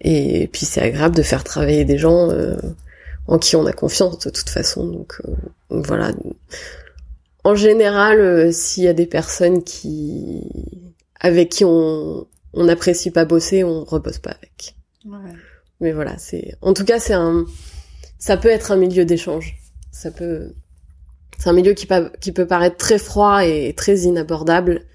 Et 0.01 0.47
puis 0.51 0.65
c'est 0.65 0.81
agréable 0.81 1.15
de 1.15 1.23
faire 1.23 1.43
travailler 1.43 1.85
des 1.85 1.97
gens 1.97 2.29
euh, 2.29 2.55
en 3.27 3.39
qui 3.39 3.55
on 3.55 3.65
a 3.65 3.73
confiance 3.73 4.19
de 4.19 4.29
toute 4.29 4.49
façon. 4.49 4.85
Donc, 4.85 5.21
donc 5.69 5.85
voilà. 5.85 6.11
En 7.43 7.55
général, 7.55 8.53
s'il 8.53 8.83
y 8.83 8.87
a 8.87 8.93
des 8.93 9.05
personnes 9.05 9.63
qui 9.63 10.43
avec 11.19 11.49
qui 11.49 11.65
on 11.65 12.27
on 12.53 12.63
n'apprécie 12.63 13.11
pas 13.11 13.25
bosser, 13.25 13.63
on 13.63 13.83
repose 13.83 14.17
pas 14.17 14.31
avec. 14.31 14.75
Ouais. 15.05 15.33
Mais 15.79 15.91
voilà, 15.91 16.17
c'est 16.17 16.55
en 16.61 16.73
tout 16.73 16.85
cas 16.85 16.99
c'est 16.99 17.13
un 17.13 17.45
ça 18.19 18.37
peut 18.37 18.49
être 18.49 18.71
un 18.71 18.77
milieu 18.77 19.05
d'échange. 19.05 19.55
Ça 19.91 20.11
peut 20.11 20.53
c'est 21.37 21.49
un 21.49 21.53
milieu 21.53 21.73
qui, 21.73 21.87
qui 22.19 22.31
peut 22.31 22.47
paraître 22.47 22.77
très 22.77 22.97
froid 22.97 23.45
et 23.45 23.73
très 23.73 23.99
inabordable, 23.99 24.85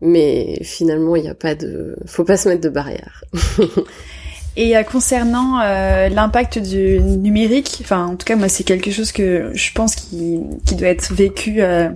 mais 0.00 0.62
finalement 0.64 1.16
il 1.16 1.22
n'y 1.22 1.28
a 1.28 1.34
pas 1.34 1.54
de 1.54 1.96
faut 2.06 2.24
pas 2.24 2.36
se 2.36 2.48
mettre 2.48 2.62
de 2.62 2.68
barrière. 2.68 3.24
Et 4.56 4.76
euh, 4.76 4.82
concernant 4.82 5.60
euh, 5.60 6.08
l'impact 6.08 6.58
du 6.58 7.00
numérique, 7.00 7.78
enfin 7.82 8.06
en 8.06 8.16
tout 8.16 8.24
cas 8.24 8.36
moi 8.36 8.48
c'est 8.48 8.64
quelque 8.64 8.90
chose 8.90 9.12
que 9.12 9.52
je 9.54 9.72
pense 9.72 9.94
qui, 9.94 10.40
qui 10.66 10.74
doit 10.74 10.88
être 10.88 11.12
vécu, 11.14 11.62
euh, 11.62 11.88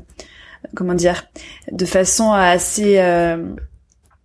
comment 0.74 0.94
dire, 0.94 1.26
de 1.72 1.84
façon 1.84 2.32
assez 2.32 2.98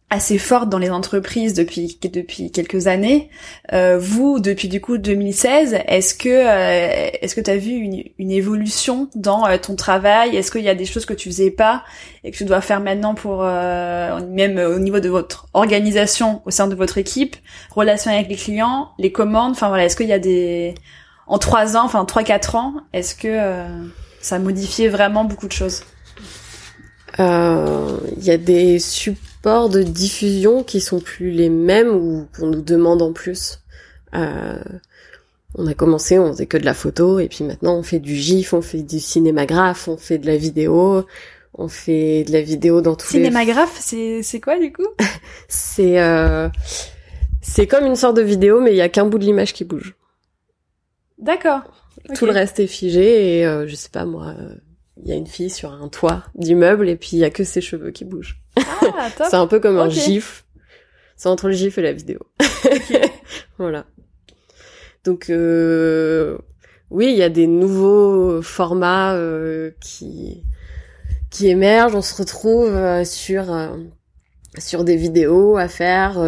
assez 0.10 0.40
forte 0.40 0.70
dans 0.70 0.80
les 0.80 0.90
entreprises 0.90 1.54
depuis 1.54 2.00
depuis 2.02 2.52
quelques 2.52 2.88
années. 2.88 3.30
Euh, 3.74 3.98
vous, 4.00 4.40
depuis 4.40 4.68
du 4.68 4.82
coup 4.82 4.98
2016, 4.98 5.80
est-ce 5.88 6.16
que 6.16 6.30
euh, 6.30 7.10
est-ce 7.22 7.36
que 7.36 7.42
tu 7.42 7.52
as 7.52 7.58
vu 7.58 7.72
une, 7.72 8.04
une, 8.18 8.32
évolution 8.32 9.10
dans 9.16 9.46
euh, 9.46 9.58
ton 9.58 9.76
travail? 9.76 10.36
Est-ce 10.36 10.52
qu'il 10.52 10.64
y 10.64 10.70
a 10.70 10.76
des 10.76 10.86
choses 10.86 11.06
que 11.06 11.14
tu 11.14 11.30
faisais 11.30 11.52
pas 11.52 11.84
et 12.24 12.32
que 12.32 12.38
tu 12.38 12.46
dois 12.46 12.62
faire 12.62 12.80
maintenant 12.80 13.14
pour 13.14 13.44
euh, 13.44 14.20
même 14.28 14.58
au 14.58 14.80
niveau 14.80 15.00
de 15.00 15.10
votre 15.10 15.48
organisation 15.54 16.42
au 16.46 16.52
sein 16.52 16.68
de 16.68 16.76
votre 16.76 16.98
équipe, 16.98 17.36
relation 17.70 18.12
avec 18.12 18.30
les 18.30 18.36
clients, 18.36 18.90
les 18.98 19.12
commandes? 19.12 19.52
Enfin 19.52 19.68
voilà, 19.68 19.86
est-ce 19.86 19.96
qu'il 19.96 20.10
y 20.10 20.14
a 20.14 20.20
des 20.20 20.74
en 21.28 21.38
trois 21.38 21.78
ans, 21.78 21.86
enfin 21.86 22.06
trois 22.06 22.24
quatre 22.24 22.56
ans, 22.56 22.74
est-ce 22.94 23.14
que 23.14 23.38
ça 24.20 24.38
a 24.38 24.40
modifié 24.40 24.90
vraiment 24.90 25.24
beaucoup 25.24 25.48
de 25.48 25.54
choses? 25.54 25.84
Il 27.18 28.24
y 28.24 28.32
a 28.32 28.38
des 28.38 28.80
super 28.80 29.30
sports 29.40 29.70
de 29.70 29.84
diffusion 29.84 30.64
qui 30.64 30.82
sont 30.82 31.00
plus 31.00 31.32
les 31.32 31.50
mêmes 31.50 31.90
ou 31.90 32.28
qu'on 32.38 32.48
nous 32.48 32.62
demande 32.62 33.02
en 33.02 33.14
plus. 33.14 33.60
Euh, 34.14 34.62
on 35.56 35.66
a 35.66 35.74
commencé, 35.74 36.20
on 36.20 36.34
faisait 36.34 36.46
que 36.46 36.58
de 36.58 36.66
la 36.66 36.74
photo, 36.74 37.20
et 37.20 37.30
puis 37.30 37.44
maintenant 37.44 37.76
on 37.76 37.84
fait 37.84 38.00
du 38.00 38.16
gif, 38.16 38.54
on 38.54 38.62
fait 38.62 38.82
du 38.82 39.00
cinémagraphe, 39.00 39.88
on 39.88 39.98
fait 39.98 40.18
de 40.18 40.28
la 40.28 40.36
vidéo, 40.36 41.06
on 41.54 41.68
fait 41.70 42.24
de 42.26 42.34
la 42.34 42.42
vidéo 42.42 42.82
dans 42.82 42.96
tous 42.96 43.08
cinémagraphe, 43.08 43.78
c'est 43.80 44.24
c'est 44.24 44.42
quoi 44.42 44.60
du 44.60 44.74
coup? 44.74 44.88
C'est 45.48 46.00
euh, 46.00 46.50
c'est 47.42 47.66
comme 47.66 47.86
une 47.86 47.96
sorte 47.96 48.18
de 48.18 48.22
vidéo, 48.22 48.60
mais 48.60 48.72
il 48.72 48.78
y 48.78 48.82
a 48.82 48.90
qu'un 48.90 49.06
bout 49.06 49.20
de 49.20 49.26
l'image 49.26 49.54
qui 49.54 49.64
bouge. 49.64 49.96
D'accord. 51.18 51.62
Tout 52.16 52.26
le 52.26 52.32
reste 52.32 52.60
est 52.60 52.68
figé 52.68 53.40
et 53.40 53.46
euh, 53.46 53.68
je 53.68 53.76
sais 53.76 53.90
pas 53.90 54.06
moi, 54.06 54.36
il 55.02 55.10
y 55.10 55.12
a 55.12 55.16
une 55.16 55.28
fille 55.28 55.50
sur 55.50 55.72
un 55.72 55.88
toit 55.88 56.24
d'immeuble 56.36 56.90
et 56.90 56.96
puis 56.96 57.12
il 57.14 57.20
y 57.20 57.24
a 57.24 57.30
que 57.30 57.44
ses 57.44 57.62
cheveux 57.62 57.92
qui 57.92 58.06
bougent. 58.06 58.42
Ah, 58.58 59.10
c'est 59.30 59.36
un 59.36 59.48
peu 59.48 59.60
comme 59.60 59.78
un 59.78 59.90
gif. 59.90 60.46
C'est 61.16 61.30
entre 61.30 61.48
le 61.48 61.54
gif 61.54 61.78
et 61.78 61.82
la 61.82 61.94
vidéo. 61.94 62.20
voilà. 63.58 63.86
Donc 65.04 65.30
euh, 65.30 66.38
oui, 66.90 67.08
il 67.12 67.18
y 67.18 67.24
a 67.24 67.30
des 67.30 67.48
nouveaux 67.48 68.42
formats 68.42 69.16
euh, 69.16 69.72
qui 69.80 70.44
qui 71.30 71.48
émergent. 71.48 71.96
On 71.96 72.02
se 72.02 72.16
retrouve 72.16 72.76
euh, 72.76 73.04
sur 73.06 73.46
sur 74.58 74.84
des 74.84 74.96
vidéos 74.96 75.58
à 75.58 75.68
faire 75.68 76.20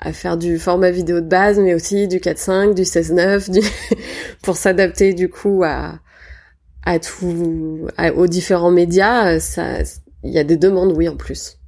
à 0.00 0.12
faire 0.12 0.36
du 0.36 0.58
format 0.58 0.90
vidéo 0.90 1.20
de 1.20 1.26
base, 1.26 1.58
mais 1.58 1.74
aussi 1.74 2.06
du 2.06 2.18
4.5, 2.18 2.74
du 2.74 2.82
16.9, 2.82 3.50
du... 3.50 3.60
pour 4.42 4.56
s'adapter 4.56 5.12
du 5.12 5.28
coup 5.28 5.62
à 5.64 5.98
à 6.88 6.98
tout, 6.98 7.88
aux 8.16 8.26
différents 8.26 8.70
médias. 8.70 9.38
Ça, 9.40 9.82
il 10.22 10.32
y 10.32 10.38
a 10.38 10.44
des 10.44 10.56
demandes, 10.56 10.92
oui, 10.92 11.08
en 11.08 11.16
plus 11.16 11.58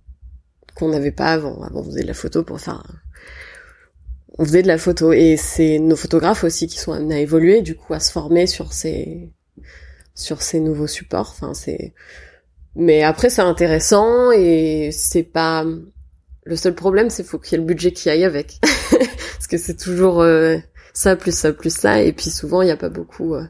qu'on 0.74 0.88
n'avait 0.88 1.12
pas 1.12 1.32
avant. 1.32 1.62
Avant, 1.62 1.80
on 1.80 1.84
faisait 1.84 2.02
de 2.02 2.06
la 2.06 2.14
photo 2.14 2.42
pour 2.42 2.60
faire. 2.60 2.82
On 4.38 4.44
faisait 4.44 4.62
de 4.62 4.68
la 4.68 4.78
photo 4.78 5.12
et 5.12 5.36
c'est 5.36 5.78
nos 5.78 5.96
photographes 5.96 6.44
aussi 6.44 6.66
qui 6.66 6.78
sont 6.78 6.92
amenés 6.92 7.16
à 7.16 7.20
évoluer, 7.20 7.60
du 7.60 7.76
coup, 7.76 7.92
à 7.92 8.00
se 8.00 8.10
former 8.12 8.46
sur 8.46 8.72
ces 8.72 9.30
sur 10.14 10.42
ces 10.42 10.60
nouveaux 10.60 10.86
supports. 10.86 11.34
Enfin, 11.36 11.54
c'est. 11.54 11.94
Mais 12.76 13.02
après, 13.02 13.30
c'est 13.30 13.42
intéressant 13.42 14.30
et 14.32 14.90
c'est 14.92 15.24
pas 15.24 15.64
le 16.44 16.56
seul 16.56 16.74
problème, 16.74 17.10
c'est 17.10 17.24
faut 17.24 17.38
qu'il 17.38 17.52
y 17.52 17.54
ait 17.56 17.64
le 17.64 17.66
budget 17.66 17.92
qui 17.92 18.08
aille 18.10 18.24
avec, 18.24 18.58
parce 18.62 19.46
que 19.48 19.58
c'est 19.58 19.76
toujours 19.76 20.20
euh, 20.20 20.56
ça 20.94 21.16
plus 21.16 21.36
ça 21.36 21.52
plus 21.52 21.74
ça, 21.74 22.02
et 22.02 22.12
puis 22.12 22.30
souvent 22.30 22.62
il 22.62 22.66
n'y 22.66 22.70
a 22.70 22.76
pas 22.76 22.88
beaucoup, 22.88 23.34
euh, 23.34 23.44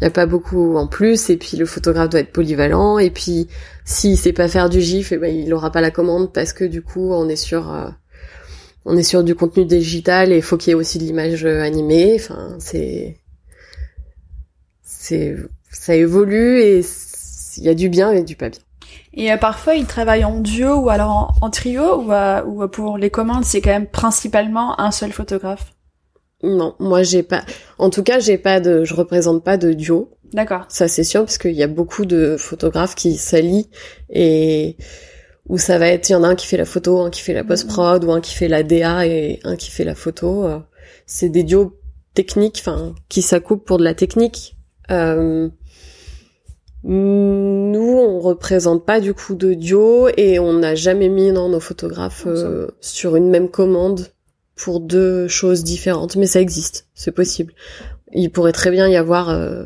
il 0.00 0.04
y 0.04 0.06
a 0.06 0.10
pas 0.10 0.26
beaucoup 0.26 0.76
en 0.76 0.86
plus, 0.86 1.30
et 1.30 1.36
puis 1.36 1.56
le 1.56 1.66
photographe 1.66 2.10
doit 2.10 2.20
être 2.20 2.32
polyvalent, 2.32 2.98
et 2.98 3.10
puis 3.10 3.48
s'il 3.84 4.18
sait 4.18 4.32
pas 4.32 4.48
faire 4.48 4.68
du 4.68 4.80
gif, 4.80 5.12
et 5.12 5.14
eh 5.14 5.18
ben 5.18 5.34
il 5.34 5.52
aura 5.54 5.70
pas 5.70 5.80
la 5.80 5.90
commande 5.90 6.32
parce 6.32 6.52
que 6.52 6.64
du 6.64 6.82
coup 6.82 7.12
on 7.12 7.28
est 7.28 7.36
sur 7.36 7.72
euh, 7.72 7.88
on 8.84 8.96
est 8.96 9.02
sur 9.02 9.24
du 9.24 9.34
contenu 9.34 9.64
digital 9.64 10.32
et 10.32 10.40
faut 10.40 10.56
qu'il 10.56 10.70
y 10.70 10.72
ait 10.72 10.74
aussi 10.74 10.98
de 10.98 11.04
l'image 11.04 11.44
animée. 11.44 12.16
Enfin, 12.16 12.56
c'est 12.58 13.18
c'est 14.82 15.36
ça 15.70 15.94
évolue 15.94 16.60
et 16.60 16.82
il 17.56 17.64
y 17.64 17.68
a 17.68 17.74
du 17.74 17.88
bien 17.88 18.12
et 18.12 18.22
du 18.22 18.36
pas 18.36 18.48
bien. 18.48 18.60
Et 19.14 19.32
euh, 19.32 19.36
parfois, 19.36 19.74
ils 19.74 19.86
travaillent 19.86 20.24
en 20.24 20.40
duo 20.40 20.74
ou 20.76 20.90
alors 20.90 21.36
en, 21.40 21.50
trio, 21.50 22.02
ou, 22.02 22.12
euh, 22.12 22.44
ou 22.44 22.68
pour 22.68 22.98
les 22.98 23.10
commandes, 23.10 23.44
c'est 23.44 23.60
quand 23.60 23.70
même 23.70 23.86
principalement 23.86 24.78
un 24.78 24.90
seul 24.90 25.12
photographe? 25.12 25.75
Non, 26.42 26.74
moi 26.78 27.02
j'ai 27.02 27.22
pas. 27.22 27.44
En 27.78 27.90
tout 27.90 28.02
cas, 28.02 28.18
j'ai 28.18 28.38
pas 28.38 28.60
de. 28.60 28.84
Je 28.84 28.94
représente 28.94 29.42
pas 29.42 29.56
de 29.56 29.72
duo. 29.72 30.10
D'accord. 30.32 30.66
Ça 30.68 30.88
c'est 30.88 31.04
sûr 31.04 31.22
parce 31.22 31.38
qu'il 31.38 31.52
y 31.52 31.62
a 31.62 31.68
beaucoup 31.68 32.04
de 32.04 32.36
photographes 32.36 32.94
qui 32.94 33.16
s'allient 33.16 33.68
et 34.10 34.76
où 35.48 35.58
ça 35.58 35.78
va 35.78 35.88
être 35.88 36.08
il 36.08 36.12
y 36.12 36.14
en 36.16 36.24
a 36.24 36.28
un 36.28 36.34
qui 36.34 36.46
fait 36.46 36.56
la 36.56 36.64
photo, 36.64 37.00
un 37.00 37.10
qui 37.10 37.22
fait 37.22 37.32
la 37.32 37.44
post 37.44 37.68
prod 37.68 38.04
ou 38.04 38.10
un 38.10 38.20
qui 38.20 38.34
fait 38.34 38.48
la 38.48 38.62
DA 38.62 39.06
et 39.06 39.40
un 39.44 39.56
qui 39.56 39.70
fait 39.70 39.84
la 39.84 39.94
photo. 39.94 40.44
Euh, 40.44 40.58
c'est 41.06 41.28
des 41.28 41.44
duos 41.44 41.78
techniques, 42.14 42.58
enfin 42.60 42.94
qui 43.08 43.22
s'accoupent 43.22 43.64
pour 43.64 43.78
de 43.78 43.84
la 43.84 43.94
technique. 43.94 44.56
Euh, 44.90 45.48
nous, 46.82 47.98
on 47.98 48.20
représente 48.20 48.84
pas 48.86 49.00
du 49.00 49.12
coup 49.12 49.34
de 49.34 49.54
duo 49.54 50.08
et 50.16 50.38
on 50.38 50.52
n'a 50.52 50.74
jamais 50.74 51.08
mis 51.08 51.32
non, 51.32 51.48
nos 51.48 51.60
photographes 51.60 52.24
euh, 52.26 52.68
sur 52.80 53.16
une 53.16 53.28
même 53.28 53.48
commande 53.48 54.08
pour 54.56 54.80
deux 54.80 55.28
choses 55.28 55.64
différentes. 55.64 56.16
Mais 56.16 56.26
ça 56.26 56.40
existe, 56.40 56.88
c'est 56.94 57.12
possible. 57.12 57.52
Il 58.12 58.30
pourrait 58.30 58.52
très 58.52 58.70
bien 58.70 58.88
y 58.88 58.96
avoir 58.96 59.28
euh, 59.28 59.64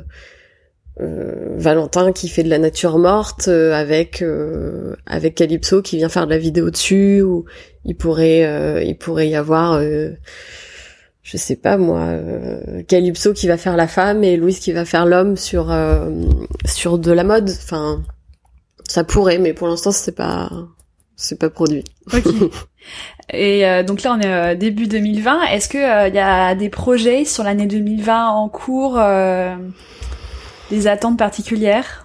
euh, 1.00 1.54
Valentin 1.56 2.12
qui 2.12 2.28
fait 2.28 2.42
de 2.42 2.50
la 2.50 2.58
nature 2.58 2.98
morte 2.98 3.48
avec 3.48 4.24
avec 5.06 5.34
Calypso 5.34 5.82
qui 5.82 5.96
vient 5.96 6.08
faire 6.08 6.26
de 6.26 6.32
la 6.32 6.38
vidéo 6.38 6.70
dessus. 6.70 7.22
Ou 7.22 7.44
il 7.84 7.96
pourrait 7.96 8.84
il 8.86 8.96
pourrait 8.98 9.28
y 9.28 9.36
avoir 9.36 9.80
je 11.30 11.36
sais 11.36 11.56
pas 11.56 11.76
moi, 11.76 12.00
euh, 12.00 12.82
Calypso 12.82 13.32
qui 13.32 13.46
va 13.46 13.56
faire 13.56 13.76
la 13.76 13.86
femme 13.86 14.24
et 14.24 14.36
Louise 14.36 14.58
qui 14.58 14.72
va 14.72 14.84
faire 14.84 15.06
l'homme 15.06 15.36
sur 15.36 15.70
euh, 15.70 16.10
sur 16.64 16.98
de 16.98 17.12
la 17.12 17.22
mode. 17.22 17.50
Enfin, 17.50 18.02
ça 18.88 19.04
pourrait, 19.04 19.38
mais 19.38 19.52
pour 19.52 19.68
l'instant 19.68 19.92
c'est 19.92 20.14
pas 20.14 20.50
c'est 21.14 21.38
pas 21.38 21.48
produit. 21.50 21.84
Et 23.32 23.66
euh, 23.66 23.82
donc 23.82 24.02
là 24.02 24.16
on 24.16 24.20
est 24.20 24.56
début 24.56 24.86
2020. 24.86 25.42
Est-ce 25.52 25.68
que 25.68 26.08
il 26.08 26.14
y 26.14 26.18
a 26.18 26.54
des 26.54 26.68
projets 26.68 27.24
sur 27.24 27.44
l'année 27.44 27.66
2020 27.66 28.28
en 28.28 28.48
cours, 28.48 29.00
des 30.70 30.86
attentes 30.86 31.18
particulières? 31.18 32.04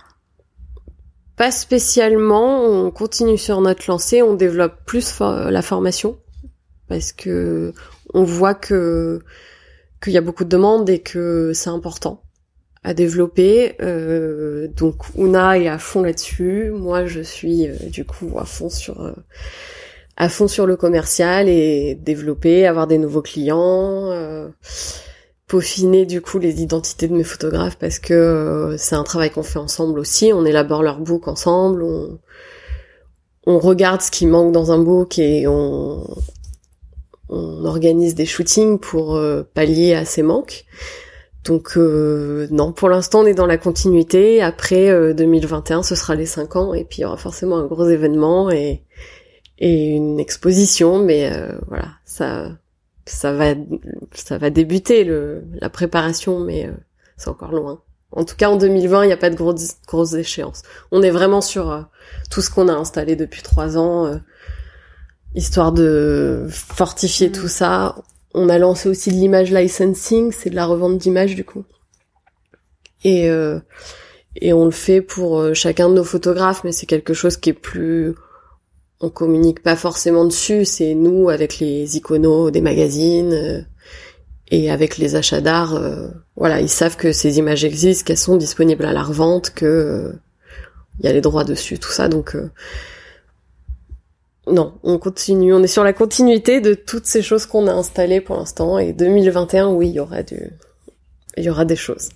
Pas 1.38 1.52
spécialement. 1.52 2.64
On 2.64 2.92
continue 2.92 3.38
sur 3.38 3.60
notre 3.62 3.84
lancée. 3.88 4.22
On 4.22 4.34
développe 4.34 4.86
plus 4.86 5.20
la 5.20 5.62
formation 5.62 6.18
parce 6.88 7.12
que 7.12 7.74
on 8.14 8.24
voit 8.24 8.56
que 8.56 9.20
qu'il 10.02 10.14
y 10.14 10.18
a 10.18 10.22
beaucoup 10.22 10.44
de 10.44 10.50
demandes 10.50 10.90
et 10.90 11.00
que 11.00 11.52
c'est 11.54 11.70
important 11.70 12.22
à 12.86 12.94
développer. 12.94 13.76
Euh, 13.82 14.68
donc 14.68 15.04
Una 15.18 15.58
est 15.58 15.68
à 15.68 15.80
fond 15.80 16.04
là-dessus. 16.04 16.72
Moi, 16.72 17.08
je 17.08 17.22
suis 17.22 17.68
euh, 17.68 17.76
du 17.90 18.06
coup 18.06 18.38
à 18.38 18.46
fond 18.46 18.70
sur 18.70 19.02
euh, 19.02 19.14
à 20.18 20.30
fond 20.30 20.48
sur 20.48 20.66
le 20.66 20.76
commercial 20.78 21.50
et 21.50 21.96
développer, 21.96 22.66
avoir 22.66 22.88
des 22.88 22.98
nouveaux 22.98 23.22
clients, 23.22 24.12
peaufiner 25.48 26.06
du 26.06 26.22
coup 26.22 26.40
les 26.40 26.62
identités 26.62 27.08
de 27.08 27.14
mes 27.14 27.24
photographes 27.24 27.78
parce 27.78 28.00
que 28.00 28.76
c'est 28.78 28.96
un 28.96 29.04
travail 29.04 29.30
qu'on 29.30 29.44
fait 29.44 29.60
ensemble 29.60 30.00
aussi. 30.00 30.32
On 30.34 30.46
élabore 30.46 30.84
leur 30.84 31.00
book 31.00 31.28
ensemble. 31.28 31.84
On, 33.46 33.60
regarde 33.60 34.02
ce 34.02 34.10
qui 34.10 34.26
manque 34.26 34.52
dans 34.52 34.72
un 34.72 34.80
book 34.80 35.20
et 35.20 35.46
on, 35.48 36.04
organise 37.30 38.16
des 38.16 38.26
shootings 38.26 38.80
pour 38.80 39.16
euh, 39.16 39.44
pallier 39.54 39.94
à 39.94 40.06
ces 40.06 40.22
manques. 40.24 40.66
Donc 41.44 41.74
euh, 41.78 42.48
non, 42.50 42.72
pour 42.72 42.90
l'instant 42.90 43.22
on 43.22 43.26
est 43.26 43.34
dans 43.34 43.46
la 43.46 43.58
continuité. 43.58 44.42
Après 44.42 45.14
2021, 45.14 45.80
euh, 45.80 45.84
ce 45.84 45.96
sera 45.96 46.16
les 46.16 46.26
5 46.26 46.56
ans 46.56 46.74
et 46.74 46.86
puis 46.86 47.00
il 47.00 47.02
y 47.02 47.06
aura 47.06 47.18
forcément 47.18 47.58
un 47.58 47.66
gros 47.66 47.88
événement 47.88 48.50
et 48.50 48.84
et 49.60 49.96
une 49.96 50.20
exposition. 50.20 51.00
Mais 51.00 51.32
voilà, 51.68 51.90
ça 52.06 52.52
ça 53.06 53.34
va 53.34 53.54
ça 54.14 54.38
va 54.38 54.50
débuter 54.50 55.04
le 55.04 55.44
la 55.62 55.70
préparation, 55.70 56.40
mais 56.40 56.70
c'est 57.18 57.30
encore 57.30 57.52
loin. 57.52 57.82
En 58.12 58.24
tout 58.24 58.36
cas, 58.36 58.50
en 58.50 58.56
2020, 58.56 59.04
il 59.04 59.08
n'y 59.08 59.14
a 59.14 59.18
pas 59.18 59.30
de 59.30 59.36
grosses, 59.36 59.78
grosses 59.88 60.14
échéances. 60.14 60.62
On 60.92 61.02
est 61.02 61.10
vraiment 61.10 61.42
sur 61.42 61.88
tout 62.32 62.42
ce 62.42 62.50
qu'on 62.50 62.70
a 62.70 62.74
installé 62.74 63.16
depuis 63.16 63.42
trois 63.42 63.78
ans 63.78 64.20
histoire 65.36 65.72
de 65.72 66.48
fortifier 66.50 67.32
tout 67.32 67.48
ça. 67.48 67.96
On 68.34 68.50
a 68.50 68.58
lancé 68.58 68.90
aussi 68.90 69.12
de 69.12 69.16
l'image 69.16 69.52
licensing, 69.52 70.32
c'est 70.32 70.50
de 70.50 70.56
la 70.56 70.66
revente 70.66 70.98
d'images 70.98 71.36
du 71.36 71.46
coup. 71.46 71.66
Et 73.04 73.30
euh, 73.30 73.60
et 74.38 74.52
on 74.54 74.66
le 74.66 74.72
fait 74.72 75.02
pour 75.02 75.40
euh, 75.40 75.54
chacun 75.54 75.90
de 75.90 75.94
nos 75.94 76.04
photographes, 76.04 76.64
mais 76.64 76.72
c'est 76.72 76.86
quelque 76.86 77.14
chose 77.14 77.38
qui 77.38 77.52
est 77.52 77.54
plus 77.54 78.16
on 79.02 79.10
communique 79.10 79.62
pas 79.62 79.76
forcément 79.76 80.26
dessus, 80.26 80.66
c'est 80.66 80.94
nous 80.96 81.30
avec 81.30 81.60
les 81.60 81.98
iconos 81.98 82.52
des 82.52 82.62
magazines 82.62 83.34
euh, 83.34 83.62
et 84.50 84.70
avec 84.72 84.98
les 84.98 85.16
achats 85.16 85.42
d'art, 85.42 85.82
voilà, 86.36 86.62
ils 86.62 86.70
savent 86.70 86.98
que 86.98 87.12
ces 87.12 87.40
images 87.40 87.66
existent, 87.66 88.06
qu'elles 88.06 88.18
sont 88.18 88.38
disponibles 88.38 88.86
à 88.86 88.94
la 88.94 89.02
revente, 89.02 89.50
que 89.50 90.14
il 91.00 91.06
y 91.06 91.10
a 91.10 91.14
les 91.14 91.22
droits 91.22 91.44
dessus, 91.44 91.80
tout 91.80 91.92
ça, 91.92 92.08
donc 92.08 92.38
non, 94.48 94.76
on 94.84 95.00
continue, 95.00 95.54
on 95.54 95.64
est 95.64 95.68
sur 95.68 95.84
la 95.84 95.94
continuité 95.94 96.62
de 96.62 96.76
toutes 96.76 97.08
ces 97.08 97.24
choses 97.24 97.46
qu'on 97.48 97.68
a 97.68 97.74
installées 97.74 98.22
pour 98.22 98.38
l'instant 98.38 98.78
et 98.78 98.94
2021, 98.94 99.70
oui, 99.70 99.90
il 99.90 99.96
y 99.96 100.00
aura 100.00 100.22
du 100.22 100.52
il 101.38 101.44
y 101.44 101.50
aura 101.50 101.66
des 101.66 101.76
choses. 101.76 102.10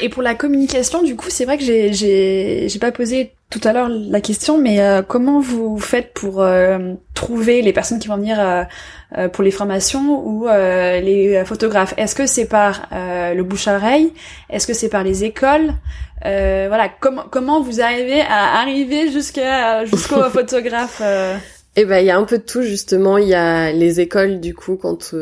et 0.00 0.08
pour 0.08 0.22
la 0.22 0.34
communication, 0.34 1.02
du 1.02 1.16
coup, 1.16 1.30
c'est 1.30 1.44
vrai 1.44 1.56
que 1.56 1.64
j'ai 1.64 2.78
pas 2.78 2.92
posé 2.92 3.32
tout 3.50 3.60
à 3.64 3.72
l'heure 3.72 3.88
la 3.88 4.20
question, 4.20 4.58
mais 4.58 4.80
euh, 4.80 5.02
comment 5.02 5.40
vous 5.40 5.78
faites 5.78 6.12
pour 6.12 6.42
euh, 6.42 6.94
trouver 7.14 7.62
les 7.62 7.72
personnes 7.72 7.98
qui 7.98 8.08
vont 8.08 8.16
venir 8.16 8.38
euh, 8.40 9.28
pour 9.28 9.44
les 9.44 9.50
formations 9.50 10.26
ou 10.26 10.46
les 10.46 11.42
photographes? 11.44 11.94
Est-ce 11.96 12.14
que 12.14 12.26
c'est 12.26 12.46
par 12.46 12.88
le 12.92 13.42
bouche 13.42 13.68
à 13.68 13.76
oreille? 13.76 14.12
Est-ce 14.50 14.66
que 14.66 14.74
c'est 14.74 14.88
par 14.88 15.04
les 15.04 15.24
écoles? 15.24 15.72
Voilà, 16.22 16.88
comment 17.00 17.24
comment 17.30 17.60
vous 17.60 17.80
arrivez 17.80 18.20
à 18.20 18.60
arriver 18.60 19.10
jusqu'à 19.10 19.84
jusqu'au 19.84 20.22
photographe 20.30 21.00
Eh 21.76 21.84
ben, 21.84 21.98
il 21.98 22.06
y 22.06 22.10
a 22.10 22.18
un 22.18 22.24
peu 22.24 22.38
de 22.38 22.42
tout 22.42 22.62
justement. 22.62 23.18
Il 23.18 23.28
y 23.28 23.34
a 23.34 23.70
les 23.72 24.00
écoles 24.00 24.40
du 24.40 24.54
coup 24.54 24.76
quand 24.76 25.14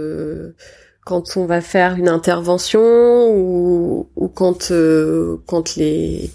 quand 1.05 1.37
on 1.37 1.45
va 1.45 1.61
faire 1.61 1.97
une 1.97 2.09
intervention 2.09 2.81
ou, 2.81 4.09
ou 4.17 4.29
quand 4.29 4.71
euh, 4.71 5.37
quand 5.47 5.77
les 5.77 6.31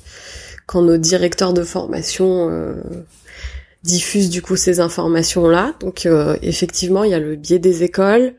quand 0.69 0.83
nos 0.83 0.97
directeurs 0.97 1.53
de 1.53 1.63
formation 1.63 2.47
euh, 2.51 2.75
diffusent 3.81 4.29
du 4.29 4.43
coup 4.43 4.55
ces 4.55 4.79
informations 4.79 5.47
là. 5.47 5.73
Donc 5.79 6.05
euh, 6.05 6.37
effectivement, 6.43 7.03
il 7.03 7.09
y 7.09 7.15
a 7.15 7.19
le 7.19 7.35
biais 7.35 7.57
des 7.57 7.81
écoles. 7.81 8.35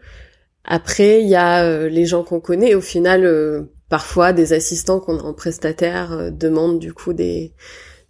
Après, 0.64 1.22
il 1.22 1.28
y 1.28 1.35
a 1.35 1.89
les 1.89 2.07
gens 2.07 2.22
qu'on 2.22 2.39
connaît. 2.39 2.74
Au 2.76 2.81
final, 2.81 3.66
parfois 3.89 4.33
des 4.33 4.53
assistants 4.53 5.01
qu'on 5.01 5.18
a 5.18 5.22
en 5.22 5.33
prestataire 5.33 6.31
demandent 6.31 6.78
du 6.78 6.93
coup 6.93 7.12
des 7.12 7.53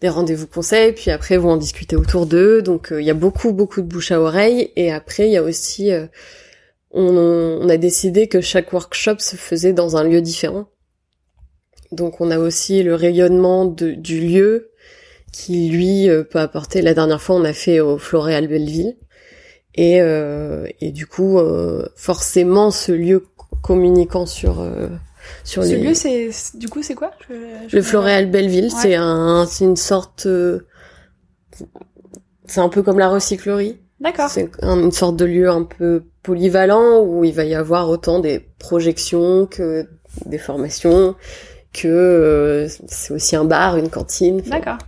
des 0.02 0.08
rendez-vous 0.08 0.46
conseils, 0.46 0.92
puis 0.92 1.10
après 1.10 1.36
vont 1.36 1.52
en 1.52 1.56
discuter 1.56 1.96
autour 1.96 2.26
d'eux. 2.26 2.60
Donc 2.60 2.88
il 2.90 3.04
y 3.04 3.10
a 3.10 3.14
beaucoup 3.14 3.52
beaucoup 3.52 3.80
de 3.80 3.86
bouche 3.86 4.10
à 4.12 4.20
oreille. 4.20 4.70
Et 4.76 4.92
après, 4.92 5.28
il 5.28 5.32
y 5.32 5.38
a 5.38 5.42
aussi 5.42 5.90
on, 6.92 7.68
a 7.68 7.76
décidé 7.76 8.28
que 8.28 8.40
chaque 8.40 8.72
workshop 8.72 9.18
se 9.18 9.36
faisait 9.36 9.72
dans 9.72 9.96
un 9.96 10.04
lieu 10.04 10.20
différent. 10.20 10.66
Donc 11.92 12.20
on 12.20 12.30
a 12.30 12.38
aussi 12.38 12.82
le 12.82 12.94
rayonnement 12.94 13.66
du 13.66 14.20
lieu 14.20 14.70
qui 15.32 15.68
lui 15.70 16.08
euh, 16.08 16.24
peut 16.24 16.40
apporter. 16.40 16.82
La 16.82 16.94
dernière 16.94 17.20
fois 17.20 17.36
on 17.36 17.44
a 17.44 17.52
fait 17.52 17.80
au 17.80 17.98
Floréal 17.98 18.48
Belleville 18.48 18.96
Et, 19.74 19.98
et 20.80 20.90
du 20.92 21.06
coup, 21.06 21.38
forcément, 21.94 22.70
ce 22.70 22.92
lieu 22.92 23.24
communiquant 23.62 24.26
sur 24.26 24.66
sur 25.44 25.62
ce 25.64 25.74
lieu, 25.74 25.94
c'est 25.94 26.30
du 26.54 26.68
coup 26.68 26.82
c'est 26.82 26.94
quoi? 26.94 27.12
Le 27.72 27.82
Floréal 27.82 28.30
Belleville, 28.30 28.70
c'est 28.70 28.96
un, 28.96 29.46
c'est 29.46 29.64
une 29.64 29.76
sorte, 29.76 30.26
c'est 32.46 32.60
un 32.60 32.68
peu 32.68 32.82
comme 32.82 32.98
la 32.98 33.08
recyclerie. 33.08 33.78
D'accord. 34.00 34.30
C'est 34.30 34.50
une 34.62 34.92
sorte 34.92 35.16
de 35.16 35.26
lieu 35.26 35.48
un 35.48 35.62
peu 35.62 36.04
polyvalent 36.22 37.02
où 37.02 37.22
il 37.24 37.34
va 37.34 37.44
y 37.44 37.54
avoir 37.54 37.90
autant 37.90 38.18
des 38.18 38.40
projections 38.58 39.46
que 39.46 39.86
des 40.26 40.38
formations, 40.38 41.14
que 41.72 41.88
euh, 41.88 42.68
c'est 42.86 43.12
aussi 43.12 43.36
un 43.36 43.44
bar, 43.44 43.76
une 43.76 43.90
cantine. 43.90 44.40
D'accord. 44.42 44.78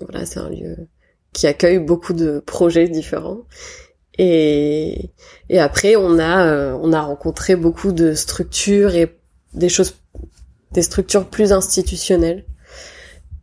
Voilà, 0.00 0.26
c'est 0.26 0.40
un 0.40 0.50
lieu 0.50 0.76
qui 1.32 1.46
accueille 1.46 1.78
beaucoup 1.78 2.12
de 2.12 2.40
projets 2.40 2.88
différents. 2.88 3.42
Et, 4.18 5.10
et 5.48 5.58
après, 5.58 5.96
on 5.96 6.18
a, 6.18 6.46
euh, 6.46 6.78
on 6.82 6.92
a 6.92 7.00
rencontré 7.00 7.56
beaucoup 7.56 7.92
de 7.92 8.14
structures 8.14 8.94
et 8.94 9.18
des 9.54 9.68
choses, 9.68 9.94
des 10.72 10.82
structures 10.82 11.26
plus 11.28 11.52
institutionnelles. 11.52 12.44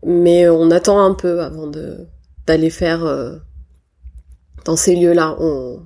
Mais 0.05 0.47
on 0.47 0.71
attend 0.71 0.99
un 0.99 1.13
peu 1.13 1.41
avant 1.41 1.67
de 1.67 2.07
d'aller 2.47 2.69
faire 2.69 3.05
euh, 3.05 3.37
dans 4.65 4.75
ces 4.75 4.95
lieux-là. 4.95 5.35
On, 5.39 5.81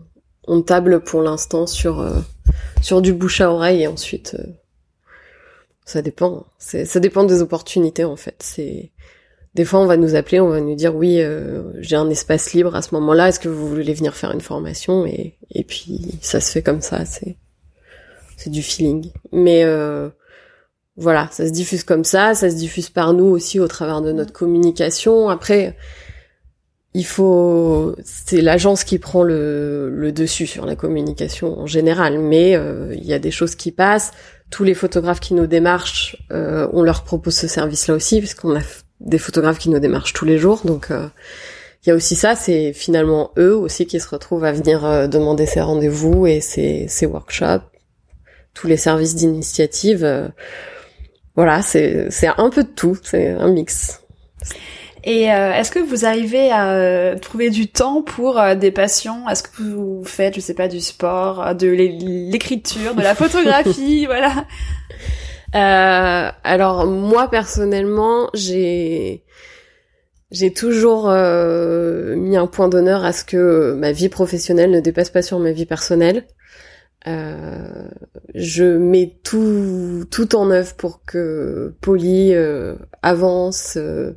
on 0.48 0.62
table 0.62 1.02
pour 1.02 1.22
l'instant 1.22 1.66
sur 1.66 2.00
euh, 2.00 2.20
sur 2.82 3.02
du 3.02 3.14
bouche 3.14 3.42
à 3.42 3.52
oreille 3.52 3.84
et 3.84 3.88
ensuite 3.88 4.36
euh, 4.38 4.44
ça 5.86 6.02
dépend. 6.02 6.46
Ça 6.58 7.00
dépend 7.00 7.24
des 7.24 7.42
opportunités 7.42 8.04
en 8.04 8.16
fait. 8.16 8.36
C'est 8.40 8.92
des 9.56 9.66
fois 9.66 9.80
on 9.80 9.86
va 9.86 9.98
nous 9.98 10.16
appeler, 10.16 10.40
on 10.40 10.50
va 10.50 10.62
nous 10.62 10.76
dire 10.76 10.96
oui 10.96 11.22
euh, 11.22 11.64
j'ai 11.82 11.96
un 11.96 12.10
espace 12.10 12.54
libre 12.54 12.76
à 12.76 12.82
ce 12.82 12.94
moment-là. 12.96 13.30
Est-ce 13.30 13.40
que 13.40 13.50
vous 13.50 13.68
voulez 13.68 13.94
venir 13.94 14.16
faire 14.16 14.32
une 14.32 14.42
formation? 14.42 15.06
Et 15.06 15.38
et 15.52 15.64
puis 15.64 16.18
ça 16.22 16.40
se 16.42 16.52
fait 16.52 16.62
comme 16.64 16.82
ça. 16.82 17.06
C'est 17.06 17.38
c'est 18.38 18.50
du 18.50 18.64
feeling. 18.64 19.12
Mais 19.32 19.64
voilà, 20.96 21.28
ça 21.32 21.48
se 21.48 21.52
diffuse 21.52 21.84
comme 21.84 22.04
ça, 22.04 22.36
ça 22.36 22.52
se 22.52 22.56
diffuse 22.56 22.90
par 22.90 23.14
nous 23.14 23.26
aussi 23.26 23.60
au 23.60 23.68
travers 23.68 24.02
de 24.02 24.12
notre 24.12 24.32
communication. 24.32 25.28
Après, 25.30 25.76
il 26.94 27.06
faut 27.06 27.96
c'est 28.04 28.42
l'agence 28.42 28.84
qui 28.84 29.00
prend 29.00 29.24
le, 29.24 29.90
le, 29.90 30.12
dessus 30.12 30.46
sur 30.46 30.66
la 30.66 30.76
communication 30.76 31.60
en 31.60 31.66
général 31.66 32.20
mais 32.20 32.56
euh, 32.56 32.94
il 32.96 33.04
y 33.04 33.14
a 33.14 33.20
des 33.20 33.32
choses 33.32 33.56
qui 33.56 33.72
passent 33.72 34.12
tous 34.54 34.64
les 34.64 34.76
photographes 34.76 35.20
qui 35.20 35.34
nous 35.34 35.48
démarchent 35.48 36.16
euh, 36.32 36.68
on 36.74 36.84
leur 36.84 37.04
propose 37.04 37.36
ce 37.36 37.48
service 37.48 37.88
là 37.88 37.96
aussi 37.96 38.20
puisqu'on 38.20 38.56
a 38.56 38.62
des 39.00 39.18
photographes 39.18 39.58
qui 39.58 39.72
nous 39.72 39.80
démarchent 39.80 40.14
tous 40.14 40.26
les 40.26 40.38
jours. 40.38 40.62
Donc 40.64 40.92
euh, 40.92 41.08
il 41.84 41.90
y 41.90 41.92
a 41.92 41.96
aussi 41.96 42.16
ça 42.16 42.36
c'est 42.36 42.72
finalement 42.72 43.32
eux 43.40 43.56
aussi 43.56 43.88
qui 43.88 44.00
se 44.00 44.08
retrouvent 44.08 44.44
à 44.44 44.52
venir 44.52 45.10
demander 45.10 45.48
ces 45.48 45.60
rendez-vous 45.60 46.28
et 46.28 46.40
ces, 46.40 46.86
ces 46.88 47.08
workshops 47.08 47.66
tous 48.54 48.68
les 48.68 48.78
services 48.78 49.16
d'initiative 49.16 50.32
voilà 51.36 51.64
c'est 51.64 52.12
c'est 52.12 52.28
un 52.28 52.50
peu 52.52 52.64
de 52.64 52.70
tout 52.70 52.98
c'est 53.02 53.30
un 53.30 53.52
mix 53.52 54.02
et 55.04 55.32
euh, 55.32 55.54
est-ce 55.54 55.72
que 55.72 55.80
vous 55.80 56.06
arrivez 56.06 56.52
à 56.52 56.74
euh, 56.74 57.18
trouver 57.18 57.50
du 57.50 57.68
temps 57.68 58.02
pour 58.02 58.40
euh, 58.40 58.56
des 58.56 58.72
passions? 58.72 59.28
Est-ce 59.30 59.44
que 59.44 59.62
vous 59.62 60.04
faites, 60.06 60.36
je 60.36 60.40
sais 60.40 60.54
pas, 60.54 60.68
du 60.68 60.80
sport, 60.80 61.56
de 61.56 61.68
l'écriture, 61.68 62.96
de 62.96 63.02
la 63.02 63.16
photographie, 63.16 64.06
voilà? 64.06 64.46
Alors 65.56 66.88
moi 66.88 67.30
personnellement, 67.30 68.30
j'ai 68.34 69.24
j'ai 70.32 70.52
toujours 70.52 71.10
mis 71.12 72.38
un 72.38 72.48
point 72.48 72.70
d'honneur 72.70 73.06
à 73.06 73.14
ce 73.14 73.24
que 73.24 73.76
ma 73.78 73.92
vie 73.92 74.10
professionnelle 74.10 74.72
ne 74.72 74.80
dépasse 74.80 75.12
pas 75.12 75.22
sur 75.22 75.38
ma 75.38 75.52
vie 75.52 75.68
personnelle. 75.68 76.26
Euh, 77.06 77.90
je 78.34 78.64
mets 78.64 79.18
tout 79.24 80.06
tout 80.10 80.36
en 80.38 80.50
œuvre 80.52 80.74
pour 80.76 81.04
que 81.04 81.74
Polly 81.82 82.34
euh, 82.34 82.76
avance 83.02 83.74
euh, 83.76 84.14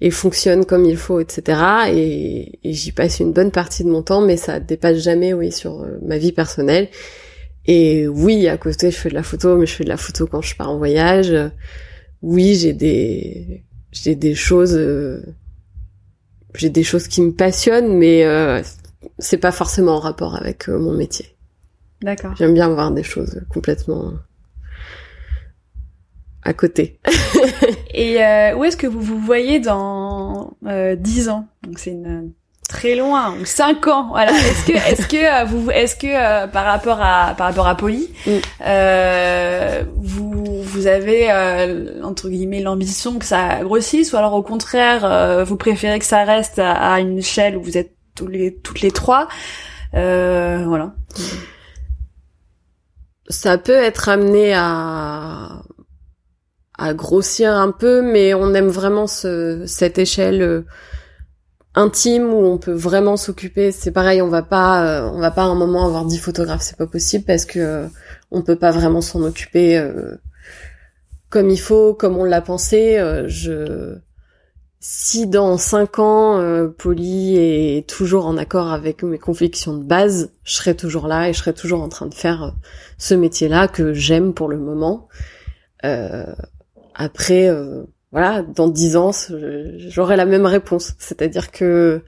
et 0.00 0.10
fonctionne 0.10 0.64
comme 0.64 0.84
il 0.84 0.96
faut, 0.96 1.20
etc. 1.20 1.60
Et, 1.88 2.58
et 2.62 2.72
j'y 2.72 2.92
passe 2.92 3.20
une 3.20 3.32
bonne 3.32 3.50
partie 3.50 3.84
de 3.84 3.90
mon 3.90 4.02
temps, 4.02 4.20
mais 4.20 4.36
ça 4.36 4.60
dépasse 4.60 4.98
jamais, 4.98 5.34
oui, 5.34 5.52
sur 5.52 5.86
ma 6.02 6.18
vie 6.18 6.32
personnelle. 6.32 6.88
Et 7.66 8.08
oui, 8.08 8.48
à 8.48 8.56
côté, 8.56 8.90
je 8.90 8.96
fais 8.96 9.10
de 9.10 9.14
la 9.14 9.22
photo, 9.22 9.56
mais 9.56 9.66
je 9.66 9.74
fais 9.74 9.84
de 9.84 9.90
la 9.90 9.98
photo 9.98 10.26
quand 10.26 10.40
je 10.40 10.56
pars 10.56 10.70
en 10.70 10.78
voyage. 10.78 11.34
Oui, 12.22 12.54
j'ai 12.54 12.72
des 12.72 13.62
j'ai 13.92 14.14
des 14.14 14.34
choses 14.34 14.78
j'ai 16.54 16.70
des 16.70 16.82
choses 16.82 17.06
qui 17.08 17.20
me 17.20 17.32
passionnent, 17.32 17.96
mais 17.96 18.24
c'est 19.18 19.38
pas 19.38 19.52
forcément 19.52 19.96
en 19.96 20.00
rapport 20.00 20.36
avec 20.36 20.68
mon 20.68 20.92
métier. 20.92 21.26
D'accord. 22.02 22.34
J'aime 22.36 22.54
bien 22.54 22.68
voir 22.68 22.92
des 22.92 23.02
choses 23.02 23.42
complètement 23.50 24.14
à 26.42 26.52
côté. 26.54 26.98
Et 27.94 28.22
euh, 28.22 28.54
où 28.56 28.64
est-ce 28.64 28.76
que 28.76 28.86
vous 28.86 29.00
vous 29.00 29.18
voyez 29.18 29.60
dans 29.60 30.56
euh, 30.66 30.96
10 30.96 31.28
ans? 31.28 31.46
Donc 31.62 31.78
c'est 31.78 31.90
une 31.90 32.32
très 32.68 32.94
loin 32.94 33.34
ou 33.40 33.44
5 33.44 33.86
ans. 33.88 34.08
Voilà. 34.10 34.32
Est-ce 34.38 34.66
que 34.66 34.72
est-ce 34.72 35.06
que 35.08 35.42
euh, 35.42 35.44
vous 35.44 35.70
est-ce 35.70 35.96
que 35.96 36.06
euh, 36.06 36.46
par 36.46 36.64
rapport 36.64 37.00
à 37.02 37.34
par 37.36 37.48
rapport 37.48 37.66
à 37.66 37.76
Polly, 37.76 38.08
mm. 38.26 38.30
euh, 38.66 39.82
vous 39.96 40.62
vous 40.62 40.86
avez 40.86 41.30
euh, 41.30 42.02
entre 42.04 42.28
guillemets 42.28 42.62
l'ambition 42.62 43.18
que 43.18 43.24
ça 43.24 43.62
grossisse 43.62 44.12
ou 44.12 44.16
alors 44.16 44.34
au 44.34 44.42
contraire 44.42 45.44
vous 45.44 45.56
préférez 45.56 45.98
que 45.98 46.04
ça 46.04 46.24
reste 46.24 46.58
à, 46.58 46.72
à, 46.72 47.00
une 47.00 47.18
échelle 47.18 47.56
où 47.56 47.62
vous 47.62 47.76
êtes 47.76 47.92
tous 48.14 48.28
les 48.28 48.54
toutes 48.54 48.80
les 48.80 48.92
trois? 48.92 49.28
Voilà 49.92 50.94
ça 53.30 53.58
peut 53.58 53.72
être 53.72 54.08
amené 54.08 54.52
à 54.54 55.62
à 56.80 56.94
grossir 56.94 57.52
un 57.54 57.70
peu, 57.70 58.02
mais 58.02 58.34
on 58.34 58.54
aime 58.54 58.68
vraiment 58.68 59.06
ce, 59.06 59.64
cette 59.66 59.98
échelle 59.98 60.42
euh, 60.42 60.62
intime 61.74 62.32
où 62.32 62.44
on 62.46 62.58
peut 62.58 62.72
vraiment 62.72 63.16
s'occuper. 63.16 63.72
C'est 63.72 63.92
pareil, 63.92 64.22
on 64.22 64.28
va 64.28 64.42
pas, 64.42 64.84
euh, 64.84 65.10
on 65.12 65.20
va 65.20 65.30
pas 65.30 65.42
à 65.42 65.46
un 65.46 65.54
moment 65.54 65.86
avoir 65.86 66.04
dix 66.04 66.18
photographes, 66.18 66.62
c'est 66.62 66.76
pas 66.78 66.86
possible 66.86 67.24
parce 67.24 67.44
que 67.44 67.58
euh, 67.58 67.86
on 68.30 68.42
peut 68.42 68.56
pas 68.56 68.70
vraiment 68.70 69.00
s'en 69.00 69.22
occuper 69.22 69.82
comme 71.28 71.50
il 71.50 71.60
faut, 71.60 71.94
comme 71.94 72.16
on 72.16 72.24
l'a 72.24 72.40
pensé. 72.40 72.96
je 73.26 74.00
si 74.80 75.26
dans 75.26 75.58
cinq 75.58 75.98
ans, 75.98 76.38
euh, 76.40 76.68
Polly 76.68 77.36
est 77.36 77.86
toujours 77.86 78.24
en 78.26 78.38
accord 78.38 78.72
avec 78.72 79.02
mes 79.02 79.18
convictions 79.18 79.76
de 79.76 79.84
base, 79.84 80.32
je 80.42 80.54
serai 80.54 80.74
toujours 80.74 81.06
là 81.06 81.28
et 81.28 81.34
je 81.34 81.38
serai 81.38 81.52
toujours 81.52 81.82
en 81.82 81.90
train 81.90 82.06
de 82.06 82.14
faire 82.14 82.54
ce 82.96 83.14
métier-là 83.14 83.68
que 83.68 83.92
j'aime 83.92 84.32
pour 84.32 84.48
le 84.48 84.58
moment. 84.58 85.08
Après, 87.00 87.48
euh, 87.48 87.84
voilà, 88.12 88.42
dans 88.42 88.68
dix 88.68 88.94
ans, 88.94 89.10
j'aurai 89.88 90.16
la 90.16 90.26
même 90.26 90.44
réponse. 90.44 90.92
C'est-à-dire 90.98 91.50
que 91.50 92.02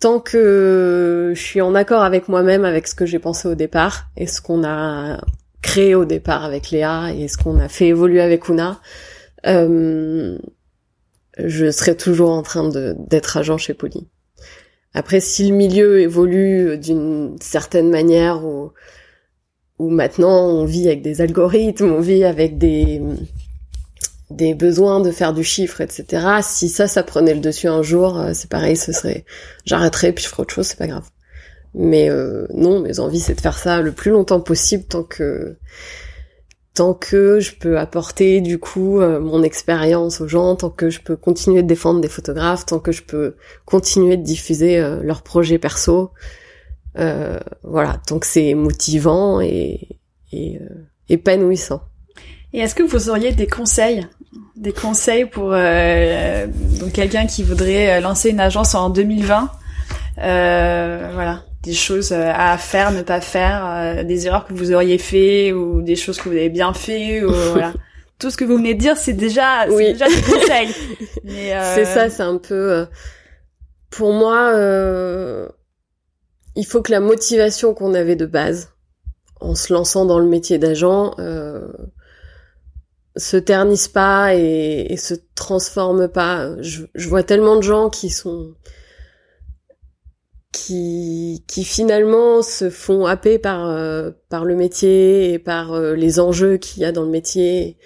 tant 0.00 0.18
que 0.18 1.32
je 1.32 1.40
suis 1.40 1.60
en 1.60 1.76
accord 1.76 2.02
avec 2.02 2.28
moi-même, 2.28 2.64
avec 2.64 2.88
ce 2.88 2.96
que 2.96 3.06
j'ai 3.06 3.20
pensé 3.20 3.46
au 3.46 3.54
départ 3.54 4.08
et 4.16 4.26
ce 4.26 4.40
qu'on 4.40 4.64
a 4.64 5.20
créé 5.62 5.94
au 5.94 6.04
départ 6.04 6.44
avec 6.44 6.72
Léa 6.72 7.14
et 7.14 7.28
ce 7.28 7.38
qu'on 7.38 7.60
a 7.60 7.68
fait 7.68 7.86
évoluer 7.86 8.20
avec 8.20 8.48
Una, 8.48 8.80
euh, 9.46 10.36
je 11.38 11.70
serai 11.70 11.96
toujours 11.96 12.30
en 12.30 12.42
train 12.42 12.68
d'être 12.68 13.36
agent 13.36 13.58
chez 13.58 13.74
Poly. 13.74 14.08
Après, 14.92 15.20
si 15.20 15.48
le 15.48 15.54
milieu 15.54 16.00
évolue 16.00 16.78
d'une 16.78 17.36
certaine 17.40 17.90
manière 17.90 18.44
ou 18.44 18.72
où 19.80 19.88
maintenant 19.88 20.46
on 20.46 20.66
vit 20.66 20.88
avec 20.88 21.00
des 21.00 21.22
algorithmes, 21.22 21.90
on 21.90 22.00
vit 22.00 22.24
avec 22.24 22.58
des 22.58 23.00
des 24.30 24.54
besoins 24.54 25.00
de 25.00 25.10
faire 25.10 25.32
du 25.32 25.42
chiffre, 25.42 25.80
etc. 25.80 26.04
Si 26.42 26.68
ça, 26.68 26.86
ça 26.86 27.02
prenait 27.02 27.34
le 27.34 27.40
dessus 27.40 27.66
un 27.66 27.82
jour, 27.82 28.16
euh, 28.16 28.30
c'est 28.32 28.48
pareil, 28.48 28.76
ce 28.76 28.92
serait, 28.92 29.24
j'arrêterais 29.64 30.12
puis 30.12 30.22
je 30.22 30.28
ferais 30.28 30.42
autre 30.42 30.54
chose, 30.54 30.66
c'est 30.66 30.78
pas 30.78 30.86
grave. 30.86 31.08
Mais 31.74 32.10
euh, 32.10 32.46
non, 32.54 32.80
mes 32.80 33.00
envies, 33.00 33.20
c'est 33.20 33.34
de 33.34 33.40
faire 33.40 33.58
ça 33.58 33.80
le 33.80 33.92
plus 33.92 34.10
longtemps 34.10 34.40
possible 34.40 34.84
tant 34.84 35.02
que 35.02 35.56
tant 36.74 36.94
que 36.94 37.40
je 37.40 37.54
peux 37.56 37.78
apporter 37.78 38.40
du 38.40 38.58
coup 38.58 39.00
euh, 39.00 39.18
mon 39.18 39.42
expérience 39.42 40.20
aux 40.20 40.28
gens, 40.28 40.54
tant 40.56 40.70
que 40.70 40.90
je 40.90 41.00
peux 41.00 41.16
continuer 41.16 41.62
de 41.62 41.68
défendre 41.68 42.00
des 42.00 42.08
photographes, 42.08 42.66
tant 42.66 42.78
que 42.78 42.92
je 42.92 43.02
peux 43.02 43.34
continuer 43.64 44.16
de 44.16 44.22
diffuser 44.22 44.78
euh, 44.78 45.02
leurs 45.02 45.22
projets 45.22 45.58
perso, 45.58 46.10
euh, 46.98 47.38
voilà, 47.62 48.00
que 48.08 48.26
c'est 48.26 48.54
motivant 48.54 49.40
et, 49.40 50.00
et 50.32 50.58
épanouissant. 51.08 51.82
Et 52.52 52.60
est-ce 52.60 52.74
que 52.74 52.82
vous 52.82 53.10
auriez 53.10 53.32
des 53.32 53.46
conseils, 53.46 54.06
des 54.56 54.72
conseils 54.72 55.24
pour 55.24 55.50
donc 55.50 56.92
quelqu'un 56.92 57.26
qui 57.26 57.44
voudrait 57.44 58.00
lancer 58.00 58.30
une 58.30 58.40
agence 58.40 58.74
en 58.74 58.90
2020, 58.90 59.50
voilà 60.16 61.42
des 61.62 61.74
choses 61.74 62.12
euh, 62.12 62.32
à 62.34 62.56
faire, 62.56 62.90
ne 62.90 63.02
pas 63.02 63.20
faire, 63.20 63.66
euh, 63.66 64.02
des 64.02 64.26
erreurs 64.26 64.46
que 64.46 64.54
vous 64.54 64.72
auriez 64.72 64.98
fait 64.98 65.52
ou 65.52 65.82
des 65.82 65.96
choses 65.96 66.18
que 66.18 66.28
vous 66.28 66.36
avez 66.36 66.48
bien 66.48 66.72
fait 66.72 67.22
ou 67.22 67.32
voilà. 67.52 67.72
Tout 68.18 68.30
ce 68.30 68.36
que 68.36 68.44
vous 68.44 68.56
venez 68.56 68.74
de 68.74 68.78
dire, 68.78 68.98
c'est 68.98 69.14
déjà, 69.14 69.66
oui. 69.70 69.92
déjà 69.92 70.06
des 70.08 70.22
conseils. 70.22 70.74
Euh... 71.26 71.72
C'est 71.74 71.84
ça, 71.84 72.10
c'est 72.10 72.22
un 72.22 72.38
peu. 72.38 72.86
pour 73.90 74.12
moi, 74.12 74.52
il 76.56 76.66
faut 76.66 76.82
que 76.82 76.92
la 76.92 77.00
motivation 77.00 77.74
qu'on 77.74 77.94
avait 77.94 78.16
de 78.16 78.26
base, 78.26 78.70
en 79.40 79.54
se 79.54 79.72
lançant 79.72 80.04
dans 80.04 80.18
le 80.18 80.26
métier 80.26 80.58
d'agent, 80.58 81.14
euh, 81.18 81.68
se 83.16 83.36
ternisse 83.36 83.88
pas 83.88 84.34
et, 84.34 84.96
se 84.96 85.14
transforme 85.34 86.08
pas. 86.08 86.60
Je, 86.60 86.84
je, 86.94 87.08
vois 87.08 87.22
tellement 87.22 87.56
de 87.56 87.62
gens 87.62 87.90
qui 87.90 88.10
sont 88.10 88.54
qui 90.52 91.44
qui 91.46 91.64
finalement 91.64 92.42
se 92.42 92.70
font 92.70 93.06
happer 93.06 93.38
par 93.38 93.68
euh, 93.68 94.10
par 94.28 94.44
le 94.44 94.56
métier 94.56 95.32
et 95.32 95.38
par 95.38 95.72
euh, 95.72 95.94
les 95.94 96.18
enjeux 96.20 96.56
qu'il 96.56 96.82
y 96.82 96.84
a 96.84 96.92
dans 96.92 97.04
le 97.04 97.10
métier. 97.10 97.78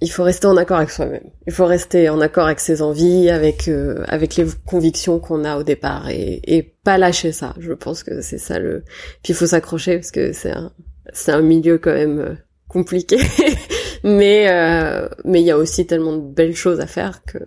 Il 0.00 0.10
faut 0.10 0.22
rester 0.22 0.46
en 0.46 0.56
accord 0.56 0.78
avec 0.78 0.90
soi-même. 0.90 1.30
Il 1.46 1.52
faut 1.52 1.66
rester 1.66 2.08
en 2.08 2.20
accord 2.20 2.46
avec 2.46 2.60
ses 2.60 2.82
envies, 2.82 3.30
avec 3.30 3.68
euh, 3.68 4.04
avec 4.06 4.36
les 4.36 4.46
convictions 4.66 5.18
qu'on 5.18 5.44
a 5.44 5.56
au 5.56 5.62
départ 5.62 6.08
et, 6.08 6.40
et 6.44 6.62
pas 6.62 6.98
lâcher 6.98 7.32
ça. 7.32 7.54
Je 7.58 7.72
pense 7.72 8.02
que 8.02 8.20
c'est 8.20 8.38
ça 8.38 8.58
le. 8.58 8.84
Puis 9.22 9.32
il 9.32 9.34
faut 9.34 9.46
s'accrocher 9.46 9.96
parce 9.96 10.10
que 10.10 10.32
c'est 10.32 10.52
un 10.52 10.72
c'est 11.12 11.32
un 11.32 11.42
milieu 11.42 11.78
quand 11.78 11.94
même 11.94 12.38
compliqué. 12.68 13.18
mais 14.04 14.46
mais 15.24 15.40
il 15.40 15.46
y 15.46 15.50
a 15.50 15.58
aussi 15.58 15.86
tellement 15.86 16.16
de 16.16 16.22
belles 16.22 16.54
choses 16.56 16.80
à 16.80 16.86
faire 16.86 17.22
que 17.24 17.38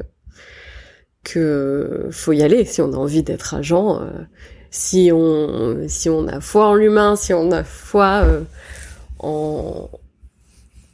que 1.23 2.07
faut 2.11 2.33
y 2.33 2.41
aller 2.41 2.65
si 2.65 2.81
on 2.81 2.93
a 2.93 2.97
envie 2.97 3.23
d'être 3.23 3.53
agent. 3.53 4.01
Euh, 4.01 4.09
si 4.69 5.11
on 5.13 5.83
si 5.87 6.09
on 6.09 6.27
a 6.27 6.39
foi 6.39 6.67
en 6.67 6.75
l'humain, 6.75 7.15
si 7.15 7.33
on 7.33 7.51
a 7.51 7.63
foi 7.63 8.23
euh, 8.23 8.41
en 9.19 9.89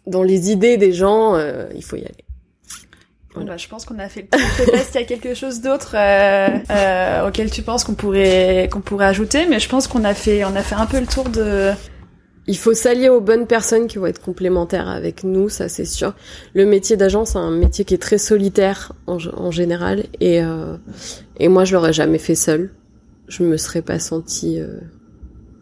dans 0.08 0.24
les 0.24 0.51
idées 0.51 0.78
des 0.78 0.93
gens, 0.93 1.36
euh, 1.36 1.68
il 1.76 1.84
faut 1.84 1.95
y 1.95 2.01
aller. 2.01 2.26
Voilà. 3.34 3.51
Bah, 3.51 3.58
je 3.58 3.68
pense 3.68 3.86
qu'on 3.86 3.99
a 3.99 4.10
fait 4.10 4.22
le 4.22 4.38
tour. 4.38 4.72
Pas 4.72 4.80
s'il 4.80 5.01
y 5.01 5.03
a 5.03 5.08
quelque 5.08 5.34
chose 5.34 5.62
d'autre 5.62 5.95
euh, 5.95 7.28
auquel 7.28 7.51
tu 7.51 7.62
penses 7.62 7.84
qu'on 7.84 7.93
pourrait 7.93 8.68
qu'on 8.72 8.82
pourrait 8.82 9.05
ajouter, 9.05 9.45
mais 9.47 9.60
je 9.60 9.70
pense 9.70 9.88
qu'on 9.88 10.03
a 10.03 10.14
fait 10.14 10.43
on 10.43 10.55
a 10.55 10.64
fait 10.64 10.76
un 10.76 10.88
peu 10.88 10.99
le 10.99 11.05
tour 11.05 11.30
de 11.30 11.72
il 12.47 12.58
faut 12.58 12.74
s'allier 12.74 13.10
aux 13.10 13.20
bonnes 13.20 13.45
personnes 13.45 13.88
qui 13.88 13.97
vont 13.97 14.05
être 14.05 14.22
complémentaires 14.22 14.88
avec 14.88 15.26
nous, 15.26 15.49
ça 15.49 15.68
c'est 15.68 15.86
sûr. 15.86 16.16
Le 16.53 16.66
métier 16.66 16.95
d'agent, 16.95 17.26
c'est 17.26 17.38
un 17.38 17.51
métier 17.51 17.84
qui 17.84 17.93
est 17.93 18.01
très 18.01 18.18
solitaire 18.18 18.93
en, 19.05 19.51
général, 19.51 20.05
et 20.22 20.41
euh, 20.41 20.78
et 21.38 21.49
moi 21.49 21.66
je 21.66 21.76
l'aurais 21.76 21.93
jamais 21.93 22.20
fait 22.20 22.36
seul. 22.36 22.72
Je 23.28 23.43
me 23.43 23.58
serais 23.58 23.82
pas 23.82 23.99
sentie. 23.99 24.62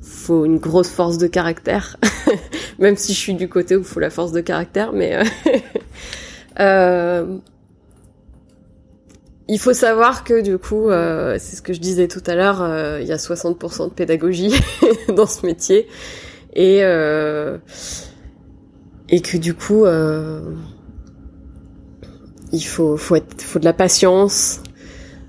Euh, 0.06 0.26
faut 0.26 0.46
une 0.46 0.58
grosse 0.58 0.90
force 0.90 1.18
de 1.18 1.28
caractère, 1.28 1.98
même 2.80 2.96
si 2.96 3.14
je 3.14 3.18
suis 3.18 3.34
du 3.34 3.50
côté 3.50 3.76
où 3.76 3.84
faut 3.84 4.00
la 4.00 4.10
force 4.10 4.32
de 4.32 4.42
caractère, 4.42 4.94
mais. 4.94 5.16
Euh, 5.16 5.24
euh, 6.60 7.38
il 9.48 9.60
faut 9.60 9.74
savoir 9.74 10.24
que 10.24 10.42
du 10.42 10.58
coup, 10.58 10.90
euh, 10.90 11.38
c'est 11.40 11.56
ce 11.56 11.62
que 11.62 11.72
je 11.72 11.80
disais 11.80 12.08
tout 12.08 12.24
à 12.26 12.34
l'heure, 12.34 13.00
il 13.00 13.06
y 13.06 13.12
a 13.12 13.18
60% 13.18 13.90
de 13.90 13.94
pédagogie 13.94 14.52
dans 15.10 15.28
ce 15.28 15.46
métier 15.46 15.88
et 16.56 16.80
euh, 16.84 17.58
et 19.10 19.22
que 19.22 19.38
du 19.38 19.54
coup 19.54 19.86
euh, 19.86 20.54
il 22.52 22.64
faut 22.64 22.98
faut 22.98 23.16
être 23.16 23.42
faut 23.42 23.60
de 23.60 23.66
la 23.66 23.74
patience 23.74 24.62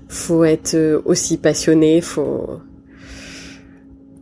faut 0.07 0.45
être 0.45 0.75
euh, 0.75 1.01
aussi 1.05 1.37
passionné 1.37 2.01
faut 2.01 2.61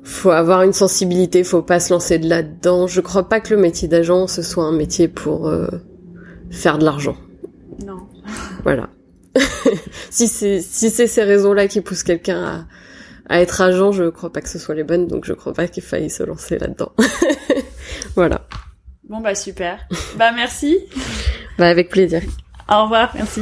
faut 0.05 0.31
avoir 0.31 0.61
une 0.61 0.73
sensibilité 0.73 1.43
faut 1.43 1.61
pas 1.61 1.79
se 1.79 1.93
lancer 1.93 2.19
de 2.19 2.29
là-dedans 2.29 2.87
je 2.87 3.01
crois 3.01 3.27
pas 3.27 3.39
que 3.39 3.53
le 3.53 3.59
métier 3.59 3.87
d'agent 3.87 4.27
ce 4.27 4.41
soit 4.41 4.63
un 4.63 4.71
métier 4.71 5.07
pour 5.07 5.47
euh, 5.47 5.67
faire 6.51 6.77
de 6.77 6.85
l'argent 6.85 7.17
non 7.85 7.99
voilà 8.63 8.89
si 10.09 10.27
c'est 10.27 10.61
si 10.61 10.89
c'est 10.89 11.07
ces 11.07 11.23
raisons 11.23 11.53
là 11.53 11.67
qui 11.67 11.81
poussent 11.81 12.03
quelqu'un 12.03 12.43
à 12.43 12.65
à 13.27 13.41
être 13.41 13.61
agent, 13.61 13.91
je 13.91 14.09
crois 14.09 14.31
pas 14.31 14.41
que 14.41 14.49
ce 14.49 14.59
soit 14.59 14.75
les 14.75 14.83
bonnes, 14.83 15.07
donc 15.07 15.25
je 15.25 15.33
crois 15.33 15.53
pas 15.53 15.67
qu'il 15.67 15.83
faille 15.83 16.09
se 16.09 16.23
lancer 16.23 16.57
là-dedans. 16.59 16.91
voilà. 18.15 18.41
Bon 19.07 19.19
bah 19.21 19.35
super. 19.35 19.79
bah 20.17 20.31
merci. 20.31 20.77
Bah 21.57 21.67
avec 21.67 21.89
plaisir. 21.89 22.21
Au 22.69 22.83
revoir, 22.83 23.11
merci. 23.15 23.41